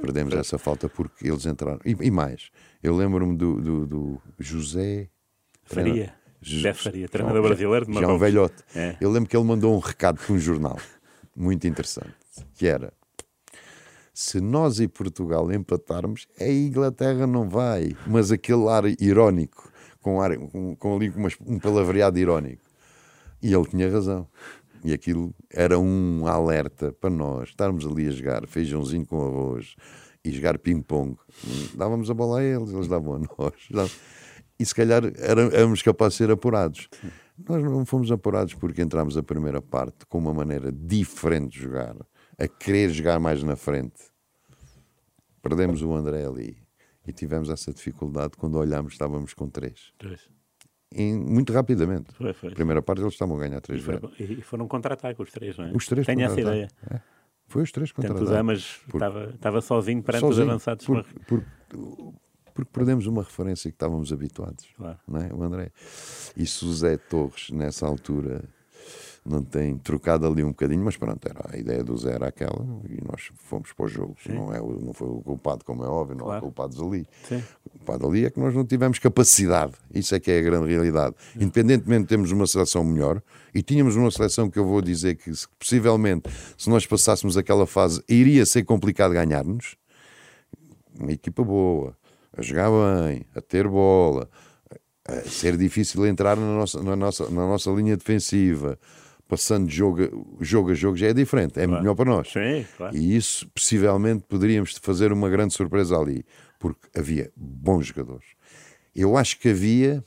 Perdemos 0.00 0.32
essa 0.34 0.56
falta 0.58 0.88
porque 0.88 1.28
eles 1.28 1.44
entraram. 1.46 1.80
E, 1.84 1.90
e 2.00 2.10
mais, 2.10 2.50
eu 2.82 2.94
lembro-me 2.96 3.36
do, 3.36 3.60
do, 3.60 3.86
do 3.86 4.22
José 4.38 5.08
Faria. 5.64 6.14
José 6.40 6.72
Faria, 6.72 7.08
treinador 7.08 7.42
brasileiro 7.42 7.86
de 7.86 7.92
Já 7.92 7.98
um 7.98 8.02
Marrocos. 8.02 8.20
velhote. 8.20 8.62
É. 8.74 8.96
Eu 9.00 9.10
lembro 9.10 9.28
que 9.28 9.36
ele 9.36 9.44
mandou 9.44 9.74
um 9.74 9.78
recado 9.78 10.18
para 10.18 10.32
um 10.34 10.38
jornal 10.38 10.78
muito 11.36 11.66
interessante, 11.66 12.14
que 12.54 12.66
era 12.66 12.92
se 14.14 14.40
nós 14.40 14.78
e 14.80 14.86
Portugal 14.88 15.50
empatarmos, 15.52 16.26
a 16.38 16.46
Inglaterra 16.48 17.26
não 17.26 17.48
vai. 17.48 17.96
Mas 18.06 18.30
aquele 18.30 18.68
ar 18.68 18.84
irónico, 19.00 19.70
com, 20.00 20.20
ar, 20.20 20.36
com, 20.36 20.76
com 20.76 20.96
ali 20.96 21.08
umas- 21.10 21.36
um 21.46 21.58
palavreado 21.58 22.18
irónico. 22.18 22.62
E 23.42 23.52
ele 23.52 23.66
tinha 23.66 23.90
razão. 23.90 24.28
E 24.84 24.92
aquilo 24.92 25.34
era 25.50 25.78
um 25.78 26.26
alerta 26.26 26.92
para 26.92 27.10
nós 27.10 27.50
estarmos 27.50 27.86
ali 27.86 28.08
a 28.08 28.10
jogar 28.10 28.46
feijãozinho 28.46 29.06
com 29.06 29.24
arroz 29.24 29.76
e 30.24 30.30
jogar 30.30 30.58
ping-pong. 30.58 31.16
Dávamos 31.74 32.10
a 32.10 32.14
bola 32.14 32.40
a 32.40 32.44
eles, 32.44 32.70
eles 32.70 32.88
davam 32.88 33.14
a 33.14 33.18
nós. 33.18 33.92
E 34.58 34.64
se 34.66 34.74
calhar 34.74 35.02
éramos 35.16 35.82
capazes 35.82 36.14
de 36.14 36.18
ser 36.24 36.30
apurados. 36.30 36.88
Nós 37.48 37.62
não 37.62 37.84
fomos 37.84 38.10
apurados 38.12 38.54
porque 38.54 38.82
entramos 38.82 39.16
a 39.16 39.22
primeira 39.22 39.60
parte 39.60 40.06
com 40.06 40.18
uma 40.18 40.34
maneira 40.34 40.70
diferente 40.70 41.52
de 41.52 41.64
jogar, 41.64 41.96
a 42.38 42.46
querer 42.46 42.90
jogar 42.90 43.18
mais 43.18 43.42
na 43.42 43.56
frente. 43.56 44.12
Perdemos 45.40 45.82
o 45.82 45.92
André 45.92 46.24
ali 46.24 46.56
e 47.06 47.12
tivemos 47.12 47.50
essa 47.50 47.72
dificuldade 47.72 48.36
quando 48.36 48.56
olhámos, 48.58 48.92
estávamos 48.92 49.34
com 49.34 49.48
três. 49.48 49.92
Pois. 49.98 50.28
E 50.94 51.12
muito 51.12 51.52
rapidamente. 51.52 52.12
Foi, 52.14 52.32
foi. 52.32 52.50
Primeira 52.50 52.82
parte 52.82 53.00
eles 53.02 53.12
estavam 53.14 53.36
a 53.36 53.40
ganhar 53.40 53.58
E, 53.58 53.60
3 53.60 53.82
foi- 53.82 54.00
e 54.18 54.40
foram 54.42 54.66
contra-ataque 54.68 55.20
os 55.22 55.30
três, 55.30 55.56
não 55.56 55.66
é? 55.66 55.72
Os 55.74 55.86
três 55.86 56.06
Tenho 56.06 56.20
essa 56.22 56.34
contra-ataque. 56.34 56.74
ideia. 56.84 57.02
Foi 57.48 57.62
os 57.62 57.70
três 57.72 57.92
contra 57.92 58.14
Tanto 58.14 58.24
os 58.24 58.30
Amas 58.30 58.80
estava, 58.92 59.24
estava 59.34 59.60
sozinho 59.60 60.02
perante 60.02 60.20
Sozinho, 60.20 60.44
os 60.46 60.50
avançados. 60.50 60.86
por- 60.86 61.04
por- 61.26 61.44
porque 62.54 62.70
perdemos 62.72 63.06
uma 63.06 63.22
referência 63.22 63.70
que 63.70 63.74
estávamos 63.74 64.12
habituados. 64.12 64.66
Claro. 64.76 64.98
Não 65.08 65.20
é? 65.20 65.30
O 65.32 65.42
André. 65.42 65.70
E 66.36 66.44
Zé 66.44 66.96
Torres, 66.98 67.50
nessa 67.50 67.86
altura, 67.86 68.44
não 69.24 69.40
tem 69.42 69.78
trocado 69.78 70.26
ali 70.26 70.42
um 70.42 70.48
bocadinho, 70.48 70.84
mas 70.84 70.96
pronto, 70.96 71.24
era, 71.28 71.40
a 71.52 71.56
ideia 71.56 71.84
do 71.84 71.96
Zé 71.96 72.12
era 72.14 72.26
aquela 72.26 72.66
e 72.88 72.98
nós 73.08 73.30
fomos 73.36 73.72
para 73.72 73.84
o 73.86 73.88
jogo. 73.88 74.16
Não, 74.28 74.52
é, 74.52 74.58
não 74.58 74.92
foi 74.92 75.06
o 75.08 75.20
culpado, 75.22 75.64
como 75.64 75.84
é 75.84 75.88
óbvio, 75.88 76.16
não 76.16 76.24
há 76.24 76.28
Claro. 76.30 76.42
culpados 76.42 76.80
ali. 76.80 77.06
Sim. 77.28 77.40
O 77.64 77.70
culpado 77.70 78.06
ali 78.08 78.24
é 78.26 78.30
que 78.30 78.40
nós 78.40 78.52
não 78.52 78.64
tivemos 78.64 78.98
capacidade. 78.98 79.74
Isso 79.94 80.12
é 80.14 80.18
que 80.18 80.28
é 80.30 80.38
a 80.40 80.42
grande 80.42 80.68
realidade. 80.68 81.14
Independentemente 81.36 82.02
de 82.02 82.08
termos 82.08 82.32
uma 82.32 82.46
seleção 82.48 82.82
melhor, 82.82 83.22
e 83.54 83.62
tínhamos 83.62 83.94
uma 83.94 84.10
seleção 84.10 84.50
que 84.50 84.58
eu 84.58 84.66
vou 84.66 84.82
dizer 84.82 85.14
que, 85.14 85.32
se- 85.34 85.46
possivelmente, 85.56 86.28
se 86.58 86.68
nós 86.68 86.84
passássemos 86.84 87.36
aquela 87.36 87.66
fase, 87.66 88.02
iria 88.08 88.44
ser 88.44 88.64
complicado 88.64 89.12
ganhar-nos. 89.12 89.76
Uma 90.98 91.12
equipa 91.12 91.44
boa, 91.44 91.96
a 92.36 92.42
jogar 92.42 92.70
bem, 93.06 93.24
a 93.36 93.40
ter 93.40 93.68
bola, 93.68 94.28
a 95.06 95.20
ser 95.22 95.56
difícil 95.56 96.04
entrar 96.06 96.36
na 96.36 96.54
nossa, 96.56 96.82
na 96.82 96.96
nossa, 96.96 97.24
na 97.30 97.46
nossa 97.46 97.70
linha 97.70 97.96
defensiva, 97.96 98.78
passando 99.32 99.70
jogo, 99.70 100.02
a- 100.02 100.44
jogo 100.44 100.72
a 100.72 100.74
jogo, 100.74 100.94
já 100.94 101.06
é 101.06 101.14
diferente. 101.14 101.58
É 101.58 101.66
melhor 101.66 101.94
para 101.94 102.04
nós. 102.04 102.28
Sim, 102.30 102.66
claro. 102.76 102.94
E 102.94 103.16
isso, 103.16 103.48
possivelmente, 103.48 104.24
poderíamos 104.28 104.76
fazer 104.82 105.10
uma 105.10 105.30
grande 105.30 105.54
surpresa 105.54 105.96
ali, 105.96 106.22
porque 106.58 106.86
havia 106.94 107.32
bons 107.34 107.86
jogadores. 107.86 108.26
Eu 108.94 109.16
acho 109.16 109.38
que 109.40 109.48
havia 109.48 110.04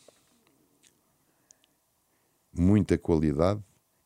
muita 2.53 2.99
qualidade 2.99 3.59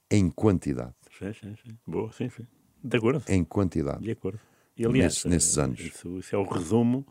em 0.09 0.29
quantidade. 0.29 0.93
Sim, 1.17 1.33
sim, 1.33 1.55
sim. 1.65 1.77
Boa, 1.85 2.09
sim, 2.13 2.29
sim. 2.29 2.47
De 2.81 2.95
acordo. 2.95 3.21
Em 3.27 3.43
quantidade. 3.43 4.01
De 4.01 4.11
acordo. 4.11 4.39
E, 4.77 4.85
aliás, 4.85 5.15
Nesse- 5.15 5.27
nesses 5.27 5.57
eh, 5.57 5.61
anos. 5.61 5.79
Isso, 5.81 6.17
isso 6.19 6.33
é 6.33 6.39
o 6.39 6.43
resumo. 6.43 7.05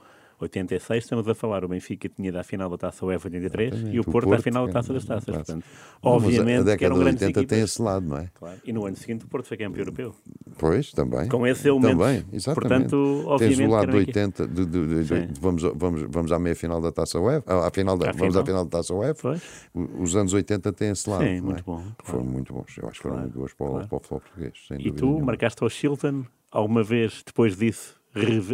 86, 0.45 1.05
estamos 1.05 1.27
a 1.29 1.35
falar, 1.35 1.65
o 1.65 1.69
Benfica 1.69 2.09
tinha 2.09 2.29
ido 2.29 2.39
à 2.39 2.43
final 2.43 2.69
da 2.71 2.77
Taça 2.79 3.05
UEFA 3.05 3.29
83 3.29 3.89
e 3.93 3.99
o 3.99 4.03
O 4.03 4.05
Porto, 4.05 4.27
à 4.27 4.29
Porto, 4.31 4.43
final 4.43 4.67
da 4.67 4.73
Taça 4.73 4.93
das 4.93 5.05
Taças. 5.05 5.25
Taça. 5.27 5.39
Portanto, 5.45 5.65
Não, 6.03 6.13
obviamente 6.13 6.57
a, 6.59 6.61
a 6.61 6.65
que 6.65 6.65
década 6.65 6.85
eram 6.87 6.97
de 6.99 7.03
grandes 7.05 7.23
80 7.23 7.35
tem 7.35 7.43
equipas. 7.59 7.71
esse 7.71 7.83
lado, 7.83 8.07
não 8.07 8.17
é? 8.19 8.29
Claro. 8.35 8.59
E 8.65 8.73
no 8.73 8.87
ano 8.87 8.97
seguinte 8.97 9.25
o 9.25 9.29
Porto 9.29 9.47
foi 9.47 9.57
campeão 9.57 9.81
europeu. 9.81 10.15
Pois, 10.59 10.93
também. 10.93 11.29
Com 11.29 11.47
esse 11.47 11.69
elemento. 11.69 11.99
Também, 11.99 12.25
exatamente. 12.33 12.69
Portanto, 12.91 13.23
obviamente 13.27 13.57
Tens 13.59 13.69
o 13.69 13.71
lado 13.73 13.81
de 13.83 13.89
era 13.89 13.97
uma 13.97 14.03
equipa. 14.03 14.19
80, 14.21 14.49
de, 14.49 14.67
de- 14.67 15.05
de- 15.05 15.41
vamos, 15.41 15.63
vamos, 15.75 16.03
vamos 16.09 16.33
à 16.33 16.39
meia 16.39 16.57
final 16.57 16.81
da 16.81 16.91
Taça 16.93 17.19
UEFA, 17.21 17.53
à- 17.53 17.67
à 17.67 17.71
final 17.71 17.97
da, 17.99 18.11
À 18.11 18.13
vamos 18.13 18.27
final. 18.29 18.43
à 18.43 18.47
final 18.47 18.65
da 18.65 18.71
Taça 18.79 18.95
UEFA. 18.95 19.41
Os 19.75 20.17
anos 20.17 20.33
80 20.33 20.73
têm 20.73 20.91
esse 20.91 21.09
lado. 21.09 21.23
Sim, 21.25 21.37
é? 21.37 21.41
muito 21.41 21.63
bom, 21.65 21.83
Foram 22.05 22.25
muito 22.25 22.53
bons. 22.53 22.77
Eu 22.79 22.89
acho 22.89 22.97
que 22.97 23.03
foram 23.09 23.19
muito 23.23 23.39
bons 23.39 23.53
para, 23.55 23.67
o- 23.67 23.71
para 23.89 23.97
o 23.97 24.01
futebol 24.01 24.21
português. 24.21 24.55
E 24.79 24.91
tu 24.93 25.07
nenhuma. 25.07 25.27
marcaste 25.27 25.63
ao 25.63 25.69
Shilton, 25.69 26.25
alguma 26.51 26.83
vez 26.83 27.23
depois 27.27 27.57
disso 27.57 27.98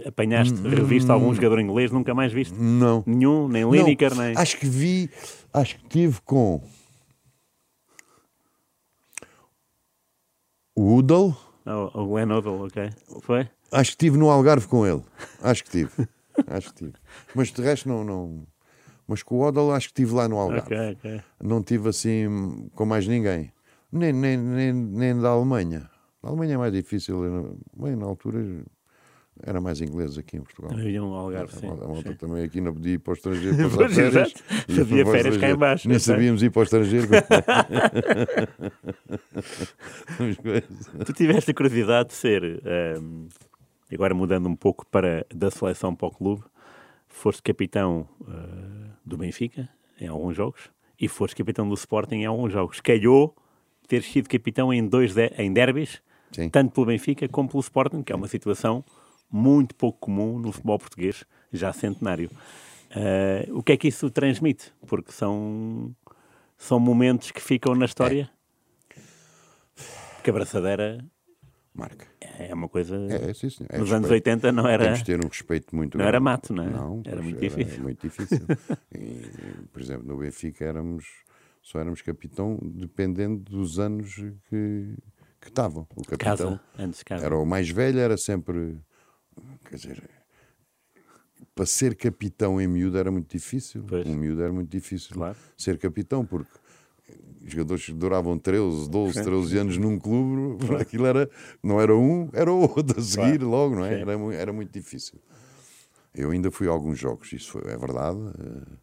apanhaste, 0.06 0.54
Hum, 0.58 0.68
reviste 0.68 1.10
algum 1.10 1.32
jogador 1.34 1.60
inglês, 1.60 1.90
nunca 1.90 2.14
mais 2.14 2.32
viste? 2.32 2.54
Não. 2.58 3.02
Nenhum, 3.06 3.48
nem 3.48 3.68
Lineker, 3.70 4.14
nem. 4.14 4.36
Acho 4.36 4.58
que 4.58 4.66
vi, 4.66 5.10
acho 5.52 5.76
que 5.78 5.88
tive 5.88 6.20
com 6.22 6.60
o 10.76 10.96
Udall, 10.96 11.36
Oh, 11.66 11.90
o 12.02 12.06
Glenn 12.08 12.30
Odell, 12.30 12.60
ok. 12.60 12.90
Foi? 13.22 13.48
acho 13.72 13.92
que 13.92 13.96
tive 13.96 14.18
no 14.18 14.28
Algarve 14.28 14.66
com 14.66 14.86
ele. 14.86 15.02
Acho 15.42 15.64
que 15.64 15.70
tive. 15.70 15.90
acho 16.46 16.68
que 16.74 16.74
tive. 16.84 16.92
Mas 17.34 17.50
de 17.50 17.62
resto 17.62 17.88
não, 17.88 18.04
não. 18.04 18.46
Mas 19.08 19.22
com 19.22 19.36
o 19.36 19.48
Udall 19.48 19.72
acho 19.72 19.88
que 19.88 19.94
tive 19.94 20.12
lá 20.12 20.28
no 20.28 20.36
Algarve. 20.36 20.66
Ok, 20.74 20.92
ok. 20.92 21.22
Não 21.42 21.62
tive 21.62 21.88
assim 21.88 22.68
com 22.74 22.84
mais 22.84 23.06
ninguém. 23.08 23.50
Nem, 23.90 24.12
nem, 24.12 24.36
nem, 24.36 24.72
nem 24.74 25.18
da 25.18 25.30
Alemanha. 25.30 25.88
A 26.22 26.28
Alemanha 26.28 26.54
é 26.54 26.58
mais 26.58 26.72
difícil. 26.72 27.56
Bem, 27.74 27.96
na 27.96 28.04
altura 28.04 28.44
era 29.42 29.60
mais 29.60 29.80
inglês 29.80 30.16
aqui 30.16 30.36
em 30.36 30.42
Portugal. 30.42 30.70
Também 30.70 30.86
havia 30.86 31.02
um 31.02 31.12
Algarve, 31.12 31.54
sim. 31.56 31.66
A 31.66 31.74
malta 31.74 32.14
também 32.14 32.44
aqui 32.44 32.60
não 32.60 32.72
podia 32.72 32.94
ir 32.94 32.98
para 32.98 33.10
o 33.10 33.14
estrangeiro 33.14 33.56
Pois, 33.74 33.94
férias. 33.94 34.32
para 34.32 34.82
o 34.82 35.12
férias 35.12 35.36
cá 35.36 35.50
em 35.50 35.56
baixo, 35.56 35.88
Nem 35.88 35.98
sabíamos 35.98 36.42
ir 36.42 36.50
para 36.50 36.60
o 36.60 36.62
estrangeiro. 36.62 37.08
Tu 41.04 41.12
tiveste 41.12 41.50
a 41.50 41.54
curiosidade 41.54 42.08
de 42.10 42.14
ser, 42.14 42.62
ehm, 42.64 43.26
agora 43.92 44.14
mudando 44.14 44.48
um 44.48 44.56
pouco 44.56 44.86
para 44.86 45.26
da 45.34 45.50
seleção 45.50 45.94
para 45.94 46.08
o 46.08 46.10
clube, 46.10 46.42
foste 47.08 47.42
capitão 47.42 48.08
eh, 48.28 48.90
do 49.04 49.16
Benfica 49.16 49.68
em 50.00 50.08
alguns 50.08 50.36
jogos 50.36 50.70
e 51.00 51.08
foste 51.08 51.36
capitão 51.36 51.68
do 51.68 51.74
Sporting 51.74 52.16
em 52.16 52.26
alguns 52.26 52.52
jogos. 52.52 52.80
Calhou 52.80 53.34
ter 53.88 54.02
sido 54.02 54.28
capitão 54.28 54.72
em 54.72 54.86
dois 54.86 55.14
de, 55.14 55.26
em 55.38 55.52
derbys, 55.52 56.00
Sim. 56.32 56.48
tanto 56.48 56.72
pelo 56.72 56.86
Benfica 56.86 57.28
como 57.28 57.48
pelo 57.48 57.60
Sporting, 57.60 58.02
que 58.02 58.12
é 58.12 58.16
uma 58.16 58.28
situação 58.28 58.84
muito 59.34 59.74
pouco 59.74 59.98
comum 59.98 60.38
no 60.38 60.52
futebol 60.52 60.78
português, 60.78 61.24
já 61.52 61.72
centenário. 61.72 62.30
Uh, 62.90 63.58
o 63.58 63.62
que 63.62 63.72
é 63.72 63.76
que 63.76 63.88
isso 63.88 64.08
transmite? 64.08 64.72
Porque 64.86 65.10
são, 65.10 65.92
são 66.56 66.78
momentos 66.78 67.32
que 67.32 67.40
ficam 67.40 67.74
na 67.74 67.84
história. 67.84 68.30
É. 68.96 69.00
Que 70.22 70.30
a 70.30 70.32
braçadeira 70.32 71.04
marca. 71.74 72.06
É 72.38 72.54
uma 72.54 72.68
coisa. 72.68 72.96
É, 73.10 73.34
sim, 73.34 73.50
sim. 73.50 73.66
É 73.68 73.78
Nos 73.78 73.92
anos 73.92 74.08
80 74.08 74.52
não 74.52 74.68
era. 74.68 74.84
Temos 74.84 74.98
de 75.00 75.04
ter 75.04 75.24
um 75.24 75.28
respeito 75.28 75.74
muito 75.74 75.98
Não 75.98 76.04
grande. 76.04 76.08
era 76.08 76.20
mato, 76.20 76.54
não 76.54 76.64
é? 76.64 76.70
Não, 76.70 77.02
era 77.04 77.20
muito 77.20 77.40
difícil. 77.40 77.82
muito 77.82 78.00
difícil. 78.00 78.46
E, 78.94 79.66
por 79.72 79.82
exemplo, 79.82 80.06
no 80.06 80.16
Benfica 80.16 80.64
éramos, 80.64 81.04
só 81.60 81.80
éramos 81.80 82.00
capitão 82.00 82.56
dependendo 82.62 83.38
dos 83.38 83.80
anos 83.80 84.14
que, 84.48 84.94
que 85.40 85.48
estavam. 85.48 85.86
O 85.96 86.02
capitão 86.02 86.16
Casa, 86.18 86.60
antes 86.78 87.00
de 87.00 87.04
casa. 87.04 87.26
era 87.26 87.36
o 87.36 87.44
mais 87.44 87.68
velho, 87.68 87.98
era 87.98 88.16
sempre. 88.16 88.78
Quer 89.68 89.76
dizer, 89.76 90.10
para 91.54 91.66
ser 91.66 91.94
capitão 91.96 92.60
em 92.60 92.66
miúdo 92.66 92.98
era 92.98 93.10
muito 93.10 93.30
difícil. 93.30 93.84
Pois. 93.86 94.06
Um 94.06 94.14
miúdo 94.16 94.42
era 94.42 94.52
muito 94.52 94.70
difícil 94.70 95.14
Claro. 95.14 95.36
ser 95.56 95.78
capitão, 95.78 96.24
porque 96.24 96.50
os 97.44 97.52
jogadores 97.52 97.84
que 97.84 97.92
duravam 97.92 98.38
13, 98.38 98.88
12, 98.88 99.22
13 99.22 99.58
anos 99.58 99.78
num 99.78 99.98
clube, 99.98 100.56
aquilo 100.80 101.06
era, 101.06 101.30
não 101.62 101.80
era 101.80 101.94
um, 101.96 102.28
era 102.32 102.50
o 102.52 102.60
outro 102.60 102.98
a 102.98 103.02
seguir 103.02 103.38
Claro. 103.38 103.48
logo, 103.50 103.74
não 103.76 103.84
é? 103.84 104.00
Era, 104.00 104.12
era 104.34 104.52
muito 104.52 104.72
difícil. 104.72 105.20
Eu 106.14 106.30
ainda 106.30 106.50
fui 106.50 106.68
a 106.68 106.70
alguns 106.70 106.98
jogos, 106.98 107.32
isso 107.32 107.52
foi, 107.52 107.62
é 107.72 107.76
verdade, 107.76 108.18
eh, 108.38 108.76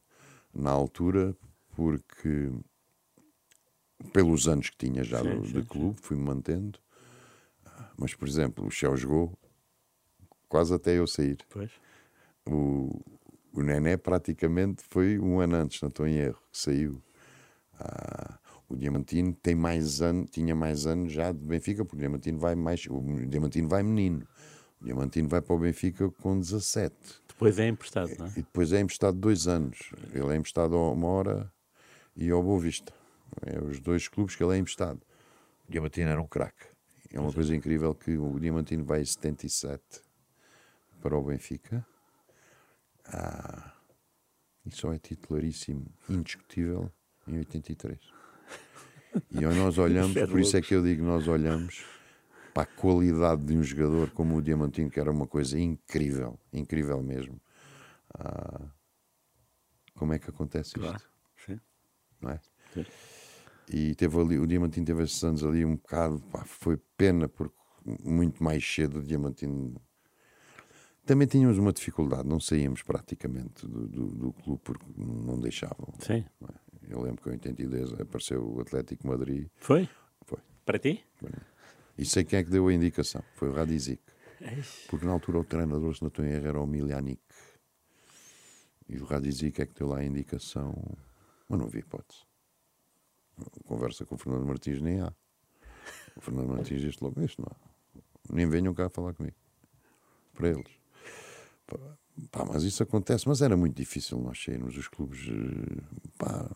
na 0.53 0.69
altura, 0.69 1.35
porque 1.75 2.51
pelos 4.11 4.47
anos 4.47 4.69
que 4.69 4.77
tinha 4.77 5.03
já 5.03 5.19
Sim, 5.21 5.29
do- 5.39 5.45
sim, 5.45 5.53
de 5.53 5.61
clube, 5.63 5.99
fui-me 6.01 6.23
mantendo. 6.23 6.77
Mas, 7.97 8.13
por 8.13 8.27
exemplo, 8.27 8.65
o 8.65 8.71
Chel 8.71 8.97
jogou 8.97 9.37
quase 10.51 10.73
até 10.73 10.99
eu 10.99 11.07
sair. 11.07 11.37
Pois. 11.49 11.71
O, 12.45 12.99
o 13.53 13.61
Nené 13.61 13.95
praticamente 13.95 14.83
foi 14.89 15.17
um 15.17 15.39
ano 15.39 15.55
antes, 15.55 15.81
não 15.81 15.87
estou 15.87 16.05
em 16.05 16.17
erro, 16.17 16.41
que 16.51 16.57
saiu. 16.57 17.01
Ah, 17.79 18.37
o 18.67 18.75
Diamantino 18.75 19.33
tem 19.33 19.55
mais 19.55 20.01
ano, 20.01 20.25
tinha 20.25 20.53
mais 20.53 20.85
anos 20.85 21.13
já 21.13 21.31
de 21.31 21.39
Benfica, 21.39 21.85
porque 21.85 21.95
o 21.95 21.99
Diamantino 21.99 22.37
vai 22.37 22.53
mais. 22.53 22.85
O 22.89 23.01
Diamantino 23.27 23.69
vai 23.69 23.81
menino. 23.81 24.27
O 24.81 24.85
Diamantino 24.85 25.29
vai 25.29 25.41
para 25.41 25.55
o 25.55 25.59
Benfica 25.59 26.09
com 26.09 26.37
17. 26.37 26.95
Depois 27.29 27.57
é 27.57 27.67
emprestado, 27.69 28.11
não 28.19 28.25
é? 28.25 28.29
E 28.31 28.41
depois 28.41 28.73
é 28.73 28.81
emprestado 28.81 29.17
dois 29.17 29.47
anos. 29.47 29.91
Ele 30.13 30.33
é 30.33 30.35
emprestado 30.35 30.75
ao 30.75 30.95
Mora 30.95 31.51
e 32.15 32.29
ao 32.29 32.43
Boa 32.43 32.59
Vista. 32.59 32.93
É 33.45 33.57
os 33.57 33.79
dois 33.79 34.09
clubes 34.09 34.35
que 34.35 34.43
ele 34.43 34.55
é 34.55 34.57
emprestado. 34.57 35.01
O 35.67 35.71
Diamantino 35.71 36.09
era 36.09 36.21
um 36.21 36.27
craque. 36.27 36.65
É 37.09 37.19
uma 37.19 37.31
coisa 37.31 37.55
incrível 37.55 37.95
que 37.95 38.17
o 38.17 38.37
Diamantino 38.39 38.83
vai 38.83 39.01
em 39.01 39.05
77 39.05 40.10
para 41.01 41.17
o 41.17 41.23
Benfica. 41.23 41.85
Ah, 43.05 43.73
só 44.69 44.93
é 44.93 44.99
titularíssimo, 44.99 45.85
indiscutível, 46.09 46.91
em 47.27 47.39
83. 47.39 47.99
E 49.31 49.41
nós 49.41 49.77
olhamos, 49.77 50.15
Isso 50.15 50.27
por 50.27 50.39
isso 50.39 50.55
é 50.55 50.61
que 50.61 50.73
eu 50.73 50.83
digo, 50.83 51.03
nós 51.03 51.27
olhamos 51.27 51.83
para 52.53 52.63
a 52.63 52.65
qualidade 52.65 53.43
de 53.43 53.57
um 53.57 53.63
jogador 53.63 54.11
como 54.11 54.37
o 54.37 54.41
Diamantino, 54.41 54.89
que 54.89 54.99
era 54.99 55.11
uma 55.11 55.27
coisa 55.27 55.59
incrível, 55.59 56.39
incrível 56.53 57.01
mesmo. 57.01 57.41
Ah, 58.13 58.69
como 59.95 60.13
é 60.13 60.19
que 60.19 60.29
acontece 60.29 60.69
isto? 60.69 60.79
Claro. 60.79 61.03
Sim. 61.45 61.59
Não 62.21 62.29
é? 62.31 62.39
Sim. 62.73 62.85
E 63.73 63.95
teve 63.95 64.19
ali, 64.19 64.37
o 64.37 64.45
Diamantino 64.47 64.85
teve 64.85 65.03
esses 65.03 65.23
anos 65.23 65.43
ali 65.43 65.65
um 65.65 65.75
bocado, 65.75 66.19
pá, 66.31 66.43
foi 66.45 66.77
pena, 66.97 67.27
porque 67.27 67.55
muito 68.03 68.43
mais 68.43 68.63
cedo 68.63 68.99
o 68.99 69.03
Diamantino. 69.03 69.81
Também 71.05 71.27
tínhamos 71.27 71.57
uma 71.57 71.73
dificuldade, 71.73 72.27
não 72.27 72.39
saíamos 72.39 72.83
praticamente 72.83 73.67
do, 73.67 73.87
do, 73.87 74.07
do 74.07 74.33
clube 74.33 74.61
porque 74.63 74.85
não 74.97 75.39
deixavam. 75.39 75.93
Sim. 75.99 76.23
não 76.39 76.49
é? 76.49 76.93
Eu 76.93 77.01
lembro 77.01 77.21
que 77.21 77.29
em 77.29 77.33
82 77.33 77.93
apareceu 77.99 78.43
o 78.43 78.59
Atlético 78.61 79.07
Madrid, 79.07 79.47
Foi? 79.55 79.87
foi. 80.25 80.39
Para 80.65 80.77
ti? 80.77 81.03
E 81.97 82.05
sei 82.05 82.23
quem 82.23 82.39
é 82.39 82.43
que 82.43 82.49
deu 82.49 82.67
a 82.67 82.73
indicação, 82.73 83.23
foi 83.35 83.49
o 83.49 83.53
Radizic. 83.53 84.01
Porque 84.89 85.05
na 85.05 85.11
altura 85.11 85.39
o 85.39 85.43
treinador, 85.43 85.95
se 85.95 86.01
não 86.01 86.07
estou 86.09 86.25
em 86.25 86.29
erro, 86.29 86.47
era 86.47 86.59
o 86.59 86.67
Miljanic. 86.67 87.21
E 88.89 88.97
o 88.97 89.05
Radizic 89.05 89.61
é 89.61 89.65
que 89.65 89.73
deu 89.73 89.87
lá 89.87 89.99
a 89.99 90.03
indicação, 90.03 90.73
mas 91.47 91.59
não 91.59 91.67
havia 91.67 91.79
hipótese. 91.81 92.21
Conversa 93.65 94.05
com 94.05 94.15
o 94.15 94.17
Fernando 94.17 94.45
Martins 94.45 94.81
nem 94.81 94.99
há. 95.01 95.13
O 96.15 96.21
Fernando 96.21 96.49
Martins 96.49 96.81
disse 96.81 96.97
logo, 97.01 97.21
isto 97.21 97.41
não 97.41 97.47
há. 97.49 98.33
Nem 98.33 98.47
venham 98.47 98.73
cá 98.73 98.89
falar 98.89 99.13
comigo. 99.13 99.35
Para 100.33 100.49
eles. 100.49 100.80
Pá, 102.31 102.45
mas 102.45 102.63
isso 102.63 102.83
acontece, 102.83 103.27
mas 103.27 103.41
era 103.41 103.55
muito 103.57 103.75
difícil 103.75 104.19
nós 104.19 104.41
sairmos. 104.43 104.77
Os 104.77 104.87
clubes, 104.87 105.27
eh, 105.27 105.81
pá, 106.17 106.49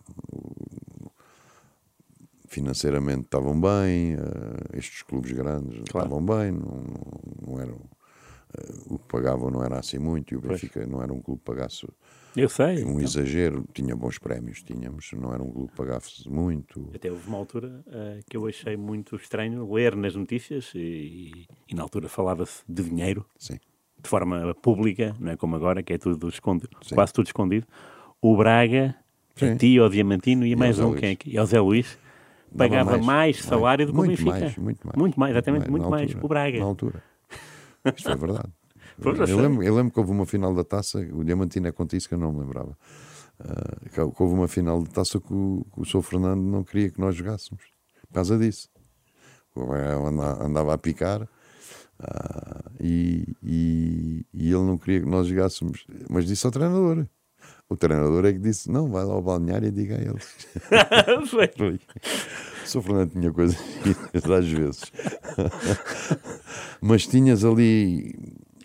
financeiramente 2.47 3.21
estavam 3.21 3.59
bem, 3.59 4.13
eh, 4.13 4.77
estes 4.77 5.01
clubes 5.01 5.31
grandes 5.31 5.81
Claro. 5.89 6.07
estavam 6.07 6.25
bem, 6.25 6.51
não, 6.51 6.83
não, 6.83 7.47
não 7.47 7.59
eram. 7.61 7.79
eh, 8.57 8.73
o 8.87 8.97
que 8.99 9.05
pagavam 9.07 9.49
não 9.49 9.63
era 9.63 9.79
assim 9.79 9.97
muito 9.97 10.33
e 10.33 10.37
o 10.37 10.41
Pois. 10.41 10.53
Benfica 10.61 10.85
não 10.87 11.01
era 11.01 11.11
um 11.11 11.19
clube 11.21 11.39
que 11.39 11.45
pagasse 11.45 11.85
Eu 12.35 12.47
sei. 12.47 12.83
um 12.83 12.91
então. 12.91 13.01
exagero, 13.01 13.65
tinha 13.73 13.95
bons 13.95 14.17
prémios, 14.17 14.61
tínhamos, 14.61 15.11
não 15.13 15.33
era 15.33 15.41
um 15.43 15.51
clube 15.51 15.71
que 15.71 15.75
pagasse 15.77 16.29
muito. 16.29 16.89
Até 16.93 17.11
houve 17.11 17.27
uma 17.27 17.37
altura 17.37 17.83
eh, 17.87 18.19
que 18.29 18.37
eu 18.37 18.45
achei 18.47 18.77
muito 18.77 19.15
estranho 19.15 19.69
ler 19.73 19.95
nas 19.95 20.15
notícias 20.15 20.71
e, 20.75 21.47
e 21.67 21.75
na 21.75 21.81
altura 21.83 22.07
falava-se 22.07 22.63
de 22.69 22.83
dinheiro 22.83 23.25
Sim. 23.37 23.57
De 24.01 24.09
forma 24.09 24.53
pública, 24.61 25.15
não 25.19 25.31
é 25.31 25.35
como 25.35 25.55
agora, 25.55 25.81
que 25.81 25.93
é 25.93 25.97
tudo 25.97 26.29
escondido, 26.29 26.69
Sim. 26.81 26.95
quase 26.95 27.13
tudo 27.13 27.27
escondido. 27.27 27.65
O 28.21 28.35
Braga, 28.37 28.95
Sim. 29.35 29.51
a 29.51 29.55
ti, 29.55 29.77
ao 29.79 29.89
Diamantino 29.89 30.45
e, 30.45 30.53
ao 30.53 30.59
mais 30.59 30.79
um, 30.79 30.89
Luís. 30.89 30.99
quem 30.99 31.09
é 31.09 31.15
que? 31.15 31.29
E 31.31 31.37
ao 31.37 31.45
Zé 31.45 31.59
Luís, 31.59 31.97
pagava 32.55 32.91
mais, 32.91 33.05
mais, 33.05 33.41
salário 33.41 33.85
do 33.85 33.93
que 33.93 33.99
o 33.99 34.01
Benfica. 34.03 34.29
mais, 34.29 34.57
muito 34.57 34.87
mais. 34.87 34.97
Muito 34.97 35.19
mais, 35.19 35.31
exatamente, 35.31 35.69
muito 35.69 35.89
mais. 35.89 36.03
altura, 36.03 36.25
O 36.25 36.27
Braga. 36.27 36.59
Na 36.59 36.65
altura. 36.65 37.03
Isto 37.95 38.09
foi 38.09 38.15
verdade. 38.15 38.49
Eu 39.29 39.37
lembro, 39.37 39.63
eu 39.63 39.75
lembro 39.75 39.91
que 39.91 39.99
houve 39.99 40.11
uma 40.11 40.25
final 40.25 40.53
da 40.53 40.63
taça, 40.63 40.99
o 40.99 41.23
Diamantino 41.23 41.67
é 41.67 41.71
contra 41.71 41.97
isso 41.97 42.07
que 42.07 42.13
eu 42.13 42.19
não 42.19 42.31
me 42.31 42.39
lembrava. 42.39 42.77
Ah, 43.39 43.89
que 43.91 43.99
houve 43.99 44.33
uma 44.33 44.47
final 44.47 44.81
de 44.81 44.89
taça 44.89 45.19
que 45.19 45.33
o, 45.33 45.65
que 45.73 45.81
o 45.81 45.85
Sr. 45.85 46.01
Fernando 46.01 46.41
não 46.41 46.63
queria 46.63 46.89
que 46.89 46.99
nós 46.99 47.15
jogássemos. 47.15 47.63
Por 48.07 48.13
causa 48.13 48.37
disso. 48.37 48.69
O 49.53 49.71
andava 49.73 50.73
a 50.73 50.77
picar 50.77 51.27
ah, 51.99 52.71
e, 52.79 53.25
e, 53.43 54.25
e 54.33 54.47
ele 54.47 54.63
não 54.63 54.77
queria 54.77 55.01
que 55.01 55.05
nós 55.07 55.27
jogássemos. 55.27 55.85
Mas 56.09 56.25
disse 56.25 56.45
ao 56.45 56.51
treinador. 56.51 57.05
O 57.69 57.75
treinador 57.75 58.25
é 58.25 58.33
que 58.33 58.39
disse: 58.39 58.71
Não, 58.71 58.89
vai 58.89 59.03
lá 59.03 59.13
ao 59.13 59.21
balneário 59.21 59.67
e 59.67 59.71
diga 59.71 59.97
a 59.97 60.01
eles. 60.01 60.47
Foi. 61.29 61.47
Foi. 61.47 61.79
O 62.63 62.67
Sr. 62.67 62.81
Fernando 62.81 63.11
tinha 63.11 63.31
coisas 63.31 63.57
às 64.37 64.47
vezes. 64.47 64.81
Mas 66.81 67.07
tinhas 67.07 67.43
ali. 67.43 68.15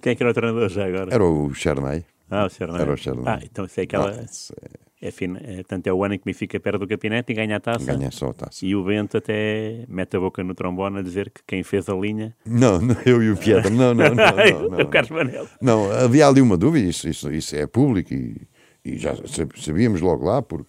Quem 0.02 0.12
é 0.12 0.14
que 0.16 0.22
era 0.22 0.30
o 0.30 0.34
treinador 0.34 0.68
já 0.68 0.86
agora? 0.86 1.12
Era 1.14 1.24
o 1.24 1.52
Chernay. 1.54 2.04
Ah, 2.30 2.46
o 2.46 2.48
Chernay. 2.50 2.80
Era 2.80 2.92
o 2.92 2.96
Chernay. 2.96 3.24
Ah, 3.26 3.40
então 3.42 3.64
isso 3.64 3.80
é 3.80 3.82
aquela. 3.82 4.10
Ah, 4.10 4.22
isso 4.22 4.52
é- 4.62 4.89
É 5.02 5.10
fina. 5.10 5.40
É, 5.42 5.62
tanto 5.62 5.86
é 5.86 5.92
o 5.92 6.04
ano 6.04 6.14
em 6.14 6.18
que 6.18 6.26
me 6.26 6.34
fica 6.34 6.60
perto 6.60 6.80
do 6.80 6.86
capinete 6.86 7.32
e 7.32 7.34
ganha 7.34 7.56
a 7.56 7.60
taça. 7.60 7.86
Ganha 7.96 8.10
só 8.10 8.28
a 8.30 8.34
taça. 8.34 8.66
E 8.66 8.76
o 8.76 8.84
Bento 8.84 9.16
até 9.16 9.84
mete 9.88 10.16
a 10.16 10.20
boca 10.20 10.44
no 10.44 10.54
trombone 10.54 10.98
a 10.98 11.02
dizer 11.02 11.30
que 11.30 11.40
quem 11.46 11.62
fez 11.62 11.88
a 11.88 11.94
linha. 11.94 12.36
Não, 12.44 12.78
não, 12.80 12.96
eu 13.06 13.22
e 13.22 13.30
o 13.30 13.36
Pietro. 13.36 13.70
Não, 13.70 13.94
não, 13.94 14.14
não. 14.14 14.14
não, 14.70 14.80
o 14.80 14.88
Carlos 14.88 15.10
Manel. 15.10 15.46
Não, 15.62 15.90
havia 15.90 16.26
ali 16.28 16.42
uma 16.42 16.56
dúvida, 16.58 16.86
isso, 16.86 17.08
isso, 17.08 17.32
isso 17.32 17.56
é 17.56 17.66
público 17.66 18.12
e, 18.12 18.46
e 18.84 18.98
já 18.98 19.14
sab- 19.26 19.56
sabíamos 19.58 20.02
logo 20.02 20.26
lá, 20.26 20.42
porque 20.42 20.68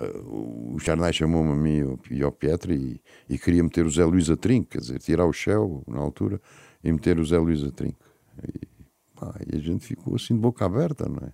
ah, 0.00 0.04
o 0.24 0.78
Charnay 0.80 1.12
chamou-me 1.12 1.52
a 1.52 1.54
mim 1.56 1.76
e 1.78 1.82
ao- 1.82 1.98
e 2.18 2.22
ao 2.22 2.32
Pietro 2.32 2.72
e, 2.72 2.98
e 3.28 3.38
queria 3.38 3.62
meter 3.62 3.84
o 3.84 3.90
Zé 3.90 4.04
Luís 4.06 4.30
a 4.30 4.36
trinco, 4.38 4.70
quer 4.70 4.78
dizer, 4.78 4.98
tirar 5.00 5.26
o 5.26 5.32
Shell 5.34 5.82
na 5.86 5.98
altura 5.98 6.40
e 6.82 6.90
meter 6.90 7.18
o 7.18 7.24
Zé 7.26 7.36
Luís 7.36 7.62
a 7.62 7.70
trinco. 7.70 7.98
E, 8.42 8.66
pá, 9.14 9.34
e 9.52 9.54
a 9.54 9.60
gente 9.60 9.84
ficou 9.86 10.14
assim 10.16 10.32
de 10.34 10.40
boca 10.40 10.64
aberta, 10.64 11.06
não 11.06 11.26
é? 11.28 11.32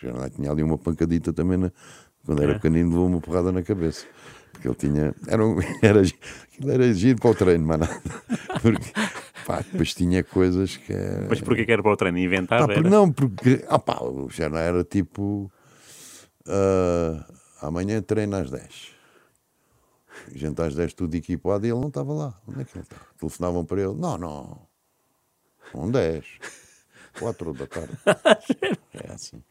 Charnay 0.00 0.30
tinha 0.30 0.50
ali 0.50 0.62
uma 0.62 0.78
pancadita 0.78 1.32
também, 1.32 1.58
na, 1.58 1.72
quando 2.24 2.42
era 2.42 2.52
É. 2.52 2.54
pequenino, 2.54 2.90
levou 2.90 3.06
uma 3.06 3.20
porrada 3.20 3.52
na 3.52 3.62
cabeça. 3.62 4.06
Porque 4.52 4.68
ele 4.68 4.74
tinha. 4.74 5.14
Era, 5.26 5.44
um, 5.44 5.56
era, 5.82 6.00
aquilo 6.00 6.70
era 6.70 6.92
giro 6.94 7.18
para 7.20 7.30
o 7.30 7.34
treino, 7.34 7.66
mas 7.66 7.80
nada. 7.80 8.02
Porque, 8.62 8.92
pá, 9.46 9.60
depois 9.60 9.94
tinha 9.94 10.22
coisas 10.22 10.76
que. 10.76 10.94
Mas 11.28 11.40
porquê 11.40 11.64
que 11.64 11.72
era 11.72 11.82
para 11.82 11.92
o 11.92 11.96
treino? 11.96 12.18
Pá, 12.46 12.56
era? 12.70 12.82
não, 12.82 13.10
porque 13.10 13.64
ah, 13.68 13.78
pá, 13.78 13.98
o 14.02 14.28
Xana 14.30 14.60
era 14.60 14.84
tipo 14.84 15.50
ah, 16.46 17.24
amanhã 17.60 18.00
treino 18.02 18.36
às 18.36 18.50
10. 18.50 18.92
Gente 20.34 20.60
às 20.62 20.74
10 20.74 20.92
tudo 20.94 21.14
equipado 21.16 21.66
e 21.66 21.70
ele 21.70 21.80
não 21.80 21.88
estava 21.88 22.12
lá. 22.12 22.40
Onde 22.46 22.60
é 22.60 22.64
que 22.64 22.76
ele 22.76 22.84
estava? 22.84 23.02
Telefonavam 23.18 23.64
para 23.64 23.80
ele, 23.82 23.94
não, 23.94 24.18
não, 24.18 24.66
são 25.72 25.90
10, 25.90 26.24
4 27.18 27.52
da 27.54 27.66
tarde. 27.66 27.92
É 28.94 29.12
assim. 29.12 29.42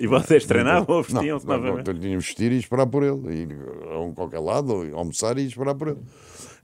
E 0.00 0.06
vocês 0.08 0.44
treinavam 0.44 0.96
ou 0.96 1.02
Não, 1.02 1.02
vestiam-se 1.02 1.46
não, 1.46 1.56
não, 1.56 1.62
novamente? 1.66 2.00
tínhamos 2.00 2.24
de 2.24 2.28
vestir 2.28 2.52
e 2.52 2.58
esperar 2.58 2.86
por 2.86 3.02
ele. 3.04 3.42
Ir 3.42 3.56
a 3.92 4.00
um 4.00 4.12
qualquer 4.12 4.40
lado, 4.40 4.72
almoçar 4.92 5.38
e 5.38 5.46
esperar 5.46 5.74
por 5.76 5.88
ele. 5.88 6.00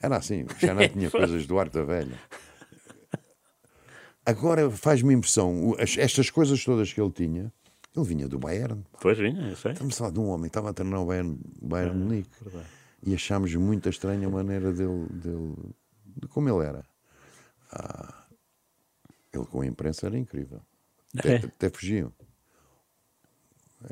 Era 0.03 0.17
assim. 0.17 0.43
O 0.43 0.55
Xana 0.59 0.87
tinha 0.91 1.09
coisas 1.11 1.47
do 1.47 1.59
arco 1.59 1.75
da 1.79 1.85
velha. 1.85 2.19
Agora 4.27 4.71
faz-me 4.71 5.15
impressão, 5.15 5.75
estas 5.79 6.31
coisas 6.31 6.63
todas 6.63 6.93
que 6.93 7.01
ele 7.01 7.11
tinha, 7.11 7.53
ele 7.97 8.05
vinha 8.07 8.29
do 8.29 8.39
Bayern. 8.39 8.85
Pois 9.01 9.17
vinha, 9.19 9.49
eu 9.49 9.57
sei. 9.57 9.73
Estamos 9.73 9.95
a 9.95 9.99
falar 9.99 10.11
de 10.11 10.21
um 10.21 10.29
homem 10.29 10.43
que 10.43 10.49
estava 10.49 10.71
a 10.71 10.73
treinar 10.75 11.01
o 11.01 11.07
Bayern, 11.07 11.39
Bayern 11.63 11.93
de 11.93 11.99
Munique. 12.05 12.31
É, 12.41 12.45
verdade. 12.45 12.67
E 13.03 13.15
achámos 13.15 13.55
muito 13.55 13.89
estranha 13.89 14.27
a 14.27 14.31
maneira 14.31 14.73
dele, 14.73 15.07
dele 15.11 15.55
de 16.05 16.29
como 16.29 16.49
ele 16.49 16.67
era. 16.67 16.85
Ah, 17.73 18.20
ele 19.33 19.45
com 19.47 19.61
a 19.61 19.67
imprensa 19.67 20.07
era 20.07 20.19
incrível. 20.19 20.61
Até, 21.17 21.35
É. 21.35 21.37
até 21.39 21.71
fugiam. 21.71 22.13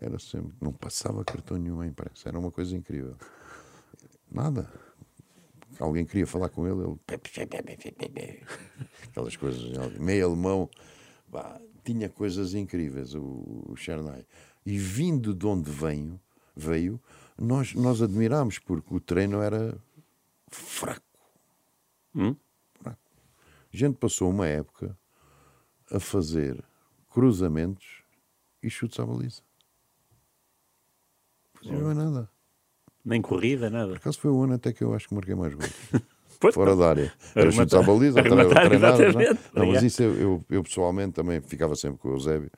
Era 0.00 0.18
sempre, 0.18 0.54
não 0.60 0.72
passava 0.72 1.24
cartão 1.24 1.56
nenhum 1.56 1.80
à 1.80 1.86
imprensa. 1.86 2.28
Era 2.28 2.38
uma 2.38 2.50
coisa 2.50 2.76
incrível. 2.76 3.16
Nada. 4.30 4.70
Alguém 5.80 6.04
queria 6.04 6.26
falar 6.26 6.48
com 6.50 6.66
ele, 6.66 6.82
ele. 6.82 6.98
Aquelas 9.04 9.36
coisas, 9.36 9.62
meio 9.98 10.26
alemão. 10.26 10.68
Pá, 11.30 11.60
tinha 11.84 12.08
coisas 12.08 12.52
incríveis, 12.54 13.14
o, 13.14 13.64
o 13.68 13.76
Chernay. 13.76 14.26
E 14.66 14.76
vindo 14.76 15.34
de 15.34 15.46
onde 15.46 15.70
venho, 15.70 16.20
veio, 16.54 17.00
nós, 17.38 17.74
nós 17.74 18.02
admirámos, 18.02 18.58
porque 18.58 18.92
o 18.94 19.00
treino 19.00 19.40
era 19.40 19.78
fraco. 20.48 21.02
Hum? 22.14 22.34
fraco. 22.82 23.00
A 23.72 23.76
gente 23.76 23.96
passou 23.96 24.28
uma 24.28 24.46
época 24.46 24.97
a 25.90 26.00
fazer 26.00 26.62
cruzamentos 27.10 28.02
e 28.62 28.70
chutes 28.70 28.98
à 29.00 29.06
baliza. 29.06 29.42
Não 31.62 31.70
fazia 31.70 31.84
mais 31.84 31.96
nada. 31.96 32.30
Nem 33.04 33.22
corrida, 33.22 33.70
nada. 33.70 33.88
Por 33.88 33.96
acaso 33.96 34.20
foi 34.20 34.30
o 34.30 34.42
ano 34.42 34.54
até 34.54 34.72
que 34.72 34.82
eu 34.82 34.94
acho 34.94 35.08
que 35.08 35.14
marquei 35.14 35.34
mais 35.34 35.54
gols. 35.54 35.72
Pois, 36.40 36.54
Fora 36.54 36.76
da 36.76 36.90
área. 36.90 37.12
Era 37.34 37.50
chutes 37.50 37.74
à 37.74 37.82
baliza, 37.82 38.22
treinar. 38.22 38.46
Não, 38.46 38.72
exatamente. 38.72 39.40
não, 39.52 39.66
mas 39.66 39.82
isso 39.82 40.04
eu, 40.04 40.14
eu, 40.14 40.44
eu 40.48 40.62
pessoalmente 40.62 41.14
também 41.14 41.40
ficava 41.40 41.74
sempre 41.74 41.98
com 41.98 42.10
o 42.10 42.12
Eusébio. 42.12 42.48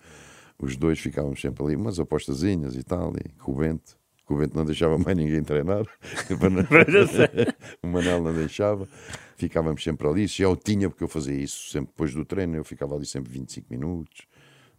Os 0.58 0.76
dois 0.76 0.98
ficávamos 0.98 1.40
sempre 1.40 1.64
ali, 1.64 1.76
umas 1.76 1.98
apostazinhas 1.98 2.76
e 2.76 2.82
tal, 2.82 3.10
e 3.16 3.30
com 3.38 3.52
o 3.52 3.54
Bento. 3.54 3.96
O 4.30 4.36
Bento 4.36 4.56
não 4.56 4.64
deixava 4.64 4.96
mais 4.96 5.16
ninguém 5.16 5.42
treinar. 5.42 5.84
Sei. 6.06 7.52
o 7.82 7.88
Manel 7.88 8.22
não 8.22 8.32
deixava. 8.32 8.88
Ficávamos 9.36 9.82
sempre 9.82 10.06
ali. 10.06 10.26
Já 10.28 10.44
eu 10.44 10.56
tinha, 10.56 10.88
porque 10.88 11.02
eu 11.02 11.08
fazia 11.08 11.34
isso 11.34 11.72
sempre 11.72 11.88
depois 11.88 12.14
do 12.14 12.24
treino. 12.24 12.56
Eu 12.56 12.62
ficava 12.62 12.94
ali 12.94 13.04
sempre 13.04 13.32
25 13.32 13.66
minutos. 13.68 14.28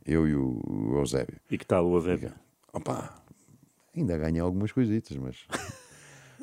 Eu 0.05 0.25
e 0.25 0.33
o, 0.33 0.95
Eusébio. 0.99 1.35
E 1.49 1.57
que 1.57 1.65
tal 1.65 1.85
o 1.85 1.97
Eusébio? 1.97 2.31
Opa, 2.71 3.13
ainda 3.95 4.17
ganhei 4.17 4.39
algumas 4.39 4.71
coisitas, 4.71 5.17
mas. 5.17 5.45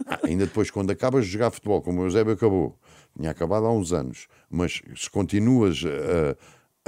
Ah, 0.06 0.20
ainda 0.22 0.46
depois, 0.46 0.70
quando 0.70 0.92
acabas 0.92 1.26
de 1.26 1.32
jogar 1.32 1.50
futebol, 1.50 1.82
como 1.82 2.00
o 2.00 2.04
Eusébio 2.04 2.32
acabou, 2.32 2.78
tinha 3.16 3.32
acabado 3.32 3.66
há 3.66 3.72
uns 3.72 3.92
anos, 3.92 4.28
mas 4.48 4.80
se 4.94 5.10
continuas 5.10 5.82
a, 5.84 6.36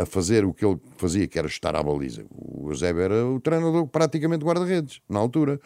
a 0.02 0.06
fazer 0.06 0.44
o 0.44 0.52
que 0.52 0.64
ele 0.64 0.78
fazia, 0.96 1.26
que 1.26 1.38
era 1.38 1.46
estar 1.48 1.74
à 1.76 1.82
baliza, 1.82 2.24
o 2.30 2.70
Eusébio 2.70 3.02
era 3.02 3.26
o 3.26 3.40
treinador 3.40 3.86
praticamente 3.86 4.44
guarda-redes, 4.44 5.00
na 5.08 5.18
altura. 5.18 5.60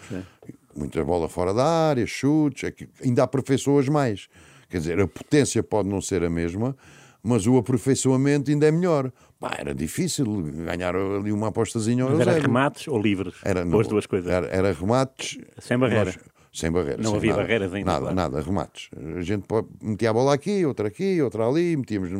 Muita 0.76 1.04
bola 1.04 1.28
fora 1.28 1.54
da 1.54 1.64
área, 1.64 2.06
chutes, 2.06 2.64
é 2.64 2.70
que 2.70 2.88
ainda 3.04 3.22
aperfeiçoas 3.22 3.88
mais. 3.88 4.28
Quer 4.68 4.78
dizer, 4.78 5.00
a 5.00 5.06
potência 5.06 5.62
pode 5.62 5.88
não 5.88 6.00
ser 6.00 6.24
a 6.24 6.30
mesma, 6.30 6.76
mas 7.22 7.46
o 7.46 7.56
aperfeiçoamento 7.56 8.50
ainda 8.50 8.66
é 8.66 8.70
melhor. 8.72 9.12
Pá, 9.38 9.54
era 9.58 9.74
difícil 9.74 10.24
ganhar 10.66 10.96
ali 10.96 11.30
uma 11.30 11.48
apostazinha 11.48 12.02
ao 12.04 12.10
Mas 12.10 12.20
era 12.20 12.30
Eusébio. 12.32 12.48
remates 12.48 12.88
ou 12.88 13.00
livres? 13.00 13.34
Era, 13.44 13.64
ou 13.66 13.80
as 13.80 13.86
duas 13.86 14.06
coisas? 14.06 14.30
Era, 14.30 14.46
era 14.48 14.72
remates. 14.72 15.38
Sem 15.58 15.78
barreira. 15.78 16.06
Nós- 16.06 16.18
sem 16.52 16.70
barreira. 16.70 16.98
Não 17.02 17.10
sem 17.10 17.16
havia 17.18 17.30
nada. 17.30 17.42
barreiras 17.42 17.74
ainda, 17.74 17.86
Nada, 17.90 18.00
claro. 18.00 18.14
nada, 18.16 18.40
remates. 18.40 18.88
A 19.16 19.22
gente 19.22 19.44
metia 19.82 20.10
a 20.10 20.12
bola 20.12 20.32
aqui, 20.34 20.64
outra 20.64 20.86
aqui, 20.88 21.20
outra 21.20 21.46
ali, 21.48 21.76
metíamos 21.76 22.10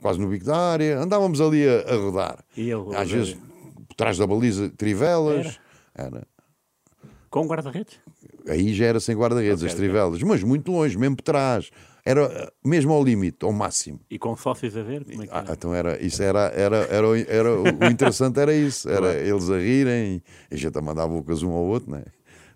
quase 0.00 0.18
no 0.20 0.28
bico 0.28 0.44
da 0.44 0.56
área, 0.56 0.98
andávamos 1.00 1.40
ali 1.40 1.66
a, 1.68 1.80
a 1.92 1.96
rodar. 1.96 2.44
E 2.56 2.62
ele, 2.70 2.94
Às 2.94 3.10
o 3.10 3.14
vezes, 3.14 3.34
por 3.88 3.94
trás 3.96 4.18
da 4.18 4.26
baliza, 4.26 4.68
trivelas. 4.70 5.58
Era. 5.94 6.26
Com 7.30 7.46
guarda-redes? 7.46 7.98
Aí 8.48 8.72
já 8.72 8.86
era 8.86 9.00
sem 9.00 9.16
guarda-redes, 9.16 9.62
Ok, 9.62 9.68
as 9.68 9.74
trivelas, 9.74 10.22
mas 10.22 10.42
muito 10.42 10.70
longe, 10.70 10.96
mesmo 10.96 11.16
por 11.16 11.22
trás. 11.22 11.70
Era 12.04 12.52
mesmo 12.64 12.92
ao 12.92 13.02
limite, 13.02 13.38
ao 13.44 13.52
máximo. 13.52 13.98
E 14.08 14.16
com 14.18 14.36
sócios 14.36 14.76
a 14.76 14.82
ver? 14.82 15.04
É 15.10 15.26
Ah, 15.30 15.40
era? 15.44 15.52
então 15.54 15.74
era, 15.74 16.00
isso 16.00 16.22
era, 16.22 16.42
era, 16.54 16.76
era, 16.88 17.08
o- 17.08 17.16
era, 17.16 17.60
o 17.60 17.90
interessante 17.90 18.38
era 18.38 18.54
isso, 18.54 18.88
era 18.90 19.12
eles 19.14 19.50
a 19.50 19.58
rirem 19.58 20.22
e 20.50 20.54
a 20.54 20.56
gente 20.56 20.78
a 20.78 20.80
mandar 20.80 21.08
bocas 21.08 21.42
um 21.42 21.50
ao 21.50 21.64
outro, 21.64 21.90
né? 21.90 22.04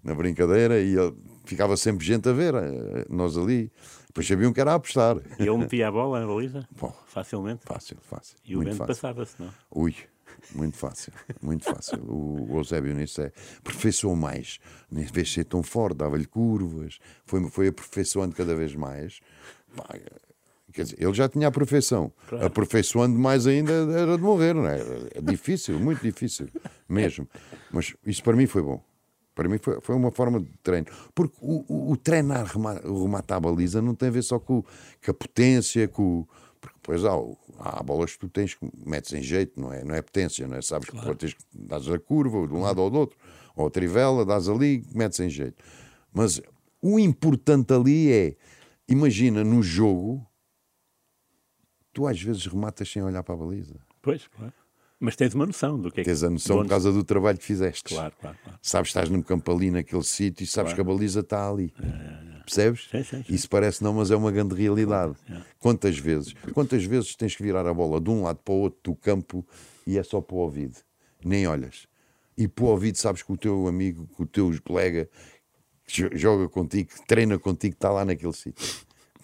na 0.03 0.15
brincadeira, 0.15 0.81
e 0.81 0.95
ele, 0.97 1.15
ficava 1.45 1.77
sempre 1.77 2.07
gente 2.07 2.27
a 2.29 2.33
ver, 2.33 2.55
eh, 2.55 3.05
nós 3.11 3.37
ali. 3.37 3.71
Depois 4.11 4.27
sabiam 4.27 4.53
que 4.53 4.61
era 4.61 4.73
a 4.73 4.75
apostar. 4.75 5.19
E 5.39 5.43
ele 5.43 5.57
metia 5.57 5.87
a 5.87 5.93
bola 5.93 6.19
na 6.21 6.27
baliza? 6.27 6.67
Bom. 6.77 6.93
Facilmente? 7.07 7.63
Fácil, 7.65 7.97
fácil. 8.03 8.37
E 8.45 8.57
o 8.57 8.61
vento 8.61 8.85
passava-se, 8.85 9.41
não? 9.41 9.53
Ui, 9.71 9.95
muito 10.53 10.77
fácil, 10.77 11.13
muito 11.41 11.65
fácil. 11.65 12.01
O, 12.03 12.55
o 12.55 12.59
Eusébio 12.59 12.93
nisso 12.93 13.23
é 13.23 13.31
aperfeiçoou 13.61 14.17
mais. 14.17 14.59
Em 14.91 15.05
vez 15.05 15.29
de 15.29 15.35
ser 15.35 15.45
tão 15.45 15.63
forte, 15.63 15.99
dava-lhe 15.99 16.27
curvas, 16.27 16.99
foi, 17.25 17.49
foi 17.51 17.69
aperfeiçoando 17.69 18.35
cada 18.35 18.57
vez 18.57 18.75
mais. 18.75 19.21
Pá, 19.77 19.97
quer 20.73 20.83
dizer, 20.83 20.97
ele 21.01 21.15
já 21.15 21.29
tinha 21.29 21.47
a 21.47 21.53
perfeição. 21.53 22.13
Aperfeiçoando 22.45 23.17
mais 23.17 23.47
ainda 23.47 23.73
era 23.73 24.17
de 24.17 24.23
morrer, 24.25 24.55
não 24.55 24.67
é? 24.67 24.81
É 25.15 25.21
difícil, 25.21 25.79
muito 25.79 26.03
difícil, 26.03 26.49
mesmo. 26.89 27.29
Mas 27.71 27.95
isso 28.05 28.25
para 28.25 28.35
mim 28.37 28.49
foi 28.49 28.63
bom. 28.63 28.83
Para 29.41 29.49
mim 29.49 29.57
foi, 29.57 29.81
foi 29.81 29.97
uma 29.97 30.11
forma 30.11 30.39
de 30.39 30.51
treino. 30.63 30.87
Porque 31.15 31.35
o, 31.41 31.65
o, 31.67 31.93
o 31.93 31.97
treinar 31.97 32.45
o 32.85 33.05
remate 33.05 33.33
à 33.33 33.41
baliza 33.41 33.81
não 33.81 33.95
tem 33.95 34.11
a 34.11 34.13
ver 34.13 34.23
só 34.23 34.39
com, 34.39 34.63
com 34.63 35.11
a 35.11 35.15
potência, 35.15 35.89
com 35.89 36.27
porque 36.61 36.77
depois 36.77 37.03
há, 37.07 37.15
há 37.59 37.83
bolas 37.83 38.13
que 38.13 38.19
tu 38.19 38.29
tens 38.29 38.53
que 38.53 38.71
metes 38.85 39.15
em 39.15 39.23
jeito, 39.23 39.59
não 39.59 39.73
é, 39.73 39.83
não 39.83 39.95
é 39.95 40.03
potência, 40.03 40.47
não 40.47 40.59
é? 40.59 40.61
Sabes 40.61 40.91
que 40.91 40.95
depois 40.95 41.17
tens 41.17 41.33
que 41.33 41.43
dás 41.55 41.89
a 41.89 41.99
curva 41.99 42.47
de 42.47 42.53
um 42.53 42.61
lado 42.61 42.83
ou 42.83 42.91
do 42.91 42.99
outro, 42.99 43.17
ou 43.57 43.67
a 43.67 43.71
trivela, 43.71 44.27
dás 44.27 44.47
ali, 44.47 44.85
metes 44.95 45.19
em 45.21 45.31
jeito. 45.31 45.57
Mas 46.13 46.39
o 46.83 46.99
importante 46.99 47.73
ali 47.73 48.13
é, 48.13 48.37
imagina 48.87 49.43
no 49.43 49.63
jogo, 49.63 50.23
tu 51.95 52.07
às 52.07 52.21
vezes 52.21 52.45
rematas 52.45 52.93
sem 52.93 53.03
olhar 53.03 53.23
para 53.23 53.37
a 53.37 53.39
baliza. 53.39 53.81
Pois, 54.03 54.27
claro. 54.27 54.53
Mas 55.01 55.17
tens 55.17 55.35
uma 55.35 55.47
noção 55.47 55.81
do 55.81 55.91
que 55.91 56.01
é 56.03 56.05
que... 56.05 56.11
Tens 56.11 56.23
a 56.23 56.29
noção 56.29 56.57
de 56.57 56.59
por 56.59 56.61
onde- 56.61 56.69
causa 56.69 56.93
do 56.93 57.03
trabalho 57.03 57.39
que 57.39 57.45
fizeste. 57.45 57.83
Claro, 57.95 58.15
claro, 58.21 58.37
claro. 58.45 58.59
Sabes, 58.61 58.91
estás 58.91 59.09
num 59.09 59.23
campo 59.23 59.51
ali 59.51 59.71
naquele 59.71 60.03
sítio 60.05 60.45
e 60.45 60.47
sabes 60.47 60.75
que 60.75 60.81
a 60.81 60.85
baliza 60.85 61.21
está 61.21 61.49
ali. 61.49 61.73
Percebes? 62.45 62.89
Sim, 62.91 63.03
sim, 63.03 63.23
sim. 63.25 63.35
Isso 63.35 63.49
parece 63.49 63.83
não, 63.83 63.95
mas 63.95 64.11
é 64.11 64.17
uma 64.17 64.31
grande 64.31 64.55
realidade. 64.55 65.15
Quantas 65.59 65.99
vezes? 65.99 66.35
Quantas 66.53 66.85
vezes 66.85 67.15
tens 67.17 67.35
que 67.35 67.43
virar 67.43 67.67
a 67.67 67.73
bola 67.73 67.99
de 68.01 68.11
um 68.11 68.23
lado 68.25 68.41
para 68.45 68.53
o 68.53 68.59
outro 68.59 68.93
do 68.93 68.95
campo 68.97 69.47
e 69.87 69.97
é 69.97 70.03
só 70.03 70.21
para 70.21 70.37
o 70.37 70.41
ouvido? 70.41 70.77
Nem 71.25 71.47
olhas. 71.47 71.87
E 72.37 72.47
para 72.47 72.65
o 72.65 72.69
ouvido 72.69 72.97
sabes 72.99 73.23
que 73.23 73.33
o 73.33 73.37
teu 73.37 73.67
amigo, 73.69 74.07
que 74.15 74.23
o 74.23 74.27
teu 74.27 74.51
colega 74.63 75.09
que 75.87 75.93
jo- 76.03 76.11
joga 76.17 76.49
contigo, 76.49 76.91
que 76.91 77.07
treina 77.07 77.39
contigo, 77.39 77.75
está 77.75 77.91
lá 77.91 78.05
naquele 78.05 78.33
sítio. 78.33 78.67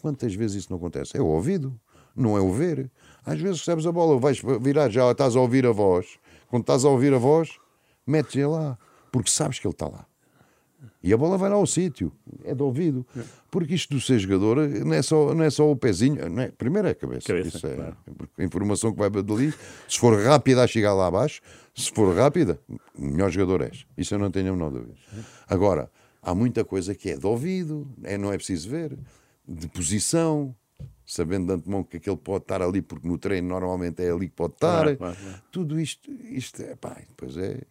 Quantas 0.00 0.34
vezes 0.34 0.58
isso 0.64 0.70
não 0.70 0.78
acontece? 0.78 1.16
É 1.16 1.20
o 1.20 1.26
ouvido, 1.26 1.78
não 2.14 2.36
é 2.36 2.40
o 2.40 2.52
ver. 2.52 2.90
Às 3.26 3.40
vezes 3.40 3.58
recebes 3.58 3.86
a 3.86 3.92
bola, 3.92 4.18
vais 4.20 4.40
virar, 4.60 4.88
já 4.88 5.10
estás 5.10 5.34
a 5.34 5.40
ouvir 5.40 5.66
a 5.66 5.72
voz. 5.72 6.18
Quando 6.48 6.62
estás 6.62 6.84
a 6.84 6.88
ouvir 6.88 7.12
a 7.12 7.18
voz, 7.18 7.58
metes-a 8.06 8.48
lá, 8.48 8.78
porque 9.10 9.30
sabes 9.30 9.58
que 9.58 9.66
ele 9.66 9.74
está 9.74 9.88
lá. 9.88 10.06
E 11.02 11.12
a 11.12 11.16
bola 11.16 11.36
vai 11.36 11.48
lá 11.48 11.56
ao 11.56 11.66
sítio, 11.66 12.12
é 12.44 12.54
de 12.54 12.62
ouvido. 12.62 13.06
Porque 13.50 13.74
isto 13.74 13.94
do 13.94 14.00
ser 14.00 14.18
jogador 14.18 14.68
não 14.68 14.92
é 14.92 15.02
só, 15.02 15.34
não 15.34 15.42
é 15.42 15.50
só 15.50 15.70
o 15.70 15.76
pezinho, 15.76 16.28
não 16.28 16.42
é? 16.42 16.48
primeiro 16.48 16.86
é 16.88 16.92
a 16.92 16.94
cabeça. 16.94 17.26
Cabeça, 17.26 17.56
Isso 17.56 17.66
é, 17.66 17.74
claro. 17.74 17.96
a 18.38 18.44
informação 18.44 18.92
que 18.92 18.98
vai 18.98 19.10
dali, 19.10 19.52
se 19.88 19.98
for 19.98 20.20
rápida 20.20 20.62
a 20.62 20.66
chegar 20.66 20.94
lá 20.94 21.06
abaixo, 21.06 21.40
se 21.74 21.90
for 21.90 22.14
rápida, 22.14 22.60
melhor 22.96 23.30
jogador 23.30 23.62
és. 23.62 23.86
Isso 23.96 24.14
eu 24.14 24.18
não 24.18 24.30
tenho 24.30 24.50
a 24.50 24.52
menor 24.52 24.70
dúvida. 24.70 24.94
Agora, 25.48 25.90
há 26.22 26.34
muita 26.34 26.64
coisa 26.64 26.94
que 26.94 27.10
é 27.10 27.16
de 27.16 27.26
ouvido, 27.26 27.88
é, 28.02 28.16
não 28.16 28.32
é 28.32 28.36
preciso 28.36 28.68
ver, 28.68 28.98
de 29.46 29.68
posição, 29.68 30.54
sabendo 31.06 31.46
de 31.46 31.52
antemão 31.52 31.84
que 31.84 31.98
aquele 31.98 32.16
pode 32.16 32.44
estar 32.44 32.60
ali, 32.60 32.82
porque 32.82 33.06
no 33.06 33.16
treino 33.16 33.48
normalmente 33.48 34.02
é 34.02 34.10
ali 34.10 34.28
que 34.28 34.34
pode 34.34 34.54
estar. 34.54 34.82
Claro, 34.82 34.96
claro, 34.96 35.16
claro. 35.16 35.42
Tudo 35.52 35.80
isto, 35.80 36.10
isto 36.10 36.62
é, 36.62 36.74
pá, 36.74 37.00
depois 37.08 37.36
é. 37.36 37.62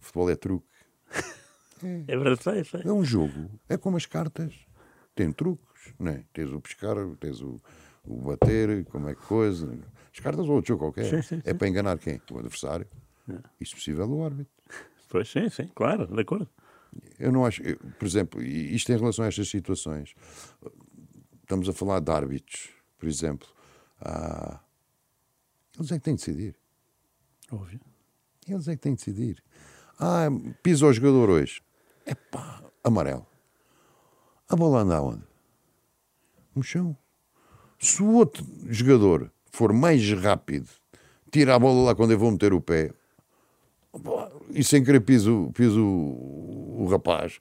Futebol 0.00 0.30
é 0.30 0.36
truque. 0.36 0.66
É 2.08 2.16
verdade, 2.16 2.42
sei, 2.42 2.64
sei. 2.64 2.80
É 2.82 2.92
um 2.92 3.04
jogo, 3.04 3.50
é 3.68 3.76
como 3.76 3.98
as 3.98 4.06
cartas. 4.06 4.54
Tem 5.14 5.30
truques, 5.30 5.92
não 5.98 6.12
é? 6.12 6.24
Tens 6.32 6.50
o 6.50 6.58
pescar, 6.58 6.96
tens 7.20 7.42
o, 7.42 7.60
o 8.06 8.22
bater, 8.22 8.86
como 8.86 9.06
é 9.08 9.14
que 9.14 9.20
coisa. 9.20 9.78
As 10.10 10.18
cartas 10.18 10.48
ou 10.48 10.54
outro 10.54 10.68
jogo 10.68 10.84
qualquer. 10.84 11.10
Sim, 11.10 11.20
sim, 11.20 11.42
É 11.44 11.52
para 11.52 11.68
enganar 11.68 11.98
quem? 11.98 12.22
O 12.30 12.38
adversário. 12.38 12.86
E 13.60 13.66
se 13.66 13.74
possível 13.74 14.08
o 14.08 14.24
árbitro. 14.24 14.50
Pois, 15.10 15.28
sim, 15.28 15.50
sim, 15.50 15.70
claro, 15.74 16.06
de 16.06 16.20
acordo. 16.22 16.48
Eu 17.18 17.30
não 17.32 17.44
acho, 17.44 17.62
eu, 17.62 17.76
por 17.98 18.06
exemplo, 18.06 18.42
isto 18.42 18.90
em 18.90 18.96
relação 18.96 19.24
a 19.24 19.28
estas 19.28 19.48
situações, 19.48 20.14
estamos 21.44 21.68
a 21.68 21.72
falar 21.72 22.00
de 22.00 22.10
árbitros, 22.10 22.70
por 22.98 23.08
exemplo, 23.08 23.46
ah, 24.00 24.60
eles 25.78 25.92
é 25.92 25.98
que 25.98 26.04
têm 26.04 26.14
de 26.14 26.24
decidir. 26.24 26.56
Óbvio. 27.50 27.80
Eles 28.48 28.68
é 28.68 28.76
que 28.76 28.82
têm 28.82 28.94
de 28.94 28.98
decidir. 28.98 29.42
Ah, 29.98 30.28
pisa 30.62 30.86
o 30.86 30.92
jogador 30.92 31.30
hoje. 31.30 31.62
É 32.06 32.14
pá, 32.14 32.62
amarelo. 32.82 33.26
A 34.48 34.56
bola 34.56 34.80
anda 34.80 34.96
aonde? 34.96 35.22
No 36.54 36.62
chão. 36.62 36.96
Se 37.78 38.02
o 38.02 38.12
outro 38.12 38.44
jogador 38.68 39.30
for 39.50 39.72
mais 39.72 40.10
rápido 40.12 40.68
tira 41.30 41.54
a 41.54 41.58
bola 41.58 41.86
lá 41.86 41.94
quando 41.94 42.12
eu 42.12 42.18
vou 42.18 42.30
meter 42.30 42.52
o 42.52 42.60
pé. 42.60 42.92
E 44.50 44.62
sem 44.64 44.82
querer 44.82 45.00
piso, 45.00 45.50
piso 45.54 45.84
o, 45.84 46.84
o 46.84 46.86
rapaz. 46.86 47.40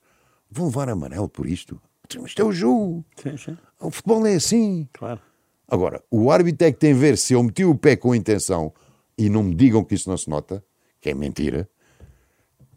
Vão 0.49 0.67
levar 0.67 0.89
amarelo 0.89 1.29
por 1.29 1.45
isto. 1.47 1.81
Isto 2.25 2.41
é 2.41 2.45
o 2.45 2.51
jogo. 2.51 3.05
Sim, 3.21 3.37
sim. 3.37 3.57
O 3.79 3.89
futebol 3.89 4.25
é 4.27 4.35
assim. 4.35 4.87
Claro. 4.93 5.21
Agora, 5.67 6.03
o 6.11 6.29
árbitro 6.31 6.67
é 6.67 6.71
que 6.71 6.77
tem 6.79 6.93
a 6.93 6.95
ver 6.95 7.17
se 7.17 7.33
eu 7.33 7.41
meti 7.41 7.63
o 7.63 7.75
pé 7.75 7.95
com 7.95 8.13
intenção 8.13 8.73
e 9.17 9.29
não 9.29 9.43
me 9.43 9.55
digam 9.55 9.83
que 9.83 9.95
isso 9.95 10.09
não 10.09 10.17
se 10.17 10.29
nota, 10.29 10.63
que 11.01 11.09
é 11.09 11.13
mentira. 11.13 11.67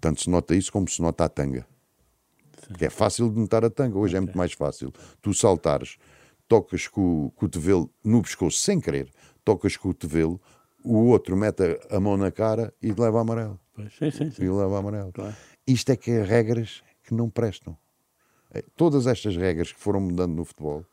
Tanto 0.01 0.22
se 0.22 0.31
nota 0.31 0.55
isso 0.55 0.72
como 0.72 0.89
se 0.89 1.03
nota 1.03 1.24
a 1.24 1.29
tanga. 1.29 1.66
Que 2.79 2.87
é 2.87 2.91
fácil 2.91 3.29
de 3.31 3.39
notar 3.39 3.64
a 3.64 3.70
tanga. 3.70 3.99
Hoje 3.99 4.16
é 4.16 4.20
muito 4.20 4.37
mais 4.39 4.53
fácil. 4.53 4.93
Tu 5.20 5.35
saltares, 5.35 5.99
tocas 6.49 6.89
com 6.89 7.27
o 7.27 7.31
cotovelo 7.33 7.91
no 8.03 8.22
pescoço 8.22 8.59
sem 8.59 8.81
querer, 8.81 9.11
tocas 9.45 9.77
com 9.77 9.89
o 9.91 9.93
cotovelo, 9.95 10.41
o 10.85 10.97
outro 11.07 11.37
mete 11.37 11.62
a- 11.91 12.01
mão 12.01 12.16
na 12.16 12.31
cara 12.31 12.72
e 12.81 12.93
leva 12.93 13.20
amarelo. 13.20 13.59
Pois, 13.74 13.93
sim, 13.97 14.11
sim, 14.11 14.24
E 14.29 14.31
sim. 14.33 14.49
leva 14.49 14.79
amarelo. 14.79 15.12
Claro. 15.12 15.35
Isto 15.66 15.91
é 15.93 15.97
que 15.97 16.11
é 16.11 16.22
regras 16.22 16.83
que 17.05 17.12
não 17.12 17.29
prestam. 17.29 17.77
É, 18.53 18.63
Todas 18.77 19.07
estas 19.07 19.37
regras 19.37 19.73
que 19.73 19.79
foram 19.81 20.01
mudando 20.01 20.35
no 20.35 20.45
futebol 20.45 20.85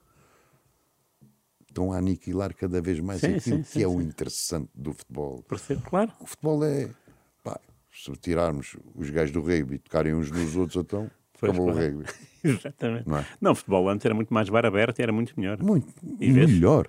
estão 1.67 1.91
a 1.91 1.97
aniquilar 1.97 2.53
cada 2.53 2.81
vez 2.81 2.99
mais 2.99 3.19
Sim, 3.21 3.27
aquilo 3.35 3.41
sim, 3.41 3.61
que 3.63 3.67
sim, 3.69 3.83
é 3.83 3.87
o 3.87 3.99
interessante 4.01 4.69
do 4.75 4.93
futebol. 4.93 5.43
Percebo, 5.47 5.81
claro. 5.81 6.11
O 6.19 6.25
futebol 6.27 6.63
é. 6.63 6.89
pá, 7.43 7.59
se 7.91 8.11
tirarmos 8.13 8.75
os 8.95 9.09
gajos 9.09 9.31
do 9.31 9.41
rugby 9.41 9.75
e 9.75 9.79
tocarem 9.79 10.13
uns 10.13 10.29
nos 10.31 10.55
outros, 10.55 10.83
então 10.83 11.09
Pois, 11.39 11.51
acabou 11.51 11.71
o 11.71 11.73
rugby. 11.75 12.05
Exatamente. 12.43 13.07
Não 13.07 13.17
é? 13.17 13.25
Não, 13.41 13.51
o 13.53 13.55
futebol 13.55 13.89
antes 13.89 14.05
era 14.05 14.13
muito 14.13 14.33
mais 14.33 14.49
bar 14.49 14.65
aberto 14.65 14.99
e 14.99 15.01
era 15.01 15.11
muito 15.11 15.33
melhor. 15.39 15.57
Muito 15.63 15.87
E 16.19 16.31
melhor. 16.31 16.87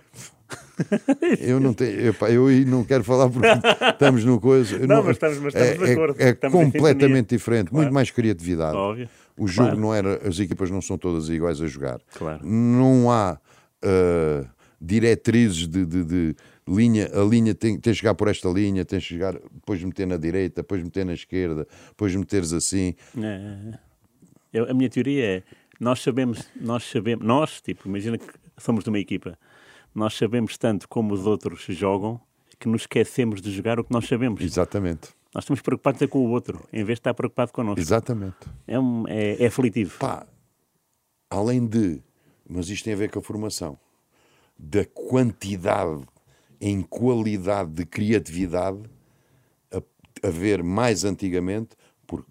eu 1.41 1.59
não 1.59 1.73
tenho, 1.73 2.09
epá, 2.09 2.31
eu 2.31 2.49
não 2.67 2.85
quero 2.85 3.03
falar 3.05 3.31
porque 3.31 3.47
estamos 3.93 4.25
no 4.25 4.39
coisa. 4.41 4.77
eu 4.77 4.87
Não, 4.87 5.03
mas 5.03 5.17
estamos- 5.17 5.39
mas 5.39 5.55
estamos 5.55 5.83
é, 5.83 5.87
de 5.87 5.93
acordo. 5.93 6.21
É, 6.21 6.29
é 6.29 6.35
completamente 6.35 7.29
diferente, 7.31 7.71
Claro. 7.71 7.83
muito 7.85 7.95
mais 7.95 8.11
criatividade. 8.11 8.77
Óbvio. 8.77 9.09
O 9.37 9.47
jogo 9.49 9.68
Claro. 9.70 9.80
não 9.80 9.95
era, 9.95 10.28
as 10.28 10.39
equipas 10.39 10.70
não 10.70 10.80
são 10.80 10.97
todas 10.97 11.28
iguais 11.28 11.61
a 11.61 11.66
jogar. 11.66 12.01
Claro. 12.14 12.47
Não 12.47 13.11
há 13.11 13.39
ah, 13.82 14.45
diretrizes 14.80 15.66
de, 15.66 15.85
de- 15.85 16.05
de 16.05 16.37
linha. 16.68 17.09
A 17.12 17.24
linha 17.24 17.55
tem, 17.55 17.78
tem 17.78 17.93
que 17.93 17.99
chegar 17.99 18.14
por 18.14 18.28
esta 18.28 18.49
linha, 18.49 18.85
tens 18.85 19.03
que 19.03 19.09
chegar, 19.14 19.32
depois 19.53 19.82
meter 19.82 20.07
na 20.07 20.16
direita, 20.16 20.62
depois 20.62 20.82
meter 20.82 21.05
na 21.05 21.14
esquerda, 21.14 21.66
depois 21.89 22.14
meteres 22.14 22.53
assim. 22.53 22.95
É, 23.18 23.20
é, 23.24 23.74
é. 23.74 23.78
Eu- 24.53 24.70
a 24.70 24.74
minha 24.74 24.89
teoria 24.89 25.24
é 25.39 25.43
nós 25.80 26.01
sabemos, 26.01 26.49
nós 26.61 26.85
sabemos, 26.85 27.26
nós, 27.26 27.61
tipo, 27.61 27.89
imagina 27.89 28.16
que 28.16 28.26
somos 28.57 28.85
de 28.85 28.91
uma 28.91 28.99
equipa, 29.01 29.37
nós 29.93 30.14
sabemos 30.14 30.57
tanto 30.57 30.89
como 30.89 31.12
os 31.12 31.26
outros 31.26 31.64
jogam 31.68 32.20
que 32.61 32.68
nos 32.68 32.82
esquecemos 32.82 33.43
de 33.43 33.51
jogar 33.51 33.80
o 33.80 33.85
que 33.85 33.93
nós 33.93 34.07
sabemos. 34.07 34.41
Exatamente. 34.41 35.09
Nós 35.35 35.43
estamos 35.43 35.61
preocupados 35.62 36.01
é 36.01 36.07
com 36.07 36.20
o 36.20 36.30
outro, 36.30 36.64
em 36.72 36.85
vez 36.85 36.97
de 36.97 37.01
estar 37.01 37.12
preocupado 37.12 37.53
connosco. 37.53 37.80
Exatamente. 37.80 38.37
É, 38.68 38.78
um, 38.78 39.07
é, 39.09 39.43
é 39.43 39.47
aflitivo. 39.47 39.99
Pá, 39.99 40.24
além 41.28 41.66
de, 41.66 42.01
mas 42.49 42.68
isto 42.68 42.85
tem 42.85 42.93
a 42.93 42.97
ver 42.97 43.11
com 43.11 43.18
a 43.18 43.22
formação, 43.22 43.76
da 44.57 44.85
quantidade 44.85 46.05
em 46.61 46.82
qualidade 46.82 47.72
de 47.72 47.85
criatividade 47.85 48.78
a, 49.72 49.82
a 50.28 50.30
ver 50.30 50.62
mais 50.62 51.05
antigamente, 51.05 51.76
porque 52.07 52.30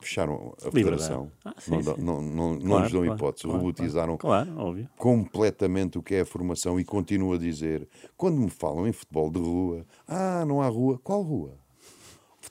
fecharam 0.00 0.52
a 0.66 0.72
federação, 0.72 1.30
Ah, 1.44 1.54
sim, 1.56 1.70
não, 1.70 1.82
sim. 1.82 2.02
não, 2.02 2.20
não, 2.20 2.54
não 2.54 2.58
Claro, 2.58 2.82
lhes 2.82 2.92
dão 2.92 3.02
claro, 3.02 3.16
hipótese, 3.16 3.44
claro, 3.44 3.58
robotizaram 3.58 4.16
Claro, 4.16 4.88
completamente 4.96 5.98
o 5.98 6.02
que 6.02 6.16
é 6.16 6.20
a 6.22 6.26
formação 6.26 6.80
e 6.80 6.84
continuo 6.84 7.34
a 7.34 7.38
dizer, 7.38 7.88
quando 8.16 8.38
me 8.40 8.50
falam 8.50 8.88
em 8.88 8.92
futebol 8.92 9.30
de 9.30 9.38
rua, 9.38 9.86
ah, 10.08 10.44
não 10.44 10.60
há 10.60 10.66
rua, 10.66 10.98
qual 10.98 11.22
rua? 11.22 11.59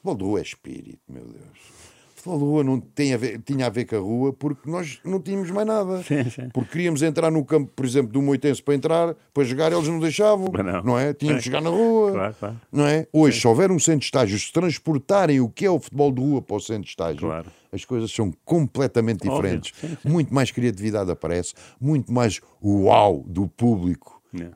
Futebol 0.02 0.16
de 0.16 0.24
rua 0.24 0.40
é 0.40 0.42
espírito, 0.44 1.02
meu 1.10 1.24
Deus. 1.26 1.80
Futebol 2.16 2.38
de 2.40 2.44
rua 2.44 2.64
não 2.66 2.80
tem 2.82 3.14
a 3.14 3.18
ver, 3.18 3.42
tinha 3.42 3.66
a 3.66 3.70
ver 3.70 3.86
com 3.86 3.96
a 3.96 4.00
rua 4.00 4.34
porque 4.34 4.70
nós 4.70 5.00
não 5.06 5.22
tínhamos 5.22 5.50
mais 5.52 5.66
nada. 5.68 6.04
Sim, 6.04 6.30
sim. 6.30 6.50
Porque 6.54 6.72
queríamos 6.72 7.02
entrar 7.02 7.32
no 7.32 7.44
campo, 7.46 7.72
por 7.74 7.86
exemplo, 7.86 8.12
do 8.12 8.22
Moitense 8.22 8.62
para 8.62 8.76
entrar, 8.76 9.16
para 9.34 9.44
jogar, 9.46 9.72
eles 9.72 9.88
não 9.88 10.00
deixavam. 10.00 10.50
Mas 10.52 10.84
não. 10.84 11.00
é? 11.00 11.14
Tínhamos 11.14 11.42
que 11.44 11.46
jogar 11.50 11.62
na 11.62 11.70
rua. 11.70 12.12
Claro, 12.12 12.36
claro. 12.40 12.62
Não 12.72 12.86
é? 12.86 13.08
Hoje, 13.14 13.40
se 13.40 13.48
houver 13.48 13.72
um 13.72 13.80
centro 13.80 14.00
de 14.02 14.06
estágio, 14.06 14.38
se 14.38 14.52
transportarem 14.52 15.40
o 15.40 15.50
que 15.50 15.66
é 15.66 15.70
o 15.72 15.80
futebol 15.80 16.12
de 16.12 16.22
rua 16.22 16.42
para 16.42 16.56
o 16.58 16.60
centro 16.60 16.84
de 16.84 16.90
estágio, 16.90 17.22
Claro. 17.22 17.50
as 17.72 17.86
coisas 17.86 18.12
são 18.12 18.34
completamente 18.44 19.22
diferentes. 19.28 19.74
Sim, 19.80 19.88
sim. 20.02 20.10
Muito 20.10 20.34
mais 20.34 20.52
criatividade 20.52 21.10
aparece, 21.10 21.54
muito 21.80 22.12
mais 22.12 22.42
uau 22.62 23.24
do 23.26 23.48
público, 23.48 24.22
É. 24.38 24.50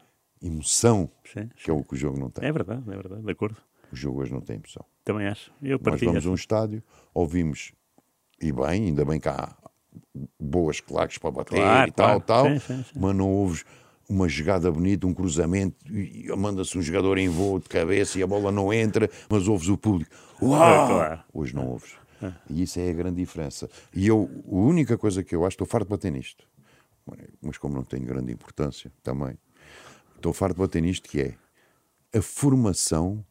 emoção, 0.45 1.09
Sim, 1.33 1.49
que 1.63 1.71
é 1.71 1.73
o 1.73 1.81
que 1.83 1.93
o 1.93 1.97
jogo 1.97 2.19
não 2.19 2.29
tem. 2.29 2.45
É 2.47 2.51
verdade, 2.51 2.83
é 2.87 2.95
verdade, 2.95 3.21
de 3.21 3.31
acordo. 3.31 3.55
O 3.91 3.95
jogo 3.95 4.21
hoje 4.21 4.33
não 4.33 4.41
tem 4.41 4.57
emoção. 4.57 4.83
Também 5.03 5.27
acho. 5.27 5.51
Eu 5.61 5.77
Nós 5.81 5.83
partilho. 5.83 6.11
vamos 6.11 6.25
a 6.25 6.29
um 6.29 6.35
estádio, 6.35 6.83
ouvimos, 7.13 7.73
e 8.41 8.51
bem, 8.51 8.85
ainda 8.87 9.03
bem 9.05 9.19
que 9.19 9.27
há 9.29 9.55
boas 10.39 10.79
claques 10.79 11.17
para 11.17 11.31
bater 11.31 11.55
Claro, 11.55 11.89
e 11.89 11.91
tal, 11.93 12.21
claro. 12.21 12.21
tal, 12.21 12.45
Sim, 12.47 12.59
sim, 12.59 12.83
sim. 12.83 12.99
mas 12.99 13.15
não 13.15 13.29
ouves 13.29 13.63
uma 14.09 14.27
jogada 14.27 14.71
bonita, 14.71 15.07
um 15.07 15.13
cruzamento, 15.13 15.75
e 15.91 16.25
e 16.27 16.35
manda-se 16.35 16.77
um 16.77 16.81
jogador 16.81 17.17
em 17.17 17.29
voo 17.29 17.59
de 17.59 17.69
cabeça 17.69 18.19
e 18.19 18.23
a 18.23 18.27
bola 18.27 18.51
não 18.51 18.71
entra, 18.73 19.09
mas 19.29 19.47
ouves 19.47 19.69
o 19.69 19.77
público. 19.77 20.11
Uau! 20.41 20.87
claro. 20.87 21.23
Hoje 21.33 21.55
não 21.55 21.67
ouves. 21.67 21.95
E 22.49 22.63
isso 22.63 22.79
é 22.79 22.89
a 22.89 22.93
grande 22.93 23.17
diferença. 23.17 23.69
E 23.93 24.07
eu, 24.07 24.29
a 24.47 24.55
única 24.55 24.97
coisa 24.97 25.23
que 25.23 25.35
eu 25.35 25.45
acho, 25.45 25.55
estou 25.55 25.67
farto 25.67 25.85
de 25.85 25.89
bater 25.91 26.11
nisto, 26.11 26.47
mas 27.41 27.57
como 27.57 27.75
não 27.75 27.83
tem 27.83 28.01
grande 28.01 28.31
importância 28.31 28.91
também, 29.01 29.37
estou 30.15 30.31
farto 30.31 30.55
de 30.55 30.61
bater 30.61 30.81
nisto, 30.81 31.09
que 31.09 31.19
é 31.21 31.35
a 32.17 32.21
formação, 32.21 33.25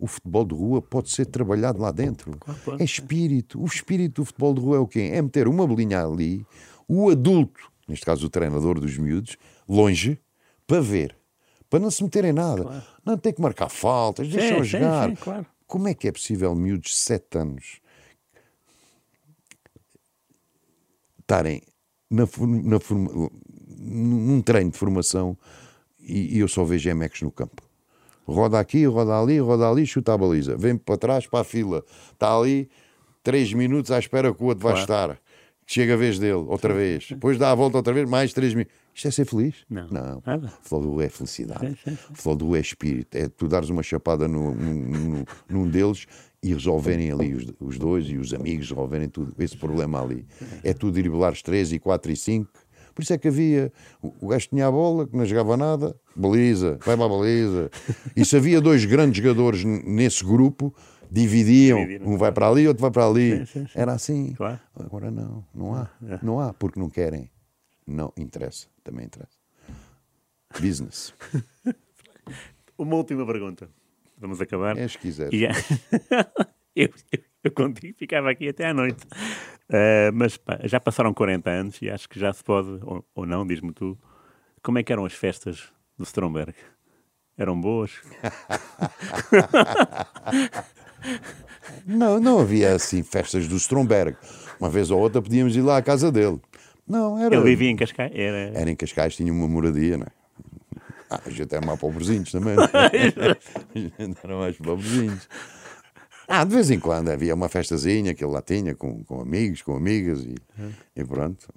o 0.00 0.06
futebol 0.06 0.44
de 0.44 0.54
rua 0.54 0.80
pode 0.80 1.10
ser 1.10 1.26
trabalhado 1.26 1.80
lá 1.80 1.92
dentro. 1.92 2.38
É 2.78 2.84
espírito. 2.84 3.60
O 3.60 3.66
espírito 3.66 4.22
do 4.22 4.24
futebol 4.24 4.54
de 4.54 4.60
rua 4.60 4.76
é 4.76 4.80
o 4.80 4.86
quê? 4.86 5.10
É 5.12 5.20
meter 5.20 5.46
uma 5.46 5.66
bolinha 5.66 6.04
ali, 6.04 6.44
o 6.88 7.10
adulto, 7.10 7.70
neste 7.86 8.06
caso 8.06 8.26
o 8.26 8.30
treinador 8.30 8.80
dos 8.80 8.96
miúdos, 8.96 9.36
longe, 9.68 10.18
para 10.66 10.80
ver. 10.80 11.16
Para 11.68 11.78
não 11.78 11.90
se 11.90 12.02
meterem 12.02 12.32
nada. 12.32 12.84
Não 13.04 13.16
tem 13.16 13.32
que 13.32 13.40
marcar 13.40 13.68
faltas, 13.68 14.28
deixam 14.28 14.64
sim, 14.64 14.70
jogar. 14.70 15.10
sim, 15.10 15.14
claro. 15.14 15.46
Como 15.66 15.86
é 15.86 15.94
que 15.94 16.08
é 16.08 16.12
possível 16.12 16.52
miúdos 16.54 16.90
de 16.90 16.96
7 16.96 17.38
anos 17.38 17.80
estarem 21.20 21.62
na, 22.10 22.24
na 22.24 22.78
num 23.78 24.42
treino 24.42 24.70
de 24.70 24.76
formação 24.76 25.38
e, 26.00 26.36
e 26.36 26.38
eu 26.40 26.48
só 26.48 26.64
vejo 26.64 26.90
Emex 26.90 27.22
no 27.22 27.30
campo. 27.30 27.62
Roda 28.32 28.58
aqui, 28.58 28.84
roda 28.86 29.18
ali, 29.20 29.38
roda 29.38 29.68
ali, 29.68 29.86
chuta 29.86 30.14
a 30.14 30.18
baliza. 30.18 30.56
Vem 30.56 30.76
para 30.76 30.96
trás, 30.96 31.26
para 31.26 31.40
a 31.40 31.44
fila. 31.44 31.84
Está 32.12 32.36
ali, 32.36 32.68
três 33.22 33.52
minutos 33.52 33.90
à 33.90 33.98
espera 33.98 34.32
que 34.34 34.42
o 34.42 34.46
outro 34.46 34.62
vai 34.64 34.72
Claro. 34.84 35.12
estar. 35.12 35.20
Chega 35.66 35.94
a 35.94 35.96
vez 35.96 36.18
dele, 36.18 36.32
outra 36.48 36.74
vez. 36.74 37.06
Depois 37.10 37.38
dá 37.38 37.52
a 37.52 37.54
volta 37.54 37.76
outra 37.76 37.92
vez, 37.92 38.08
mais 38.08 38.32
três 38.32 38.52
minutos. 38.54 38.74
Isto 38.92 39.06
é 39.06 39.10
ser 39.12 39.24
feliz? 39.24 39.54
Não. 39.70 39.86
Não. 39.88 40.20
Do 40.80 41.00
é 41.00 41.08
felicidade. 41.08 41.78
Do 42.36 42.56
é 42.56 42.60
espírito. 42.60 43.14
É 43.16 43.28
tu 43.28 43.46
dares 43.46 43.68
uma 43.70 43.82
chapada 43.82 44.26
no, 44.26 44.52
no- 44.52 45.24
num 45.48 45.68
deles 45.68 46.06
e 46.42 46.52
resolverem 46.52 47.12
ali 47.12 47.34
os, 47.34 47.46
os 47.60 47.78
dois 47.78 48.06
e 48.08 48.16
os 48.16 48.34
amigos 48.34 48.68
resolverem 48.70 49.08
tudo, 49.08 49.32
esse 49.38 49.56
problema 49.56 50.02
ali. 50.02 50.26
É 50.64 50.74
tu 50.74 50.90
driblares 50.90 51.40
3 51.40 51.72
e 51.72 51.78
4 51.78 52.10
e 52.10 52.16
5. 52.16 52.50
Por 52.94 53.02
isso 53.02 53.12
é 53.12 53.18
que 53.18 53.28
havia. 53.28 53.72
O, 54.02 54.28
gajo 54.28 54.48
tinha 54.48 54.66
a 54.66 54.70
bola, 54.70 55.06
que 55.06 55.16
não 55.16 55.24
jogava 55.24 55.56
nada, 55.56 55.96
baliza, 56.14 56.78
vai 56.84 56.96
para 56.96 57.06
a 57.06 57.08
baliza. 57.08 57.70
E 58.16 58.24
se 58.24 58.36
havia 58.36 58.60
dois 58.60 58.84
grandes 58.84 59.22
jogadores 59.22 59.64
nesse 59.64 60.24
grupo, 60.24 60.74
dividiam. 61.10 61.80
Um 62.02 62.16
vai 62.16 62.32
para 62.32 62.48
ali, 62.48 62.66
outro 62.68 62.82
vai 62.82 62.90
para 62.90 63.06
ali. 63.06 63.38
Sim, 63.38 63.46
sim, 63.46 63.66
sim. 63.66 63.72
Era 63.74 63.92
assim. 63.92 64.32
Claro. 64.34 64.60
Agora 64.78 65.10
não, 65.10 65.44
não 65.54 65.74
há. 65.74 65.88
É. 66.06 66.18
Não 66.22 66.40
há, 66.40 66.52
porque 66.52 66.78
não 66.78 66.88
querem. 66.90 67.30
Não 67.86 68.12
interessa, 68.16 68.66
também 68.84 69.06
interessa. 69.06 69.36
Business. 70.60 71.14
Uma 72.78 72.96
última 72.96 73.26
pergunta. 73.26 73.68
Vamos 74.18 74.40
acabar. 74.40 74.76
É, 74.76 74.86
se 74.86 74.98
quiseres. 74.98 75.32
E 75.32 75.40
já- 75.40 75.50
eu, 76.76 76.88
eu, 77.12 77.20
eu 77.44 77.50
contigo 77.50 77.96
ficava 77.98 78.30
aqui 78.30 78.48
até 78.48 78.66
à 78.66 78.74
noite. 78.74 79.06
Ah, 79.72 80.10
mas 80.12 80.36
pá, 80.36 80.58
já 80.64 80.80
passaram 80.80 81.14
40 81.14 81.50
anos 81.50 81.82
e 81.82 81.88
acho 81.88 82.08
que 82.08 82.18
já 82.18 82.32
se 82.32 82.42
pode, 82.42 82.68
ou, 82.82 83.04
ou 83.14 83.26
não, 83.26 83.46
diz-me 83.46 83.72
tu, 83.72 83.96
como 84.62 84.78
é 84.78 84.82
que 84.82 84.92
eram 84.92 85.04
as 85.04 85.12
festas 85.12 85.68
do 85.96 86.04
Stromberg? 86.04 86.54
Eram 87.38 87.60
boas? 87.60 87.92
Não, 91.86 92.20
não 92.20 92.40
havia 92.40 92.74
assim 92.74 93.02
festas 93.02 93.48
do 93.48 93.56
Stromberg. 93.56 94.16
Uma 94.58 94.68
vez 94.68 94.90
ou 94.90 95.00
outra 95.00 95.22
podíamos 95.22 95.56
ir 95.56 95.62
lá 95.62 95.78
à 95.78 95.82
casa 95.82 96.12
dele. 96.12 96.38
Não, 96.86 97.18
era. 97.18 97.34
Ele 97.34 97.44
vivia 97.44 97.70
em 97.70 97.76
Cascais? 97.76 98.12
Era... 98.14 98.52
Era 98.54 98.70
em 98.70 98.76
Cascais, 98.76 99.16
tinha 99.16 99.32
uma 99.32 99.48
moradia, 99.48 99.96
não 99.96 100.06
é? 100.06 100.10
Ah, 101.08 101.20
a 101.24 101.30
gente 101.30 101.54
era 101.54 101.64
mais 101.64 101.78
pobrezinhos 101.78 102.30
também. 102.30 102.56
a 102.58 103.78
gente 103.78 104.18
era 104.22 104.36
mais 104.36 104.56
pobrezinhos. 104.56 105.26
Ah, 106.32 106.44
de 106.44 106.54
vez 106.54 106.70
em 106.70 106.78
quando 106.78 107.08
havia 107.10 107.34
uma 107.34 107.48
festazinha 107.48 108.14
que 108.14 108.24
ele 108.24 108.32
lá 108.32 108.40
tinha 108.40 108.72
com, 108.74 109.02
com 109.02 109.20
amigos, 109.20 109.62
com 109.62 109.74
amigas 109.74 110.20
e, 110.24 110.36
e 110.94 111.04
pronto. 111.04 111.48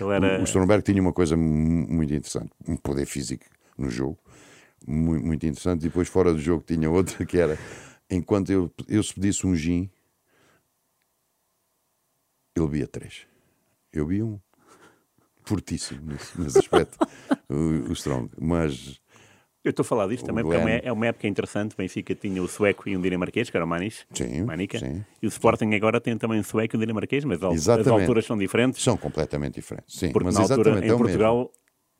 Ele 0.00 0.10
era... 0.12 0.40
O 0.40 0.44
Stromberg 0.44 0.82
tinha 0.82 1.00
uma 1.02 1.12
coisa 1.12 1.36
mu- 1.36 1.86
muito 1.86 2.14
interessante, 2.14 2.50
um 2.66 2.76
poder 2.76 3.04
físico 3.06 3.44
no 3.76 3.90
jogo. 3.90 4.18
muito, 4.86 5.24
muito 5.26 5.46
interessante. 5.46 5.80
E 5.82 5.88
depois, 5.88 6.08
fora 6.08 6.32
do 6.32 6.38
jogo, 6.40 6.64
tinha 6.66 6.90
outra 6.90 7.26
que 7.26 7.36
era: 7.36 7.58
enquanto 8.10 8.50
eu, 8.50 8.72
eu 8.88 9.02
se 9.02 9.12
pedisse 9.12 9.46
um 9.46 9.54
gin, 9.54 9.90
ele 12.56 12.68
via 12.68 12.86
três. 12.88 13.26
Eu 13.92 14.06
vi 14.06 14.22
um 14.22 14.40
fortíssimo 15.44 16.00
nesse, 16.06 16.40
nesse 16.40 16.58
aspecto, 16.58 16.98
o, 17.48 17.90
o 17.90 17.92
Strong. 17.92 18.30
Mas 18.40 18.98
Eu 19.66 19.70
estou 19.70 19.82
a 19.82 19.84
falar 19.84 20.06
disto 20.06 20.22
O 20.22 20.26
também 20.26 20.44
porque 20.44 20.56
é 20.56 20.60
uma, 20.60 20.70
é 20.70 20.92
uma 20.92 21.06
época 21.06 21.26
interessante. 21.26 21.74
O 21.74 21.76
Benfica 21.76 22.14
tinha 22.14 22.42
o 22.42 22.46
sueco 22.48 22.88
e 22.88 22.96
um 22.96 23.00
dinamarquês, 23.00 23.50
que 23.50 23.56
era 23.56 23.64
o 23.64 23.68
Manis. 23.68 24.06
Sim, 24.14 24.44
Manica. 24.44 24.78
sim. 24.78 25.04
E 25.20 25.26
o 25.26 25.28
Sporting 25.28 25.74
agora 25.74 26.00
tem 26.00 26.16
também 26.16 26.38
um 26.38 26.42
sueco 26.44 26.74
e 26.74 26.78
um 26.78 26.80
dinamarquês, 26.80 27.24
mas 27.24 27.42
al- 27.42 27.50
as 27.50 27.56
Exatamente. 27.56 27.90
alturas 28.02 28.24
são 28.24 28.38
diferentes. 28.38 28.82
são 28.82 28.96
completamente 28.96 29.54
diferentes. 29.54 29.98
Sim, 29.98 30.12
Porque 30.12 30.24
mas 30.24 30.34
na 30.34 30.42
altura, 30.42 30.60
exatamente 30.70 30.86
em 30.86 30.90
é 30.90 30.94
o 30.94 30.98
Portugal, 30.98 31.52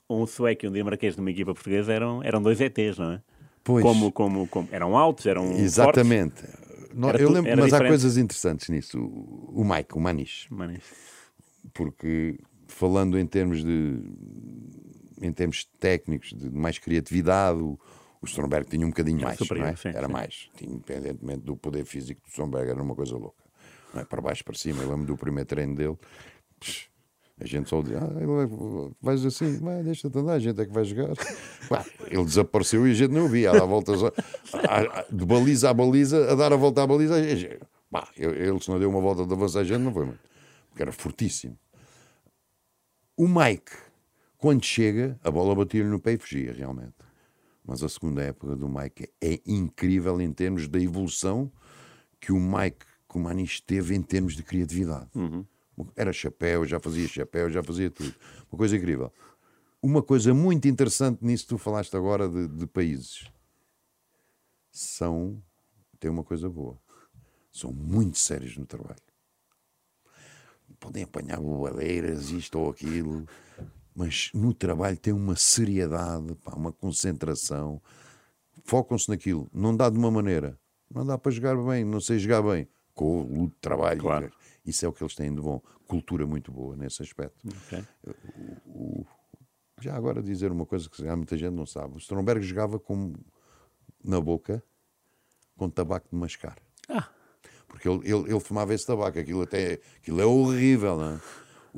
um 0.08 0.26
sueco 0.26 0.64
e 0.64 0.68
um 0.68 0.72
dinamarquês 0.72 1.16
numa 1.16 1.30
equipa 1.30 1.52
portuguesa 1.54 1.92
eram, 1.92 2.22
eram 2.22 2.40
dois 2.40 2.60
ETs, 2.60 2.98
não 2.98 3.12
é? 3.12 3.22
Pois. 3.64 3.82
Como, 3.82 4.12
como, 4.12 4.46
como, 4.46 4.68
eram 4.70 4.96
altos, 4.96 5.26
eram 5.26 5.44
mesmo. 5.46 5.60
Exatamente. 5.64 6.44
Não, 6.94 7.10
eu 7.10 7.30
lembro, 7.30 7.50
mas 7.50 7.64
há 7.64 7.66
diferente. 7.66 7.88
coisas 7.88 8.16
interessantes 8.16 8.68
nisso. 8.68 8.98
O, 8.98 9.60
o 9.60 9.64
Mike, 9.64 9.96
o 9.96 10.00
fortes. 10.00 10.46
Manis. 10.50 10.84
porque 11.74 12.38
falando 12.68 13.18
em 13.18 13.26
termos 13.26 13.64
de 13.64 14.00
em 15.20 15.32
termos 15.32 15.64
técnicos 15.78 16.30
de 16.32 16.50
mais 16.50 16.78
criatividade 16.78 17.58
o, 17.60 17.78
o 18.20 18.26
Stromberg 18.26 18.68
tinha 18.68 18.84
um 18.86 18.90
bocadinho 18.90 19.20
mais 19.20 19.38
superior, 19.38 19.68
é? 19.68 19.76
sim, 19.76 19.88
era 19.88 20.06
sim. 20.06 20.12
mais 20.12 20.48
independentemente 20.60 21.40
do 21.40 21.56
poder 21.56 21.84
físico 21.84 22.20
do 22.22 22.28
Stromberg 22.28 22.70
era 22.70 22.82
uma 22.82 22.94
coisa 22.94 23.16
louca 23.16 23.42
é? 23.94 24.04
para 24.04 24.20
baixo 24.20 24.44
para 24.44 24.54
cima 24.56 24.82
eu 24.82 24.90
lembro 24.90 25.06
do 25.06 25.16
primeiro 25.16 25.46
treino 25.48 25.74
dele 25.74 25.96
psh, 26.60 26.88
a 27.38 27.44
gente 27.46 27.68
só 27.68 27.82
dizia, 27.82 27.98
ah, 27.98 28.14
ele 28.16 28.94
vais 29.02 29.22
assim, 29.26 29.58
vai, 29.58 29.82
deixa-te 29.82 30.18
andar, 30.18 30.32
a 30.32 30.38
gente 30.38 30.58
é 30.58 30.64
que 30.64 30.72
vai 30.72 30.84
jogar. 30.86 31.10
Ele 32.10 32.24
desapareceu 32.24 32.88
e 32.88 32.92
a 32.92 32.94
gente 32.94 33.10
não 33.12 33.26
o 33.26 33.28
via, 33.28 33.50
a 33.50 33.52
dar 33.58 33.66
voltas 33.66 34.02
a- 34.02 34.12
a- 34.54 35.00
a- 35.00 35.06
de 35.12 35.26
baliza 35.26 35.68
a 35.68 35.74
baliza, 35.74 36.32
a 36.32 36.34
dar 36.34 36.50
a 36.54 36.56
volta 36.56 36.82
à 36.82 36.86
baliza. 36.86 37.22
gente- 37.36 37.60
Pá, 37.90 38.08
ele, 38.16 38.58
se 38.58 38.70
não 38.70 38.78
deu 38.78 38.88
uma 38.88 39.02
volta 39.02 39.26
de 39.26 39.34
avançar, 39.34 39.60
a 39.60 39.64
gente 39.64 39.80
não 39.82 39.92
foi, 39.92 40.06
porque 40.70 40.80
era 40.82 40.90
fortíssimo. 40.92 41.58
O 43.18 43.28
Mike, 43.28 43.70
quando 44.38 44.64
chega, 44.64 45.18
a 45.22 45.30
bola 45.30 45.54
batia-lhe 45.54 45.88
no 45.88 46.00
pé 46.00 46.12
e 46.12 46.18
fugia, 46.18 46.52
realmente. 46.52 46.94
Mas 47.64 47.82
a 47.82 47.88
segunda 47.88 48.22
época 48.22 48.54
do 48.54 48.68
Mike 48.68 49.08
é 49.20 49.40
incrível 49.46 50.20
em 50.20 50.32
termos 50.32 50.68
da 50.68 50.80
evolução 50.80 51.50
que 52.20 52.32
o 52.32 52.40
Mike, 52.40 52.86
Maniche 53.14 53.62
teve 53.62 53.94
em 53.94 54.02
termos 54.02 54.34
de 54.34 54.42
criatividade. 54.42 55.08
Era 55.96 56.12
chapéu, 56.12 56.66
já 56.66 56.78
fazia 56.78 57.08
chapéu, 57.08 57.48
já 57.48 57.62
fazia 57.62 57.90
tudo. 57.90 58.14
Uma 58.52 58.58
coisa 58.58 58.76
incrível. 58.76 59.10
Uma 59.82 60.02
coisa 60.02 60.34
muito 60.34 60.68
interessante 60.68 61.24
nisso 61.24 61.44
que 61.44 61.48
tu 61.48 61.58
falaste 61.58 61.96
agora 61.96 62.28
de, 62.28 62.46
de 62.46 62.66
países. 62.66 63.24
São, 64.70 65.42
tem 65.98 66.10
uma 66.10 66.22
coisa 66.22 66.50
boa, 66.50 66.78
são 67.50 67.72
muito 67.72 68.18
sérios 68.18 68.54
no 68.58 68.66
trabalho 68.66 69.00
podem 70.78 71.04
apanhar 71.04 71.40
bobadeiras, 71.40 72.30
isto 72.30 72.58
ou 72.58 72.70
aquilo, 72.70 73.26
mas 73.96 74.30
no 74.34 74.52
trabalho 74.52 74.96
tem 74.98 75.12
uma 75.12 75.34
seriedade, 75.34 76.34
pá, 76.44 76.52
uma 76.54 76.70
concentração, 76.70 77.80
focam-se 78.64 79.08
naquilo, 79.08 79.48
não 79.54 79.74
dá 79.74 79.88
de 79.88 79.96
uma 79.98 80.10
maneira, 80.10 80.58
não 80.94 81.04
dá 81.06 81.16
para 81.16 81.32
jogar 81.32 81.56
bem, 81.56 81.82
não 81.84 82.00
sei 82.00 82.18
jogar 82.18 82.42
bem, 82.42 82.68
com 82.94 83.22
o 83.22 83.40
luto 83.42 83.56
trabalho, 83.60 84.00
Claro. 84.00 84.32
isso 84.64 84.84
é 84.84 84.88
o 84.88 84.92
que 84.92 85.02
eles 85.02 85.14
têm 85.14 85.34
de 85.34 85.40
bom, 85.40 85.60
cultura 85.88 86.26
muito 86.26 86.52
boa 86.52 86.76
nesse 86.76 87.02
aspecto. 87.02 87.36
Ok. 87.64 87.84
Já 89.80 89.94
agora 89.94 90.22
dizer 90.22 90.50
uma 90.52 90.64
coisa 90.66 90.88
que 90.88 91.02
muita 91.02 91.36
gente 91.36 91.52
não 91.54 91.66
sabe, 91.66 91.94
o 91.94 91.98
Stromberg 91.98 92.42
jogava 92.44 92.78
com, 92.78 93.12
na 94.04 94.20
boca 94.20 94.62
com 95.56 95.68
tabaco 95.70 96.08
de 96.10 96.16
mascar. 96.16 96.56
Ah, 96.88 97.08
Porque 97.68 97.88
ele, 97.88 98.00
ele, 98.04 98.30
ele 98.30 98.40
fumava 98.40 98.74
esse 98.74 98.86
tabaco, 98.86 99.18
aquilo 99.18 99.42
até 99.42 99.80
aquilo 99.98 100.20
é 100.20 100.26
horrível, 100.26 100.96
não 100.98 101.14
é? 101.16 101.20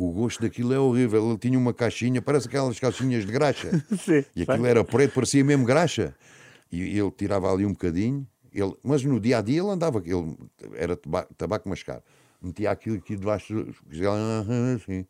O 0.00 0.12
gosto 0.12 0.40
daquilo 0.42 0.72
é 0.72 0.78
horrível. 0.78 1.28
Ele 1.28 1.38
tinha 1.38 1.58
uma 1.58 1.74
caixinha, 1.74 2.22
parece 2.22 2.46
aquelas 2.46 2.78
caixinhas 2.78 3.26
de 3.26 3.32
graxa. 3.32 3.68
sim. 3.98 4.24
E 4.36 4.42
aquilo 4.42 4.64
era 4.64 4.84
preto, 4.84 5.12
parecia 5.14 5.42
mesmo 5.44 5.64
graxa. 5.66 6.14
E 6.70 6.96
ele 6.96 7.10
tirava 7.10 7.50
ali 7.52 7.66
um 7.66 7.72
bocadinho, 7.72 8.24
ele, 8.52 8.74
mas 8.82 9.02
no 9.02 9.18
dia 9.18 9.38
a 9.38 9.42
dia 9.42 9.60
ele 9.60 9.68
andava, 9.70 9.98
ele, 10.06 10.36
era 10.74 10.94
tabaco, 10.96 11.34
tabaco 11.34 11.68
mascar. 11.68 12.00
Metia 12.40 12.70
aquilo 12.70 12.96
aqui 12.98 13.16
debaixo, 13.16 13.66
assim, 14.76 15.04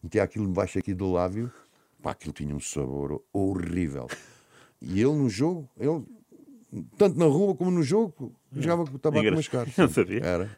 metia 0.00 0.22
aquilo 0.22 0.46
debaixo 0.46 0.78
aqui 0.78 0.94
do 0.94 1.10
lábio, 1.10 1.50
pá, 2.00 2.12
aquilo 2.12 2.32
tinha 2.32 2.54
um 2.54 2.60
sabor 2.60 3.20
horrível. 3.32 4.06
E 4.80 5.00
ele 5.00 5.12
no 5.14 5.28
jogo, 5.28 5.68
ele, 5.76 6.04
tanto 6.96 7.18
na 7.18 7.24
rua 7.26 7.54
como 7.56 7.70
no 7.72 7.82
jogo, 7.82 8.32
jogava 8.52 8.84
com 8.86 8.94
o 8.94 8.98
tabaco 8.98 9.22
Engra- 9.24 9.36
mascar. 9.36 9.66
Não 9.76 9.88
sabia. 9.88 10.20
Era. 10.24 10.50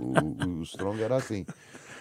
O, 0.00 0.46
o- 0.46 0.60
o 0.60 0.62
Strong 0.62 1.02
era 1.02 1.16
assim. 1.16 1.44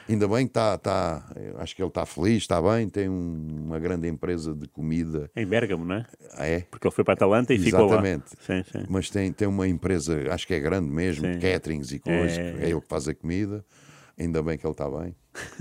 Ainda 0.08 0.28
bem 0.28 0.46
que 0.46 0.52
está, 0.52 0.78
tá, 0.78 1.32
acho 1.58 1.76
que 1.76 1.82
ele 1.82 1.90
está 1.90 2.06
feliz, 2.06 2.44
está 2.44 2.62
bem, 2.62 2.88
tem 2.88 3.10
um- 3.10 3.64
uma 3.66 3.80
grande 3.80 4.08
empresa 4.08 4.54
de 4.54 4.68
comida. 4.68 5.32
Em 5.36 5.46
Bérgamo, 5.48 5.84
não 5.84 5.96
é? 5.96 6.06
Ah, 6.34 6.46
é? 6.46 6.62
Porque 6.62 6.88
ele 6.88 6.94
foi 6.94 7.04
para 7.04 7.14
a 7.14 7.16
Atalanta 7.16 7.54
e 7.54 7.58
ficou 7.58 7.80
lá. 7.80 7.86
Exatamente. 7.88 8.30
Sim, 8.40 8.64
sim. 8.72 8.86
Mas 8.88 9.10
tem, 9.10 9.34
tem 9.34 9.48
uma 9.48 9.68
empresa, 9.68 10.32
acho 10.32 10.46
que 10.46 10.54
é 10.54 10.60
grande 10.60 10.90
mesmo, 10.90 11.26
Sim. 11.26 11.40
caterings 11.40 11.92
e 11.92 12.00
coisas, 12.00 12.38
É, 12.38 12.66
é, 12.66 12.70
ele 12.70 12.82
que 12.82 12.88
faz 12.88 13.08
a 13.08 13.16
comida. 13.16 13.66
Ainda 14.18 14.42
bem 14.44 14.58
que 14.58 14.66
ele 14.66 14.72
está 14.72 14.90
bem. 14.90 15.16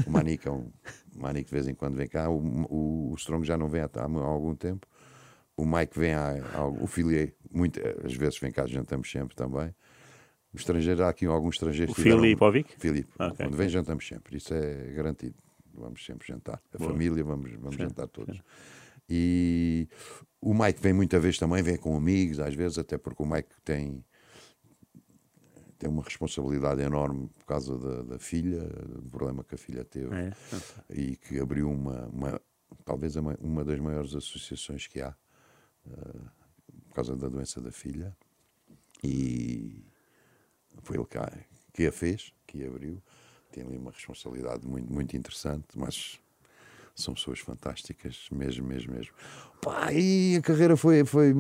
O 0.07 0.11
Manique 0.11 0.47
é 0.47 0.51
um. 0.51 0.70
O 1.16 1.20
Manique 1.20 1.47
de 1.49 1.53
vez 1.55 1.66
em 1.66 1.74
quando 1.74 1.97
vem 1.97 2.07
cá. 2.07 2.28
O, 2.28 2.36
o, 2.36 3.11
o 3.12 3.14
Strong 3.16 3.47
já 3.47 3.57
não 3.57 3.68
vem 3.68 3.80
há, 3.80 3.88
há 3.95 4.24
algum 4.24 4.55
tempo. 4.55 4.86
O 5.57 5.64
Mike 5.64 5.99
vem 5.99 6.12
há, 6.12 6.34
há 6.53 6.66
o 6.66 6.86
Filier, 6.86 7.32
muito, 7.53 7.80
às 8.05 8.12
vezes 8.14 8.38
vem 8.40 8.51
cá, 8.51 8.66
jantamos 8.66 9.09
sempre 9.11 9.36
também. 9.36 9.72
O 10.55 10.57
estrangeiro, 10.57 11.03
há 11.05 11.09
aqui 11.09 11.27
alguns 11.27 11.57
estrangeiros 11.57 11.99
O 11.99 12.01
Filipovic? 12.01 12.75
Filipe, 12.79 13.11
Ok. 13.19 13.37
quando 13.45 13.57
vem 13.57 13.69
jantamos 13.69 14.07
sempre, 14.07 14.37
isso 14.37 14.55
é 14.55 14.93
garantido. 14.93 15.35
Vamos 15.75 16.05
sempre 16.05 16.29
jantar. 16.29 16.63
A 16.73 16.79
família, 16.79 17.25
vamos, 17.25 17.51
vamos 17.55 17.75
jantar 17.77 18.07
todos. 18.07 18.41
E 19.11 19.89
o 20.41 20.55
Mike 20.55 20.81
vem 20.81 20.93
muita 20.93 21.19
vez 21.19 21.37
também, 21.37 21.61
vem 21.63 21.77
com 21.77 21.97
amigos, 21.97 22.39
às 22.39 22.55
vezes, 22.55 22.79
até 22.79 22.97
porque 22.97 23.21
o 23.23 23.27
Mike 23.27 23.49
tem, 23.65 24.05
tem 25.77 25.91
uma 25.91 26.03
responsabilidade 26.05 26.81
enorme 26.81 27.29
por 27.37 27.45
causa 27.45 27.77
da, 27.77 28.03
da 28.03 28.19
filha, 28.21 28.61
do 28.63 29.03
problema 29.11 29.43
que 29.43 29.57
a 29.57 29.59
filha 29.59 29.85
teve 29.85 30.15
É. 30.15 30.33
e 30.89 31.17
que 31.17 31.41
abriu 31.41 31.69
uma, 31.69 32.07
uma 32.07 32.41
talvez 32.85 33.17
a 33.17 33.23
ma- 33.23 33.37
uma 33.41 33.65
das 33.65 33.81
maiores 33.81 34.15
associações 34.15 34.87
que 34.87 35.01
há 35.01 35.15
eh, 35.91 36.21
por 36.89 36.95
causa 36.95 37.17
da 37.17 37.29
doença 37.29 37.61
da 37.61 37.73
filha 37.73 38.17
e 39.03 39.85
foi 40.83 40.97
ele 40.97 41.07
que 41.07 41.87
a, 41.87 41.93
fez, 41.93 42.33
que 42.47 42.64
a 42.64 42.68
abriu. 42.68 43.03
Tem 43.53 43.64
ali 43.64 43.77
uma 43.77 43.91
responsabilidade 43.93 44.66
muito, 44.66 44.93
muito 44.93 45.16
interessante, 45.16 45.66
mas 45.77 46.18
são 46.95 47.14
pessoas 47.14 47.39
fantásticas, 47.41 48.27
mesmo, 48.31 48.66
mesmo, 48.66 48.93
mesmo. 48.95 49.12
Pá, 49.61 49.93
e 49.93 50.37
a 50.37 50.43
carreira 50.43 50.77
foi. 50.77 51.05
foi 51.05 51.35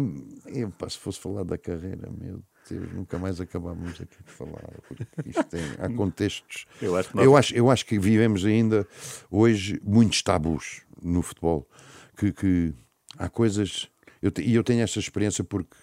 e, 0.46 0.66
pá, 0.78 0.88
se 0.88 0.98
fosse 0.98 1.18
falar 1.20 1.44
da 1.44 1.58
carreira, 1.58 2.08
meu 2.10 2.42
Deus, 2.68 2.92
nunca 2.92 3.18
mais 3.18 3.40
acabávamos 3.40 4.00
aqui 4.00 4.22
de 4.22 4.30
falar, 4.32 4.62
porque 4.88 5.06
isto 5.28 5.44
tem, 5.44 5.60
há 5.78 5.88
contextos. 5.94 6.66
Eu 6.80 6.96
acho 6.96 7.10
que 7.10 7.16
nós- 7.16 7.24
eu, 7.24 7.36
acho, 7.36 7.54
eu 7.54 7.70
acho 7.70 7.84
que 7.86 7.98
vivemos 7.98 8.44
ainda 8.44 8.86
hoje 9.30 9.80
muitos 9.84 10.22
tabus 10.22 10.82
no 11.02 11.20
futebol, 11.20 11.68
que, 12.16 12.32
que 12.32 12.72
há 13.18 13.28
coisas. 13.28 13.90
Eu, 14.22 14.32
e 14.40 14.54
eu 14.54 14.64
tenho 14.64 14.82
esta 14.82 14.98
experiência 14.98 15.44
porque 15.44 15.76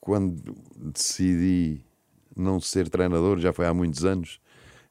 quando 0.00 0.54
decidi 0.76 1.84
não 2.36 2.60
ser 2.60 2.88
treinador, 2.88 3.38
já 3.38 3.52
foi 3.52 3.66
há 3.66 3.74
muitos 3.74 4.04
anos, 4.04 4.40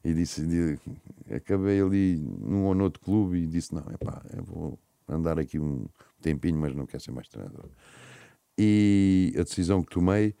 e 0.04 0.14
disse, 0.14 0.46
di- 0.46 0.78
acabei 1.34 1.80
ali 1.80 2.16
num 2.16 2.64
ou 2.64 2.74
noutro 2.74 3.00
clube 3.02 3.38
e 3.38 3.46
disse, 3.46 3.74
não, 3.74 3.84
epá, 3.92 4.22
eu 4.34 4.44
vou 4.44 4.78
andar 5.08 5.38
aqui 5.38 5.58
um 5.58 5.86
tempinho, 6.22 6.58
mas 6.58 6.74
não 6.74 6.86
quero 6.86 7.02
ser 7.02 7.12
mais 7.12 7.28
treinador. 7.28 7.68
E 8.56 9.34
a 9.36 9.42
decisão 9.42 9.82
que 9.82 9.90
tomei, 9.90 10.34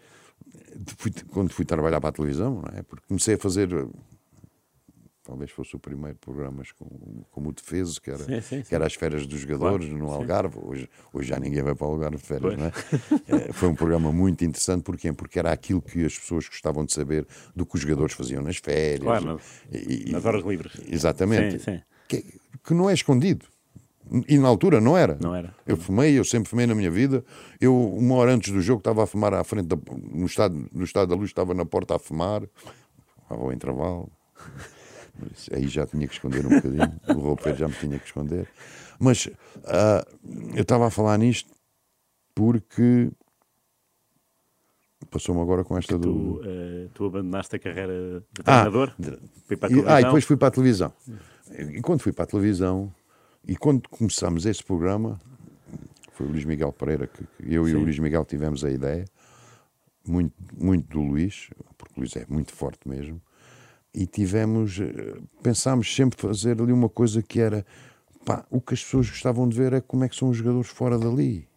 quando 1.30 1.50
fui 1.52 1.64
trabalhar 1.64 2.00
para 2.00 2.10
a 2.10 2.12
televisão, 2.12 2.62
não 2.62 2.78
é? 2.78 2.82
porque 2.82 3.06
comecei 3.06 3.34
a 3.34 3.38
fazer, 3.38 3.68
talvez 5.30 5.48
fosse 5.52 5.76
o 5.76 5.78
primeiro 5.78 6.18
programas 6.18 6.72
como, 6.72 7.24
como 7.30 7.50
o 7.50 7.52
Defeso, 7.52 8.00
que 8.02 8.10
era, 8.10 8.18
Sim, 8.24 8.40
sim, 8.40 8.62
que 8.62 8.66
sim. 8.68 8.74
era 8.74 8.84
as 8.84 8.94
férias 8.94 9.28
dos 9.28 9.38
jogadores 9.40 9.86
Claro, 9.88 10.04
no. 10.04 10.10
Algarve. 10.12 10.58
Hoje, 10.60 10.90
hoje 11.12 11.28
já 11.28 11.38
ninguém 11.38 11.62
vai 11.62 11.72
para 11.72 11.86
o 11.86 11.90
Algarve 11.92 12.16
de 12.16 12.22
férias, 12.24 12.56
Pois. 12.56 12.58
não 12.58 12.66
é? 12.66 12.72
Eh, 13.48 13.52
Foi 13.52 13.68
um 13.68 13.74
programa 13.76 14.10
muito 14.12 14.44
interessante, 14.44 14.82
porquê? 14.82 15.12
Porque 15.12 15.38
era 15.38 15.52
aquilo 15.52 15.80
que 15.80 16.04
as 16.04 16.18
pessoas 16.18 16.48
gostavam 16.48 16.84
de 16.84 16.92
saber 16.92 17.24
do 17.54 17.64
que 17.64 17.76
os 17.76 17.80
jogadores 17.80 18.12
faziam 18.12 18.42
nas 18.42 18.56
férias. 18.56 19.04
Claro, 19.04 19.24
nas- 19.24 19.62
E- 19.72 20.10
nas 20.10 20.24
horas 20.24 20.44
livres. 20.44 20.72
Exatamente. 20.88 21.84
Que, 22.08 22.24
que 22.64 22.74
não 22.74 22.90
é 22.90 22.94
escondido. 22.94 23.46
E 24.26 24.36
na 24.36 24.48
altura 24.48 24.80
não 24.80 24.96
era. 24.98 25.16
Não 25.22 25.32
era. 25.32 25.54
Eu 25.64 25.76
fumei, 25.76 26.18
eu 26.18 26.24
sempre 26.24 26.48
fumei 26.50 26.66
na 26.66 26.74
minha 26.74 26.90
vida. 26.90 27.24
Eu, 27.60 27.78
uma 27.94 28.16
hora 28.16 28.32
antes 28.34 28.52
do 28.52 28.60
jogo, 28.60 28.80
estava 28.80 29.04
a 29.04 29.06
fumar 29.06 29.32
à 29.32 29.44
frente, 29.44 29.68
da, 29.68 29.78
no, 30.12 30.26
estado, 30.26 30.68
no 30.72 30.82
estado 30.82 31.10
da 31.10 31.14
luz, 31.14 31.30
estava 31.30 31.54
na 31.54 31.64
porta 31.64 31.94
a 31.94 31.98
fumar, 32.00 32.42
ao 33.28 33.52
intervalo. 33.52 34.10
Aí 35.52 35.68
já 35.68 35.86
tinha 35.86 36.06
que 36.06 36.14
esconder 36.14 36.44
um 36.46 36.50
bocadinho, 36.50 37.00
o 37.08 37.18
roupeiro 37.20 37.58
já 37.58 37.68
me 37.68 37.74
tinha 37.74 37.98
que 37.98 38.06
esconder. 38.06 38.48
Mas 38.98 39.28
ah, 39.64 40.06
eu 40.54 40.62
estava 40.62 40.86
a 40.86 40.90
falar 40.90 41.16
nisto 41.18 41.50
porque 42.34 43.10
passou-me 45.10 45.40
agora 45.40 45.64
com 45.64 45.76
esta 45.76 45.98
Tu, 45.98 46.02
do. 46.02 46.40
eh, 46.44 46.88
tu 46.94 47.06
abandonaste 47.06 47.56
a 47.56 47.58
carreira 47.58 48.20
de 48.20 48.40
Ah, 48.40 48.44
treinador? 48.44 48.94
Foi 49.46 49.56
para 49.56 49.68
a 49.68 49.94
ah, 49.96 50.00
e 50.00 50.04
depois 50.04 50.24
fui 50.24 50.36
para 50.36 50.48
a 50.48 50.50
televisão. 50.50 50.92
E 51.50 51.80
quando 51.80 52.00
fui 52.00 52.12
para 52.12 52.24
a 52.24 52.26
televisão, 52.26 52.92
e 53.46 53.56
quando 53.56 53.88
começámos 53.88 54.46
esse 54.46 54.62
programa, 54.62 55.18
foi 56.12 56.26
o 56.26 56.30
Luís 56.30 56.44
Miguel 56.44 56.72
Pereira, 56.72 57.06
que, 57.06 57.24
que 57.24 57.54
eu 57.54 57.68
e 57.68 57.74
o 57.74 57.78
Sim. 57.78 57.84
Luís 57.84 57.98
Miguel 57.98 58.24
tivemos 58.24 58.64
a 58.64 58.70
ideia, 58.70 59.04
muito, 60.06 60.34
muito 60.56 60.86
do 60.88 61.00
Luís, 61.02 61.50
porque 61.76 61.94
o 61.96 62.00
Luís 62.00 62.14
é 62.16 62.24
muito 62.28 62.52
forte 62.52 62.88
mesmo, 62.88 63.20
e 63.92 64.06
tivemos, 64.06 64.78
eh, 64.80 65.20
pensámos 65.42 65.94
sempre 65.94 66.20
fazer 66.20 66.60
ali 66.60 66.72
uma 66.72 66.88
coisa 66.88 67.22
que 67.22 67.40
era, 67.40 67.66
pá, 68.24 68.44
o 68.50 68.60
que 68.60 68.74
as 68.74 68.82
pessoas 68.82 69.08
gostavam 69.08 69.48
de 69.48 69.56
ver 69.56 69.72
é 69.72 69.80
como 69.80 70.04
é 70.04 70.08
que 70.08 70.16
são 70.16 70.28
os 70.28 70.36
jogadores 70.36 70.68
fora 70.68 70.98
dali. 70.98 71.48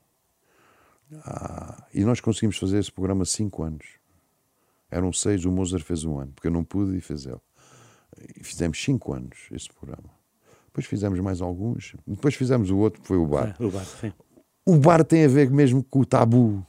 Ah, 1.24 1.86
e 1.94 2.04
nós 2.04 2.20
conseguimos 2.20 2.58
fazer 2.58 2.80
esse 2.80 2.92
programa 2.92 3.26
cinco 3.26 3.64
anos. 3.64 3.86
Eram 4.90 5.12
seis, 5.14 5.46
o 5.46 5.52
Mozart 5.52 5.84
fez 5.84 6.04
um 6.04 6.20
ano, 6.20 6.32
porque 6.34 6.48
eu 6.48 6.52
não 6.52 6.64
pude 6.64 6.98
e 6.98 7.02
fez 7.02 7.26
ele. 7.26 7.42
E 8.40 8.44
fizemos 8.44 8.82
cinco 8.84 9.14
anos 9.14 9.48
esse 9.52 9.70
programa. 9.70 10.10
Depois 10.68 10.86
fizemos 10.86 11.20
mais 11.20 11.42
alguns. 11.42 11.96
Depois 12.06 12.34
fizemos 12.36 12.72
o 12.72 12.78
outro, 12.78 13.02
que 13.02 13.08
foi 13.08 13.18
o 13.18 13.28
bar. 13.28 13.56
Ah, 13.60 13.64
o 13.64 13.70
bar. 13.70 13.86
O 14.66 14.78
bar 14.78 15.04
tem 15.04 15.26
a 15.26 15.28
ver 15.28 15.52
mesmo 15.52 15.84
com 15.84 16.00
o 16.00 16.06
tabu. 16.06 16.66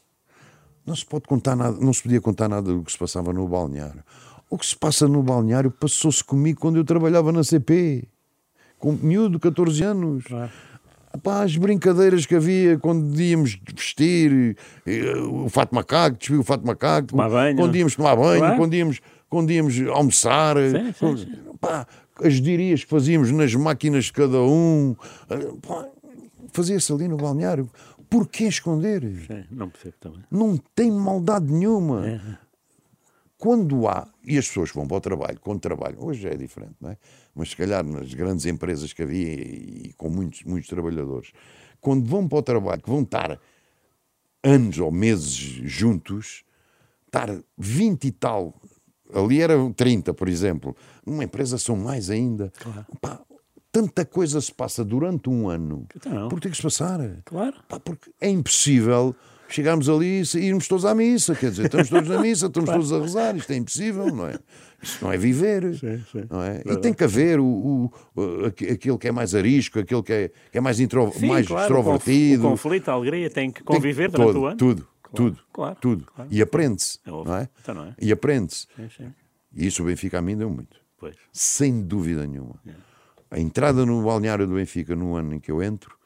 Não 0.84 0.94
se 0.94 1.06
pode 1.06 1.24
contar 1.24 1.56
nada, 1.56 1.78
não 1.80 1.92
se 1.92 2.02
podia 2.02 2.20
contar 2.20 2.48
nada 2.48 2.72
do 2.72 2.82
que 2.82 2.92
se 2.92 2.98
passava 2.98 3.32
no 3.32 3.48
balneário. 3.48 4.04
O 4.50 4.58
que 4.58 4.66
se 4.66 4.76
passa 4.76 5.08
no 5.08 5.22
balneário 5.22 5.70
passou-se 5.70 6.22
comigo 6.22 6.60
quando 6.60 6.76
eu 6.76 6.84
trabalhava 6.84 7.32
na 7.32 7.42
CP. 7.42 8.04
Com 8.78 8.92
miúdo, 8.92 9.40
14 9.40 9.82
anos. 9.82 10.24
Pá, 11.22 11.42
as 11.44 11.56
brincadeiras 11.56 12.26
que 12.26 12.34
havia 12.34 12.76
quando 12.78 13.18
íamos 13.20 13.58
vestir 13.74 14.56
eh, 14.84 15.14
o 15.16 15.48
fato 15.48 15.72
macaco, 15.74 16.18
despir 16.18 16.38
o 16.38 16.42
fato 16.42 16.66
macaco, 16.66 17.08
Tomar 17.08 17.30
banho. 17.30 17.56
quando 17.56 17.76
íamos 17.76 17.94
tomar 17.94 18.16
banho, 18.16 18.40
Claro. 18.40 18.56
quando, 18.56 18.74
íamos, 18.74 19.00
quando 19.30 19.50
íamos 19.52 19.80
almoçar, 19.88 20.56
Sim, 20.56 20.92
sim, 20.92 21.16
sim. 21.16 21.32
As 22.22 22.34
dirias 22.40 22.82
que 22.84 22.90
fazíamos 22.90 23.30
nas 23.30 23.54
máquinas 23.54 24.04
de 24.06 24.12
cada 24.12 24.40
um, 24.42 24.94
eh, 25.30 25.52
fazia-se 26.52 26.92
ali 26.92 27.06
no 27.08 27.16
balneário. 27.16 27.68
Porquê 28.10 28.44
esconder? 28.44 29.02
Sim, 29.26 29.44
não 29.50 29.68
percebo 29.68 29.94
também. 30.00 30.20
Não 30.30 30.56
tem 30.74 30.90
maldade 30.90 31.46
nenhuma. 31.52 32.06
É. 32.06 32.20
Quando 33.44 33.86
há, 33.86 34.08
e 34.24 34.38
as 34.38 34.48
pessoas 34.48 34.70
que 34.70 34.76
vão 34.78 34.88
para 34.88 34.96
o 34.96 35.00
trabalho, 35.02 35.38
quando 35.38 35.60
trabalham, 35.60 36.02
hoje 36.02 36.26
é 36.26 36.34
diferente, 36.34 36.76
não 36.80 36.88
é? 36.88 36.96
Mas 37.34 37.50
se 37.50 37.56
calhar 37.56 37.84
nas 37.84 38.14
grandes 38.14 38.46
empresas 38.46 38.94
que 38.94 39.02
havia 39.02 39.34
e, 39.34 39.82
e 39.88 39.92
com 39.98 40.08
muitos, 40.08 40.44
muitos 40.44 40.66
trabalhadores, 40.66 41.30
quando 41.78 42.08
vão 42.08 42.26
para 42.26 42.38
o 42.38 42.42
trabalho, 42.42 42.80
que 42.80 42.88
vão 42.88 43.02
estar 43.02 43.38
anos 44.42 44.78
ou 44.78 44.90
meses 44.90 45.28
juntos, 45.36 46.42
estar 47.04 47.28
20 47.58 48.04
e 48.06 48.12
tal, 48.12 48.54
ali 49.12 49.42
eram 49.42 49.70
30, 49.74 50.14
por 50.14 50.30
exemplo, 50.30 50.74
numa 51.04 51.24
empresa 51.24 51.58
são 51.58 51.76
mais 51.76 52.08
ainda. 52.08 52.50
Pá, 52.98 53.20
tanta 53.70 54.06
coisa 54.06 54.40
se 54.40 54.54
passa 54.54 54.82
durante 54.82 55.28
um 55.28 55.50
ano. 55.50 55.86
Então. 55.94 56.30
Por 56.30 56.40
ter 56.40 56.48
que 56.48 56.56
se 56.56 56.62
passar. 56.62 56.98
Claro. 57.26 57.56
Pá, 57.68 57.78
porque 57.78 58.10
é 58.22 58.30
impossível 58.30 59.14
chegarmos 59.54 59.88
ali 59.88 60.22
e 60.22 60.38
irmos 60.38 60.66
todos 60.68 60.84
à 60.84 60.94
missa. 60.94 61.34
Quer 61.34 61.50
dizer, 61.50 61.66
estamos 61.66 61.88
todos 61.88 62.08
na 62.08 62.20
missa, 62.20 62.46
estamos 62.46 62.70
todos 62.70 62.92
a 62.92 63.00
rezar. 63.00 63.36
Isto 63.36 63.52
é 63.52 63.56
impossível, 63.56 64.06
não 64.14 64.26
é? 64.26 64.38
Isto 64.82 65.04
não 65.04 65.12
é 65.12 65.16
viver. 65.16 65.74
Sim, 65.74 66.04
sim. 66.10 66.24
Não 66.30 66.42
é? 66.42 66.62
E 66.66 66.76
tem 66.78 66.92
que 66.92 67.04
haver 67.04 67.38
o, 67.40 67.44
o- 67.44 67.92
o- 68.14 68.44
aqu- 68.46 68.70
aquele 68.72 68.98
que 68.98 69.08
é 69.08 69.12
mais 69.12 69.34
arisco, 69.34 69.78
aquele 69.78 70.02
que 70.02 70.12
é, 70.12 70.30
que 70.50 70.58
é 70.58 70.60
mais, 70.60 70.80
intro, 70.80 71.10
Sim, 71.12 71.26
mais 71.28 71.46
claro, 71.46 71.62
extrovertido. 71.62 72.46
O, 72.46 72.50
conf- 72.50 72.60
o 72.60 72.62
conflito, 72.68 72.88
a 72.90 72.92
alegria 72.94 73.30
tem 73.30 73.50
que 73.50 73.62
Tem 73.62 73.76
conviver 73.76 74.10
que- 74.10 74.16
durante 74.16 74.32
todo, 74.32 74.42
o 74.42 74.46
ano. 74.46 74.56
Tudo, 74.56 74.88
Claro, 75.02 75.16
tudo, 75.20 75.38
claro, 75.52 75.78
tudo. 75.80 76.06
E 76.30 76.42
aprende-se. 76.42 76.98
É 77.06 77.10
não 77.10 77.36
é? 77.36 77.48
Então 77.62 77.74
não 77.74 77.84
é? 77.84 77.94
E 78.00 78.10
aprende-se. 78.12 78.66
E 79.56 79.66
isso 79.66 79.82
o 79.82 79.86
Benfica 79.86 80.18
a 80.18 80.22
mim 80.22 80.36
deu 80.36 80.50
muito. 80.50 80.76
Pois. 80.98 81.14
Sem 81.32 81.80
dúvida 81.82 82.26
nenhuma. 82.26 82.56
A 83.30 83.38
entrada 83.38 83.86
no 83.86 84.02
balneário 84.02 84.46
do 84.46 84.54
Benfica 84.54 84.94
no 84.96 85.14
ano 85.14 85.34
em 85.34 85.38
que 85.40 85.50
eu 85.52 85.62
entro, 85.62 85.96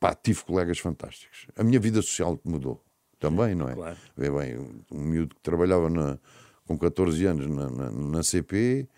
pá, 0.00 0.14
tive 0.14 0.42
colegas 0.44 0.78
fantásticos. 0.78 1.46
A 1.56 1.62
minha 1.62 1.78
vida 1.78 2.00
social 2.02 2.40
mudou 2.44 2.82
também, 3.18 3.54
não 3.54 3.68
é? 3.68 3.74
claro. 3.74 3.96
Vê 4.16 4.30
bem, 4.30 4.58
um- 4.58 4.98
miúdo 4.98 5.34
que 5.34 5.40
trabalhava 5.42 5.90
na- 5.90 6.18
com 6.66 6.78
14 6.78 7.24
anos 7.26 7.46
na, 7.46 7.68
na- 7.70 7.90
na 7.90 8.22
CP, 8.22 8.88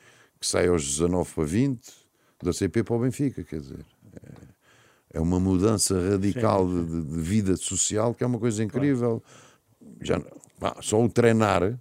que 0.41 0.47
sai 0.47 0.69
aos 0.69 0.85
19 0.87 1.35
para 1.35 1.45
20, 1.45 1.93
da 2.43 2.53
CP 2.53 2.83
para 2.85 2.95
o 2.95 2.99
Benfica, 3.01 3.43
quer 3.45 3.61
dizer. 3.61 3.85
É, 5.13 5.19
é 5.19 5.21
uma 5.21 5.39
mudança 5.41 5.95
radical 6.11 6.67
de, 6.69 6.85
de- 6.85 7.03
de 7.03 7.21
vida 7.21 7.57
social 7.57 8.15
que 8.15 8.23
é 8.25 8.27
uma 8.27 8.39
coisa 8.39 8.63
incrível. 8.63 9.23
Já, 10.01 10.21
pá, 10.61 10.77
só 10.81 11.03
o 11.03 11.09
treinar 11.09 11.79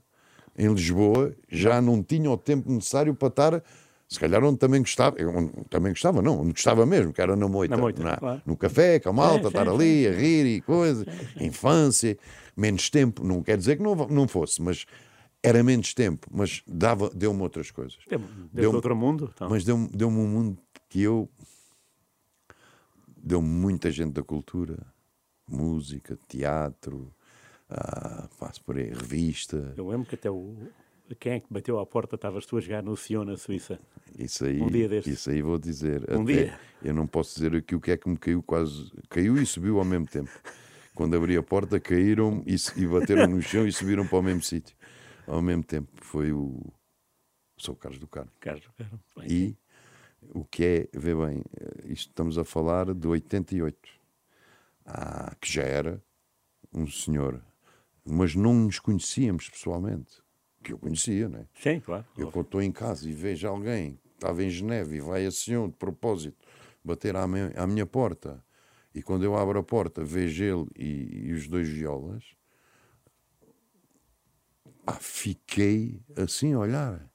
em 0.57 0.73
Lisboa 0.73 1.33
já 1.49 1.81
não 1.81 2.03
tinha 2.03 2.29
o 2.29 2.37
tempo 2.37 2.71
necessário 2.71 3.13
para 3.15 3.27
estar, 3.27 3.63
se 4.11 4.19
calhar 4.19 4.43
onde 4.43 4.57
também 4.59 4.81
gostava, 4.81 5.15
onde 5.25 5.51
também 5.69 5.93
gostava, 5.93 6.21
não, 6.21 6.41
onde 6.41 6.51
gostava 6.51 6.85
mesmo, 6.85 7.13
que 7.13 7.21
era 7.21 7.33
na 7.35 7.47
moita, 7.47 7.75
Na 7.75 7.81
moita, 7.81 8.03
na- 8.03 8.17
claro. 8.17 8.41
no 8.45 8.57
café, 8.57 8.99
com 8.99 9.09
a 9.09 9.13
malta, 9.13 9.47
estar 9.47 9.65
sim, 9.65 9.71
ali 9.73 10.07
a 10.07 10.11
rir 10.11 10.45
e 10.45 10.61
coisas, 10.61 11.05
infância, 11.39 12.17
menos 12.55 12.89
tempo, 12.89 13.23
não 13.23 13.41
quer 13.41 13.57
dizer 13.57 13.77
que 13.77 13.83
não, 13.83 13.95
não 13.95 14.27
fosse, 14.27 14.61
mas 14.61 14.85
era 15.41 15.63
menos 15.63 15.93
tempo, 15.93 16.27
mas 16.29 16.61
dava, 16.67 17.09
deu-me 17.11 17.41
outras 17.41 17.71
coisas. 17.71 17.97
Deu, 18.09 18.19
Deu-me- 18.19 18.49
deu 18.51 18.73
outro 18.73 18.95
mundo. 18.95 19.31
Então. 19.33 19.49
Mas 19.49 19.63
deu-me 19.63 19.87
deu 19.87 20.09
um 20.09 20.11
mundo 20.11 20.57
que 20.89 21.01
eu. 21.01 21.29
Deu-me 23.23 23.47
muita 23.47 23.89
gente 23.91 24.13
da 24.13 24.23
cultura, 24.23 24.77
música, 25.47 26.17
teatro, 26.27 27.13
ah, 27.69 28.27
passo 28.39 28.61
por 28.63 28.77
aí, 28.77 28.89
revista, 28.89 29.73
Eu 29.77 29.87
lembro 29.87 30.07
que 30.07 30.15
até 30.15 30.29
o. 30.29 30.55
Quem 31.15 31.33
é 31.33 31.39
que 31.39 31.47
bateu 31.51 31.79
à 31.79 31.85
porta? 31.85 32.15
Estavas 32.15 32.45
tu 32.45 32.57
a 32.57 32.61
jogar 32.61 32.81
no 32.83 32.95
Sion, 32.95 33.23
na 33.25 33.37
Suíça. 33.37 33.79
isso 34.17 34.45
aí. 34.45 34.61
Um 34.61 34.67
dia 34.67 34.87
destes. 34.89 35.13
Isso 35.13 35.29
aí 35.29 35.41
vou 35.41 35.57
dizer. 35.57 36.01
Um 36.11 36.23
até- 36.23 36.33
dia. 36.45 36.59
Eu 36.83 36.93
não 36.93 37.05
posso 37.07 37.35
dizer 37.35 37.55
aqui 37.55 37.75
o 37.75 37.79
que 37.81 37.91
é 37.91 37.97
que 37.97 38.09
me 38.09 38.17
caiu 38.17 38.41
quase. 38.41 38.91
Caiu 39.09 39.37
e 39.37 39.45
subiu 39.45 39.77
ao 39.79 39.85
mesmo 39.85 40.07
tempo. 40.07 40.29
Quando 40.95 41.15
abri 41.15 41.37
a 41.37 41.43
porta, 41.43 41.79
caíram 41.79 42.43
e, 42.45 42.55
e 42.81 42.87
bateram 42.87 43.27
no 43.27 43.41
chão 43.41 43.65
e 43.67 43.71
subiram 43.71 44.05
para 44.07 44.17
o 44.19 44.21
mesmo 44.23 44.41
sítio. 44.41 44.75
Ao 45.27 45.41
mesmo 45.41 45.63
tempo. 45.63 45.89
Foi 46.03 46.31
o. 46.31 46.61
Sou 47.57 47.75
o 47.75 47.77
Carlos 47.77 47.99
do 47.99 48.07
Carmo. 48.07 48.31
Carlos, 48.39 48.67
Carlos. 48.77 48.99
Bem, 49.15 49.27
E 49.29 49.57
o 50.33 50.43
que 50.43 50.63
é, 50.63 50.87
vê 50.97 51.13
bem, 51.15 51.43
eh, 51.59 51.91
isto 51.91 52.09
estamos 52.09 52.37
a 52.37 52.43
falar 52.43 52.93
de 52.93 53.07
88, 53.07 53.77
ah, 54.85 55.35
que 55.39 55.51
já 55.51 55.63
era 55.63 56.01
um 56.73 56.87
senhor, 56.87 57.41
mas 58.05 58.35
não 58.35 58.53
nos 58.53 58.79
conhecíamos 58.79 59.49
pessoalmente, 59.49 60.20
que 60.61 60.73
eu 60.73 60.77
conhecia, 60.77 61.27
não 61.27 61.39
é? 61.39 61.45
Sim, 61.55 61.79
claro. 61.79 62.05
Eu 62.17 62.31
quando 62.31 62.45
estou 62.45 62.61
em 62.61 62.71
casa 62.71 63.09
e 63.09 63.13
vejo 63.13 63.47
alguém 63.47 63.93
que 63.93 64.09
estava 64.13 64.43
em 64.43 64.49
Geneve 64.49 64.97
e 64.97 64.99
vai 64.99 65.25
a 65.25 65.31
Sion 65.31 65.69
de 65.69 65.75
propósito 65.75 66.37
bater 66.83 67.15
à 67.15 67.27
minha, 67.27 67.51
à 67.55 67.67
minha 67.67 67.85
porta, 67.85 68.43
e 68.93 69.01
quando 69.01 69.23
eu 69.23 69.35
abro 69.37 69.59
a 69.59 69.63
porta 69.63 70.03
vejo 70.03 70.43
ele 70.43 70.67
e, 70.75 71.27
e 71.27 71.33
os 71.33 71.47
dois 71.47 71.67
violas, 71.67 72.23
pá, 74.85 74.93
fiquei 74.93 76.01
assim 76.15 76.53
a 76.53 76.59
olhar. 76.59 77.11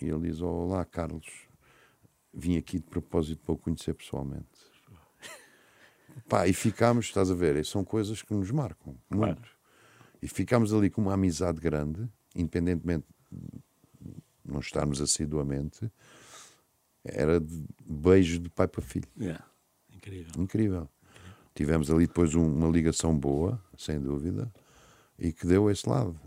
E 0.00 0.06
ele 0.06 0.30
diz: 0.30 0.40
Olá, 0.40 0.84
Carlos, 0.84 1.26
vim 2.32 2.56
aqui 2.56 2.78
de 2.78 2.86
propósito 2.86 3.42
para 3.44 3.52
o 3.52 3.58
conhecer 3.58 3.92
pessoalmente. 3.94 4.48
Pá, 6.26 6.48
e 6.48 6.54
ficámos, 6.54 7.06
estás 7.06 7.30
a 7.30 7.34
ver, 7.34 7.62
são 7.66 7.84
coisas 7.84 8.22
que 8.22 8.32
nos 8.32 8.50
marcam 8.50 8.96
muito. 9.10 9.36
Claro. 9.36 9.59
E 10.22 10.28
ficámos 10.28 10.72
ali 10.72 10.90
com 10.90 11.00
uma 11.02 11.14
amizade 11.14 11.60
grande, 11.60 12.08
independentemente 12.34 13.06
de 13.30 14.12
não 14.44 14.60
estarmos 14.60 15.00
assiduamente, 15.00 15.90
era 17.04 17.40
de 17.40 17.64
beijo 17.88 18.38
de 18.38 18.50
pai 18.50 18.68
para 18.68 18.82
filho. 18.82 19.08
Yeah. 19.18 19.44
Incrível. 19.94 20.32
Incrível. 20.42 20.88
Tivemos 21.54 21.90
ali 21.90 22.06
depois 22.06 22.34
um- 22.34 22.46
uma 22.54 22.68
ligação 22.68 23.16
boa, 23.16 23.62
sem 23.76 23.98
dúvida, 24.00 24.50
e 25.18 25.32
que 25.32 25.46
deu 25.46 25.70
esse 25.70 25.88
lado. 25.88 26.18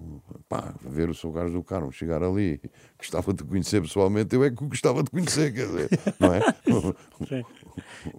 Pá, 0.47 0.73
ver 0.81 1.09
o 1.09 1.13
seu 1.15 1.31
Carlos 1.31 1.53
do 1.53 1.63
Carmo 1.63 1.91
chegar 1.91 2.21
ali, 2.23 2.59
gostava 2.97 3.33
de 3.33 3.43
conhecer 3.43 3.81
pessoalmente, 3.81 4.35
eu 4.35 4.43
é 4.43 4.49
que 4.51 4.65
gostava 4.65 5.03
de 5.03 5.09
conhecer, 5.09 5.53
quer 5.53 5.65
dizer, 5.67 5.89
não 6.19 6.33
é? 6.33 6.41
Sim. 7.27 7.43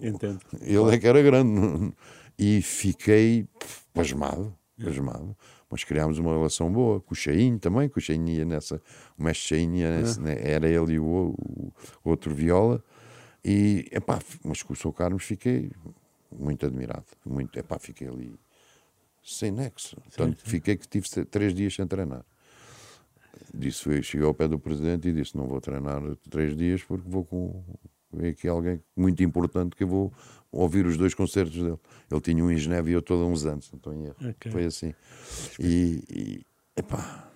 Entendo. 0.01 0.41
Ele 0.61 0.95
é 0.95 0.99
que 0.99 1.07
era 1.07 1.23
grande. 1.23 1.93
E 2.39 2.61
fiquei 2.63 3.47
pasmado, 3.93 4.53
pasmado. 4.83 5.37
Mas 5.71 5.85
criámos 5.85 6.19
uma 6.19 6.33
relação 6.33 6.71
boa 6.73 7.01
com 7.01 7.13
o 7.13 7.17
Cheinho 7.17 7.59
também, 7.59 7.89
com 7.89 7.99
o 7.99 8.03
Cheinho 8.03 8.29
ia 8.29 8.45
nessa, 8.45 8.81
o 9.19 9.23
mestre 9.23 9.49
Cheinho 9.49 9.77
ia 9.77 9.91
nessa, 9.91 10.21
né, 10.21 10.37
era 10.41 10.69
ele 10.69 10.95
e 10.95 10.99
o, 10.99 11.35
o 12.05 12.11
outro 12.11 12.35
viola. 12.35 12.83
E, 13.45 13.89
epá, 13.93 14.21
mas 14.43 14.63
com 14.63 14.73
o 14.73 14.77
Sr. 14.77 14.93
Carlos 14.93 15.25
fiquei 15.25 15.71
muito 16.33 16.65
admirado. 16.65 17.05
Muito, 17.25 17.59
epá, 17.59 17.79
fiquei 17.79 18.09
ali 18.09 18.35
sem 19.23 19.51
nexo. 19.51 19.97
Tanto 20.17 20.43
que 20.43 20.49
fiquei 20.49 20.77
que 20.77 20.87
tive 20.87 21.07
três 21.27 21.55
dias 21.55 21.75
sem 21.75 21.87
treinar. 21.87 22.25
Disse, 23.53 24.03
cheguei 24.03 24.27
ao 24.27 24.35
pé 24.35 24.49
do 24.49 24.59
presidente 24.59 25.09
e 25.09 25.13
disse: 25.13 25.37
Não 25.37 25.47
vou 25.47 25.61
treinar 25.61 26.01
três 26.31 26.57
dias 26.57 26.83
porque 26.83 27.09
vou 27.09 27.25
com, 27.25 27.63
veio 28.15 28.33
aqui 28.33 28.49
alguém 28.49 28.83
muito 28.97 29.23
importante 29.23 29.77
que 29.77 29.85
eu 29.85 29.89
vou 29.89 30.13
ouvir 30.51 30.87
os 30.87 30.97
dois 30.97 31.15
concertos 31.15 31.57
dele. 31.57 31.79
Ele 32.11 32.21
tinha 32.21 32.45
um 32.45 32.51
em 32.51 32.57
Geneve 32.57 32.91
e 32.91 32.95
eu 32.95 33.03
todo 33.03 33.23
há 33.23 33.27
uns 33.27 33.45
anos, 33.45 33.71
não 33.73 33.77
estou 33.77 33.93
em 33.93 34.05
erro. 34.05 34.17
Ok. 34.31 34.53
Foi 34.53 34.65
assim. 34.65 34.95
E, 35.59 36.05
e 36.09 36.47
epá, 36.77 37.31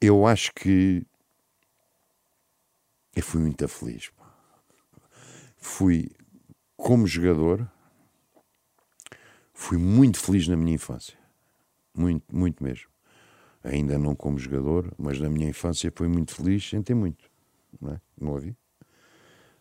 eu 0.00 0.26
acho 0.26 0.52
que 0.54 1.06
eu 3.14 3.22
fui 3.22 3.40
muito 3.40 3.66
feliz. 3.68 4.10
pá. 4.10 4.26
Fui 5.56 6.10
como 6.76 7.06
jogador, 7.06 7.68
fui 9.52 9.76
muito 9.76 10.20
feliz 10.20 10.46
na 10.46 10.56
minha 10.56 10.74
infância. 10.74 11.18
Muito, 11.94 12.24
muito 12.34 12.62
mesmo. 12.62 12.88
Ainda 13.64 13.98
não 13.98 14.14
como 14.14 14.38
jogador, 14.38 14.94
mas 14.96 15.20
na 15.20 15.28
minha 15.28 15.48
infância 15.48 15.92
fui 15.94 16.06
muito 16.06 16.34
feliz 16.34 16.68
sem 16.68 16.80
ter 16.80 16.94
muito. 16.94 17.27
Não, 17.80 17.92
é? 17.92 18.00
não 18.20 18.32
ouvi. 18.32 18.56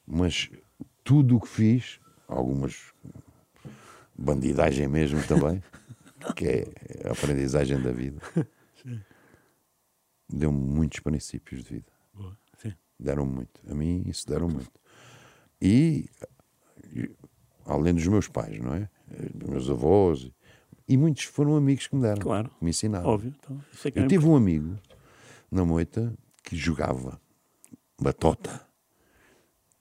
Mas 0.05 0.49
tudo 1.03 1.38
o 1.38 1.41
que 1.41 1.47
fiz, 1.47 1.99
algumas 2.28 2.93
bandidagem 4.18 4.88
mesmo 4.88 5.22
também, 5.28 5.62
que 6.36 6.45
é 6.45 6.66
a 7.05 7.12
aprendizagem 7.12 7.80
da 7.82 7.91
vida, 7.91 8.22
deu-me 10.28 10.60
muitos 10.60 10.99
princípios 10.99 11.64
de 11.64 11.70
vida. 11.76 11.97
Deram 12.99 13.28
muito. 13.28 13.62
A 13.70 13.76
mim, 13.76 14.03
isso 14.08 14.26
deram 14.28 14.47
muito. 14.47 14.72
E, 15.62 16.10
além 17.64 17.93
dos 17.93 18.08
meus 18.08 18.28
pais, 18.28 18.60
não 18.60 18.74
é? 18.74 18.89
Dos 19.36 19.49
meus 19.49 19.70
avós. 19.70 20.32
E, 20.88 20.97
muitos 20.97 21.26
foram 21.26 21.55
amigos 21.55 21.86
que 21.86 21.95
me 21.95 22.01
deram. 22.01 22.20
Claro. 22.22 22.49
Que 22.49 22.64
me 22.64 22.72
ensinaram. 22.72 23.08
Óbvio. 23.08 23.36
Então, 23.38 23.64
é 23.86 23.91
que 23.91 23.99
Eu 23.99 24.03
é 24.05 24.08
tive 24.08 24.26
um 24.26 24.36
amigo 24.36 24.80
na 25.51 25.64
moita 25.64 26.12
que 26.43 26.55
jogava 26.55 27.22
batota. 28.00 28.66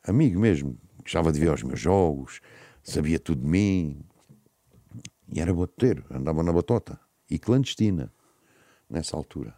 Amigo 0.02 0.38
mesmo. 0.40 0.78
Gostava 1.02 1.30
de 1.32 1.38
ver 1.38 1.52
os 1.52 1.62
meus 1.62 1.78
jogos, 1.78 2.40
sabia 2.82 3.18
tudo 3.18 3.40
de 3.42 3.46
mim. 3.46 4.04
E 5.32 5.40
era 5.40 5.52
boteiro, 5.52 6.04
andava 6.10 6.42
na 6.42 6.52
batota. 6.52 6.98
E 7.30 7.38
clandestina, 7.38 8.12
nessa 8.88 9.16
altura. 9.16 9.54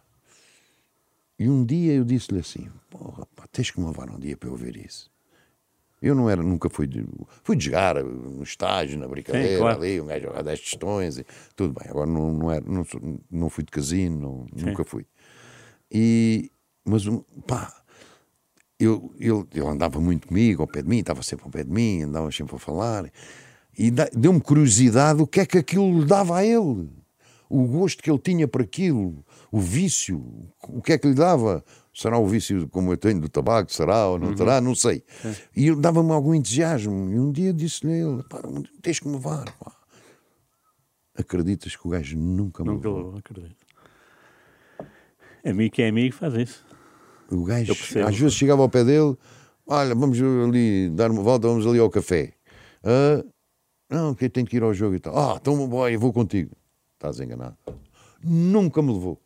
E 1.37 1.49
um 1.49 1.65
dia 1.65 1.93
eu 1.93 2.03
disse-lhe 2.03 2.39
assim: 2.39 2.67
Porra, 2.89 3.25
pá, 3.35 3.47
tens 3.51 3.71
que 3.71 3.79
me 3.79 3.85
levar 3.87 4.09
um 4.09 4.19
dia 4.19 4.35
para 4.37 4.49
eu 4.49 4.55
ver 4.55 4.75
isso. 4.75 5.09
Eu 6.01 6.15
não 6.15 6.29
era, 6.29 6.41
nunca 6.41 6.69
fui 6.69 6.87
de, 6.87 7.05
fui 7.43 7.55
de 7.57 7.65
jogar 7.65 8.01
no 8.03 8.41
estágio, 8.43 8.97
na 8.97 9.07
brincadeira, 9.07 9.49
Sim, 9.49 9.57
claro. 9.57 9.79
ali, 9.81 9.99
um 9.99 10.05
gajo 10.05 10.25
jogar 10.27 10.43
10 10.43 10.61
tostões, 10.61 11.17
e 11.17 11.25
tudo 11.55 11.73
bem. 11.77 11.89
Agora 11.89 12.09
não, 12.09 12.31
não, 12.31 12.51
era, 12.51 12.63
não, 12.65 12.85
não 13.29 13.49
fui 13.49 13.63
de 13.65 13.71
casino, 13.71 14.47
não- 14.53 14.65
nunca 14.65 14.85
fui. 14.85 15.05
E, 15.91 16.51
mas, 16.85 17.05
um, 17.05 17.19
pá, 17.45 17.78
eu, 18.79 19.11
ele, 19.19 19.45
ele 19.53 19.67
andava 19.67 19.99
muito 19.99 20.27
comigo, 20.27 20.61
ao 20.61 20.67
pé 20.67 20.81
de 20.81 20.87
mim, 20.87 20.99
estava 20.99 21.21
sempre 21.21 21.45
ao 21.45 21.51
pé 21.51 21.63
de 21.63 21.71
mim, 21.71 22.03
andava 22.03 22.31
sempre 22.31 22.55
a 22.55 22.59
falar. 22.59 23.11
E 23.77 23.91
deu-me 23.91 24.39
curiosidade 24.39 25.21
o 25.21 25.27
que 25.27 25.41
é 25.41 25.45
que 25.45 25.57
aquilo 25.57 25.99
lhe 25.99 26.05
dava 26.05 26.37
a 26.37 26.45
ele. 26.45 26.89
O 27.49 27.65
gosto 27.65 28.01
que 28.01 28.09
ele 28.09 28.19
tinha 28.19 28.47
por 28.47 28.61
aquilo, 28.61 29.25
o 29.51 29.59
vício, 29.59 30.23
o 30.67 30.81
que 30.81 30.93
é 30.93 30.97
que 30.97 31.07
lhe 31.07 31.15
dava. 31.15 31.63
Será 31.93 32.17
o 32.17 32.27
vício 32.27 32.69
como 32.69 32.93
eu 32.93 32.97
tenho 32.97 33.19
do 33.19 33.27
tabaco? 33.27 33.71
Será 33.73 34.07
ou 34.07 34.19
não 34.19 34.33
terá? 34.35 34.61
Não 34.61 34.75
sei. 34.75 35.03
E 35.55 35.67
ele 35.67 35.81
dava-me 35.81 36.11
algum 36.11 36.33
entusiasmo. 36.33 37.11
E 37.11 37.19
um 37.19 37.31
dia 37.31 37.51
disse-lhe 37.51 37.91
ele: 37.93 38.23
pá, 38.23 38.39
tens 38.81 38.99
que 38.99 39.07
me 39.07 39.15
levar. 39.15 39.45
Pá. 39.59 39.75
Acreditas 41.17 41.75
que 41.75 41.87
o 41.87 41.89
gajo 41.89 42.17
nunca 42.17 42.63
me 42.63 42.69
Nunca 42.69 42.87
levou, 42.87 43.17
acredito. 43.17 43.65
Amigo 45.43 45.73
que 45.73 45.81
é 45.81 45.89
amigo 45.89 46.15
faz 46.15 46.33
isso. 46.35 46.68
O 47.31 47.43
gajo, 47.43 47.73
às 47.73 48.17
vezes 48.17 48.33
chegava 48.33 48.61
ao 48.61 48.69
pé 48.69 48.83
dele, 48.83 49.15
olha, 49.67 49.93
vamos 49.93 50.19
ali 50.19 50.89
dar 50.89 51.11
uma 51.11 51.21
volta, 51.21 51.47
vamos 51.47 51.65
ali 51.67 51.79
ao 51.79 51.89
café. 51.89 52.33
Ah, 52.83 53.23
não, 53.89 54.13
que 54.13 54.29
tenho 54.29 54.45
que 54.45 54.57
ir 54.57 54.63
ao 54.63 54.73
jogo 54.73 54.95
e 54.95 54.99
tal. 54.99 55.17
Ah, 55.17 55.37
então 55.39 55.67
boy, 55.67 55.93
eu 55.93 55.99
vou 55.99 56.13
contigo. 56.13 56.55
Estás 56.93 57.19
enganado. 57.19 57.57
Nunca 58.23 58.81
me 58.81 58.91
levou. 58.91 59.21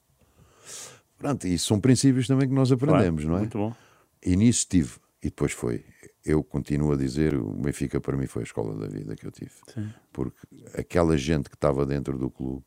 Pronto, 1.18 1.48
isso 1.48 1.68
são 1.68 1.80
princípios 1.80 2.28
também 2.28 2.48
que 2.48 2.54
nós 2.54 2.72
aprendemos, 2.72 3.24
Claro, 3.24 3.30
não 3.30 3.38
é? 3.38 3.40
Muito 3.40 3.58
bom. 3.58 3.74
E 4.22 4.36
nisso 4.36 4.68
tive. 4.70 4.98
E 5.22 5.28
depois 5.28 5.52
foi. 5.54 5.84
Eu 6.26 6.44
continuo 6.44 6.92
a 6.94 6.98
dizer, 6.98 7.36
o 7.36 7.50
Benfica 7.54 8.00
para 8.00 8.16
mim 8.18 8.28
foi 8.28 8.44
a 8.44 8.46
escola 8.46 8.76
da 8.76 8.88
vida 8.88 9.16
que 9.16 9.26
eu 9.26 9.32
tive. 9.32 9.52
Sim. 9.74 9.90
Porque 10.12 10.46
aquela 10.78 11.18
gente 11.18 11.50
que 11.50 11.56
estava 11.56 11.86
dentro 11.86 12.18
do 12.18 12.30
clube 12.30 12.64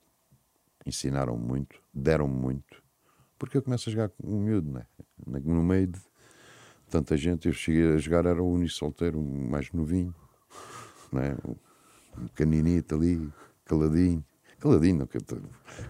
ensinaram 0.85 1.37
muito, 1.37 1.81
deram 1.93 2.29
muito. 2.29 2.83
Porque 3.39 3.57
eu 3.59 3.63
começo 3.63 3.89
a 3.89 3.93
jogar 3.93 4.09
com 4.11 4.27
um 4.27 4.41
miúdo, 4.41 4.71
não 4.71 4.81
é? 4.81 4.87
Na- 5.27 5.41
No 5.41 5.63
meio 5.63 5.87
de 5.89 6.01
tanta 6.91 7.17
gente, 7.17 7.49
eu 7.49 7.53
cheguei 7.55 7.95
a 7.95 7.99
jogar, 7.99 8.27
era 8.27 8.43
o 8.43 8.51
único 8.51 8.73
solteiro, 8.73 9.21
mais 9.23 9.71
novinho, 9.73 10.15
não 11.13 11.21
é? 11.23 11.37
Um 12.19 12.29
caninito 12.35 12.95
ali, 12.95 13.29
caladinho. 13.65 14.25
Caladinho, 14.59 14.99
não, 15.01 15.09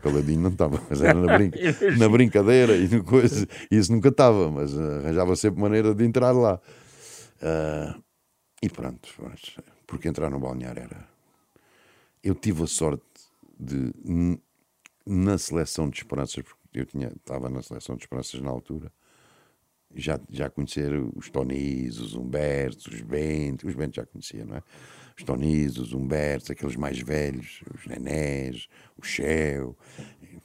caladinho 0.03 0.41
não 0.41 0.51
estava, 0.51 0.83
mas 0.91 1.01
era 1.01 1.15
na, 1.15 1.29
brinca, 1.37 1.59
na 1.97 2.09
brincadeira 2.09 2.77
e 2.77 2.89
no 2.89 3.05
coisa, 3.05 3.47
isso 3.71 3.93
nunca 3.93 4.09
estava, 4.09 4.51
mas 4.51 4.77
ah, 4.77 4.99
arranjava 4.99 5.37
sempre 5.37 5.61
maneira 5.61 5.95
de 5.95 6.05
entrar 6.05 6.33
lá. 6.33 6.61
Ah, 7.41 7.97
e 8.61 8.69
pronto, 8.69 9.09
porque 9.87 10.09
entrar 10.09 10.31
no 10.31 10.41
balneário 10.41 10.83
era. 10.83 11.09
Eu 12.25 12.35
tive 12.35 12.65
a 12.65 12.67
sorte 12.67 13.05
de, 13.59 13.93
na 15.07 15.39
seleção 15.39 15.89
de 15.89 15.99
esperanças, 15.99 16.43
porque 16.43 16.57
eu 16.81 16.87
tinha, 16.87 17.09
estava 17.09 17.49
na 17.49 17.63
seleção 17.63 17.97
de 17.97 18.03
esperanças 18.05 18.41
na 18.41 18.51
altura, 18.51 18.93
já, 19.95 20.21
já 20.31 20.51
conhecer 20.51 20.93
os 21.15 21.31
Tonis, 21.31 21.99
os 21.99 22.15
Humbertos, 22.15 22.87
os 22.87 23.01
Bentes, 23.01 23.65
os 23.69 23.75
Bentes 23.75 23.97
já 23.97 24.05
conhecia, 24.07 24.45
não 24.45 24.57
é? 24.57 24.63
Os 25.17 25.25
Tonis, 25.25 25.79
os 25.79 25.93
Humbertos, 25.95 26.51
aqueles 26.51 26.77
mais 26.77 26.99
velhos, 27.01 27.63
os 27.75 27.87
Nenés, 27.87 28.69
o 28.99 29.03
Shell, 29.05 29.75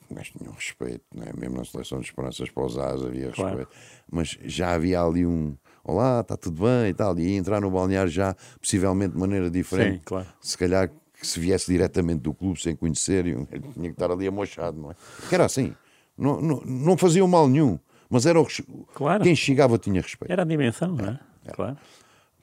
mas 0.09 0.29
tinham 0.29 0.53
respeito, 0.53 1.03
não 1.13 1.23
é? 1.23 1.31
Mesmo 1.37 1.57
na 1.57 1.65
seleção 1.65 1.99
de 1.99 2.05
esperanças 2.05 2.49
para 2.49 2.65
os 2.65 2.77
As 2.77 3.03
havia 3.03 3.31
Claro. 3.31 3.57
respeito. 3.57 3.71
Mas 4.09 4.37
já 4.45 4.73
havia 4.73 5.01
ali 5.01 5.25
um, 5.25 5.57
olá, 5.83 6.21
está 6.21 6.37
tudo 6.37 6.61
bem 6.63 6.89
e 6.89 6.93
tal, 6.93 7.17
e 7.19 7.33
entrar 7.35 7.59
no 7.59 7.71
balneário 7.71 8.11
já, 8.11 8.33
possivelmente 8.61 9.13
de 9.13 9.19
maneira 9.19 9.49
diferente. 9.49 9.97
Sim, 9.97 10.01
claro. 10.05 10.27
Se 10.39 10.57
calhar 10.57 10.89
que 11.19 11.27
se 11.27 11.39
viesse 11.39 11.69
diretamente 11.71 12.21
do 12.21 12.33
clube 12.33 12.61
sem 12.61 12.75
conhecer, 12.75 13.25
eu- 13.27 13.45
tinha 13.73 13.89
que 13.89 13.95
estar 13.95 14.09
ali 14.11 14.27
amochado, 14.27 14.79
não 14.79 14.91
é? 14.91 14.95
Que 15.27 15.35
era 15.35 15.45
assim. 15.45 15.75
Não, 16.17 16.41
não, 16.41 16.61
não 16.61 16.97
faziam 16.97 17.27
mal 17.27 17.47
nenhum, 17.47 17.79
mas 18.09 18.25
era 18.25 18.39
o, 18.39 18.47
Claro. 18.93 19.23
quem 19.23 19.35
chegava 19.35 19.77
tinha 19.77 20.01
respeito. 20.01 20.31
Era 20.31 20.41
a 20.43 20.45
dimensão, 20.45 20.95
não 20.95 21.05
é? 21.09 21.19
Claro. 21.53 21.77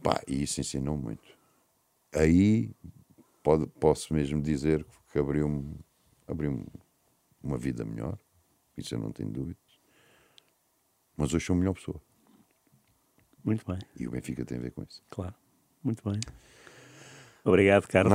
Pá, 0.02 0.20
e 0.26 0.42
isso 0.42 0.60
ensinou 0.60 0.96
muito. 0.96 1.22
Aí 2.14 2.70
pode, 3.42 3.66
posso 3.66 4.12
mesmo 4.14 4.40
dizer 4.42 4.84
que 5.12 5.18
abriu-me 5.18 5.76
abriu 6.26 6.66
uma 7.42 7.56
vida 7.56 7.84
melhor, 7.84 8.18
isso 8.76 8.94
eu 8.94 8.98
não 8.98 9.10
tenho 9.12 9.30
dúvidas. 9.30 9.62
Mas 11.16 11.32
hoje 11.34 11.44
sou 11.46 11.54
a 11.54 11.58
melhor 11.58 11.74
pessoa. 11.74 12.00
Muito 13.44 13.64
bem. 13.66 13.78
E 13.98 14.06
o 14.06 14.10
Benfica 14.10 14.44
tem 14.44 14.58
a 14.58 14.60
ver 14.60 14.72
com 14.72 14.82
isso. 14.82 15.02
Claro. 15.10 15.34
Muito 15.82 16.02
bem. 16.08 16.20
Obrigado, 17.48 17.86
Carlos. 17.88 18.12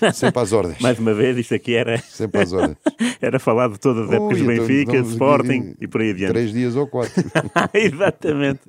Não, 0.00 0.12
sempre 0.12 0.40
às 0.40 0.52
ordens. 0.52 0.78
Mais 0.80 0.98
uma 0.98 1.12
vez, 1.12 1.36
isto 1.36 1.54
aqui 1.54 1.74
era, 1.74 1.98
Sempre 1.98 2.42
às 2.42 2.52
ordens. 2.52 2.78
era 3.20 3.38
falar 3.38 3.68
de 3.68 3.78
todas 3.80 4.08
as 4.08 4.14
épocas 4.14 4.38
do 4.38 4.52
então 4.52 4.66
Benfica, 4.66 4.92
estamos 4.92 5.12
Sporting 5.12 5.74
e 5.80 5.88
por 5.88 6.00
aí 6.00 6.10
adiante. 6.10 6.32
Três 6.32 6.52
dias 6.52 6.76
ou 6.76 6.86
quatro. 6.86 7.12
Exatamente. 7.74 8.60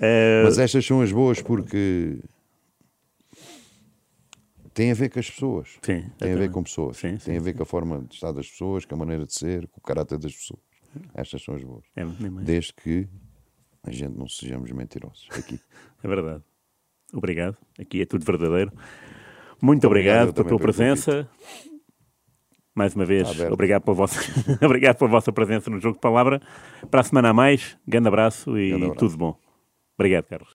Eh, 0.00 0.42
Mas 0.44 0.58
estas 0.58 0.84
são 0.84 1.00
as 1.00 1.12
boas 1.12 1.40
porque 1.40 2.18
têm 4.74 4.90
a 4.90 4.94
ver 4.94 5.08
com 5.10 5.18
as 5.20 5.30
pessoas. 5.30 5.68
Sim, 5.80 6.10
Tem 6.18 6.32
a 6.32 6.36
ver 6.36 6.50
com 6.50 6.62
pessoas. 6.62 6.96
Sim, 6.96 7.10
Tem 7.10 7.18
sim, 7.18 7.36
a 7.36 7.40
ver 7.40 7.54
com 7.54 7.62
a 7.62 7.66
forma 7.66 8.00
de 8.02 8.14
estar 8.14 8.32
das 8.32 8.48
pessoas, 8.50 8.84
com 8.84 8.94
a 8.94 8.98
maneira 8.98 9.24
de 9.24 9.32
ser, 9.32 9.66
com 9.68 9.78
o 9.78 9.82
caráter 9.82 10.18
das 10.18 10.34
pessoas. 10.34 10.60
Estas 11.14 11.42
são 11.42 11.54
as 11.54 11.62
boas. 11.62 11.84
é. 11.94 12.04
Desde 12.42 12.72
que 12.74 13.06
a 13.84 13.90
gente 13.90 14.16
não 14.18 14.28
sejamos 14.28 14.70
mentirosos. 14.72 15.28
Aqui. 15.30 15.60
É 16.02 16.08
verdade. 16.08 16.42
Obrigado. 17.12 17.56
Aqui 17.78 18.02
é 18.02 18.06
tudo 18.06 18.24
verdadeiro. 18.24 18.72
Muito 19.60 19.86
Obrigado, 19.86 20.32
pela 20.34 20.48
tua 20.48 20.58
presença. 20.58 21.28
Mais 22.74 22.94
uma 22.94 23.06
vez, 23.06 23.28
aberto. 23.30 23.52
obrigado 23.54 23.82
pela, 23.82 23.96
vossa, 23.96 24.20
obrigado 24.62 24.98
pela 24.98 25.10
vossa 25.10 25.32
presença 25.32 25.70
no 25.70 25.80
Jogo 25.80 25.94
de 25.94 26.00
Palavra. 26.00 26.42
Para 26.90 27.00
a 27.00 27.04
semana 27.04 27.30
a 27.30 27.32
mais, 27.32 27.76
grande 27.88 28.08
abraço 28.08 28.58
e 28.58 28.68
Grande 28.68 28.84
abraço. 28.84 28.98
tudo 28.98 29.16
bom. 29.16 29.38
Obrigado, 29.98 30.24
Carlos. 30.24 30.44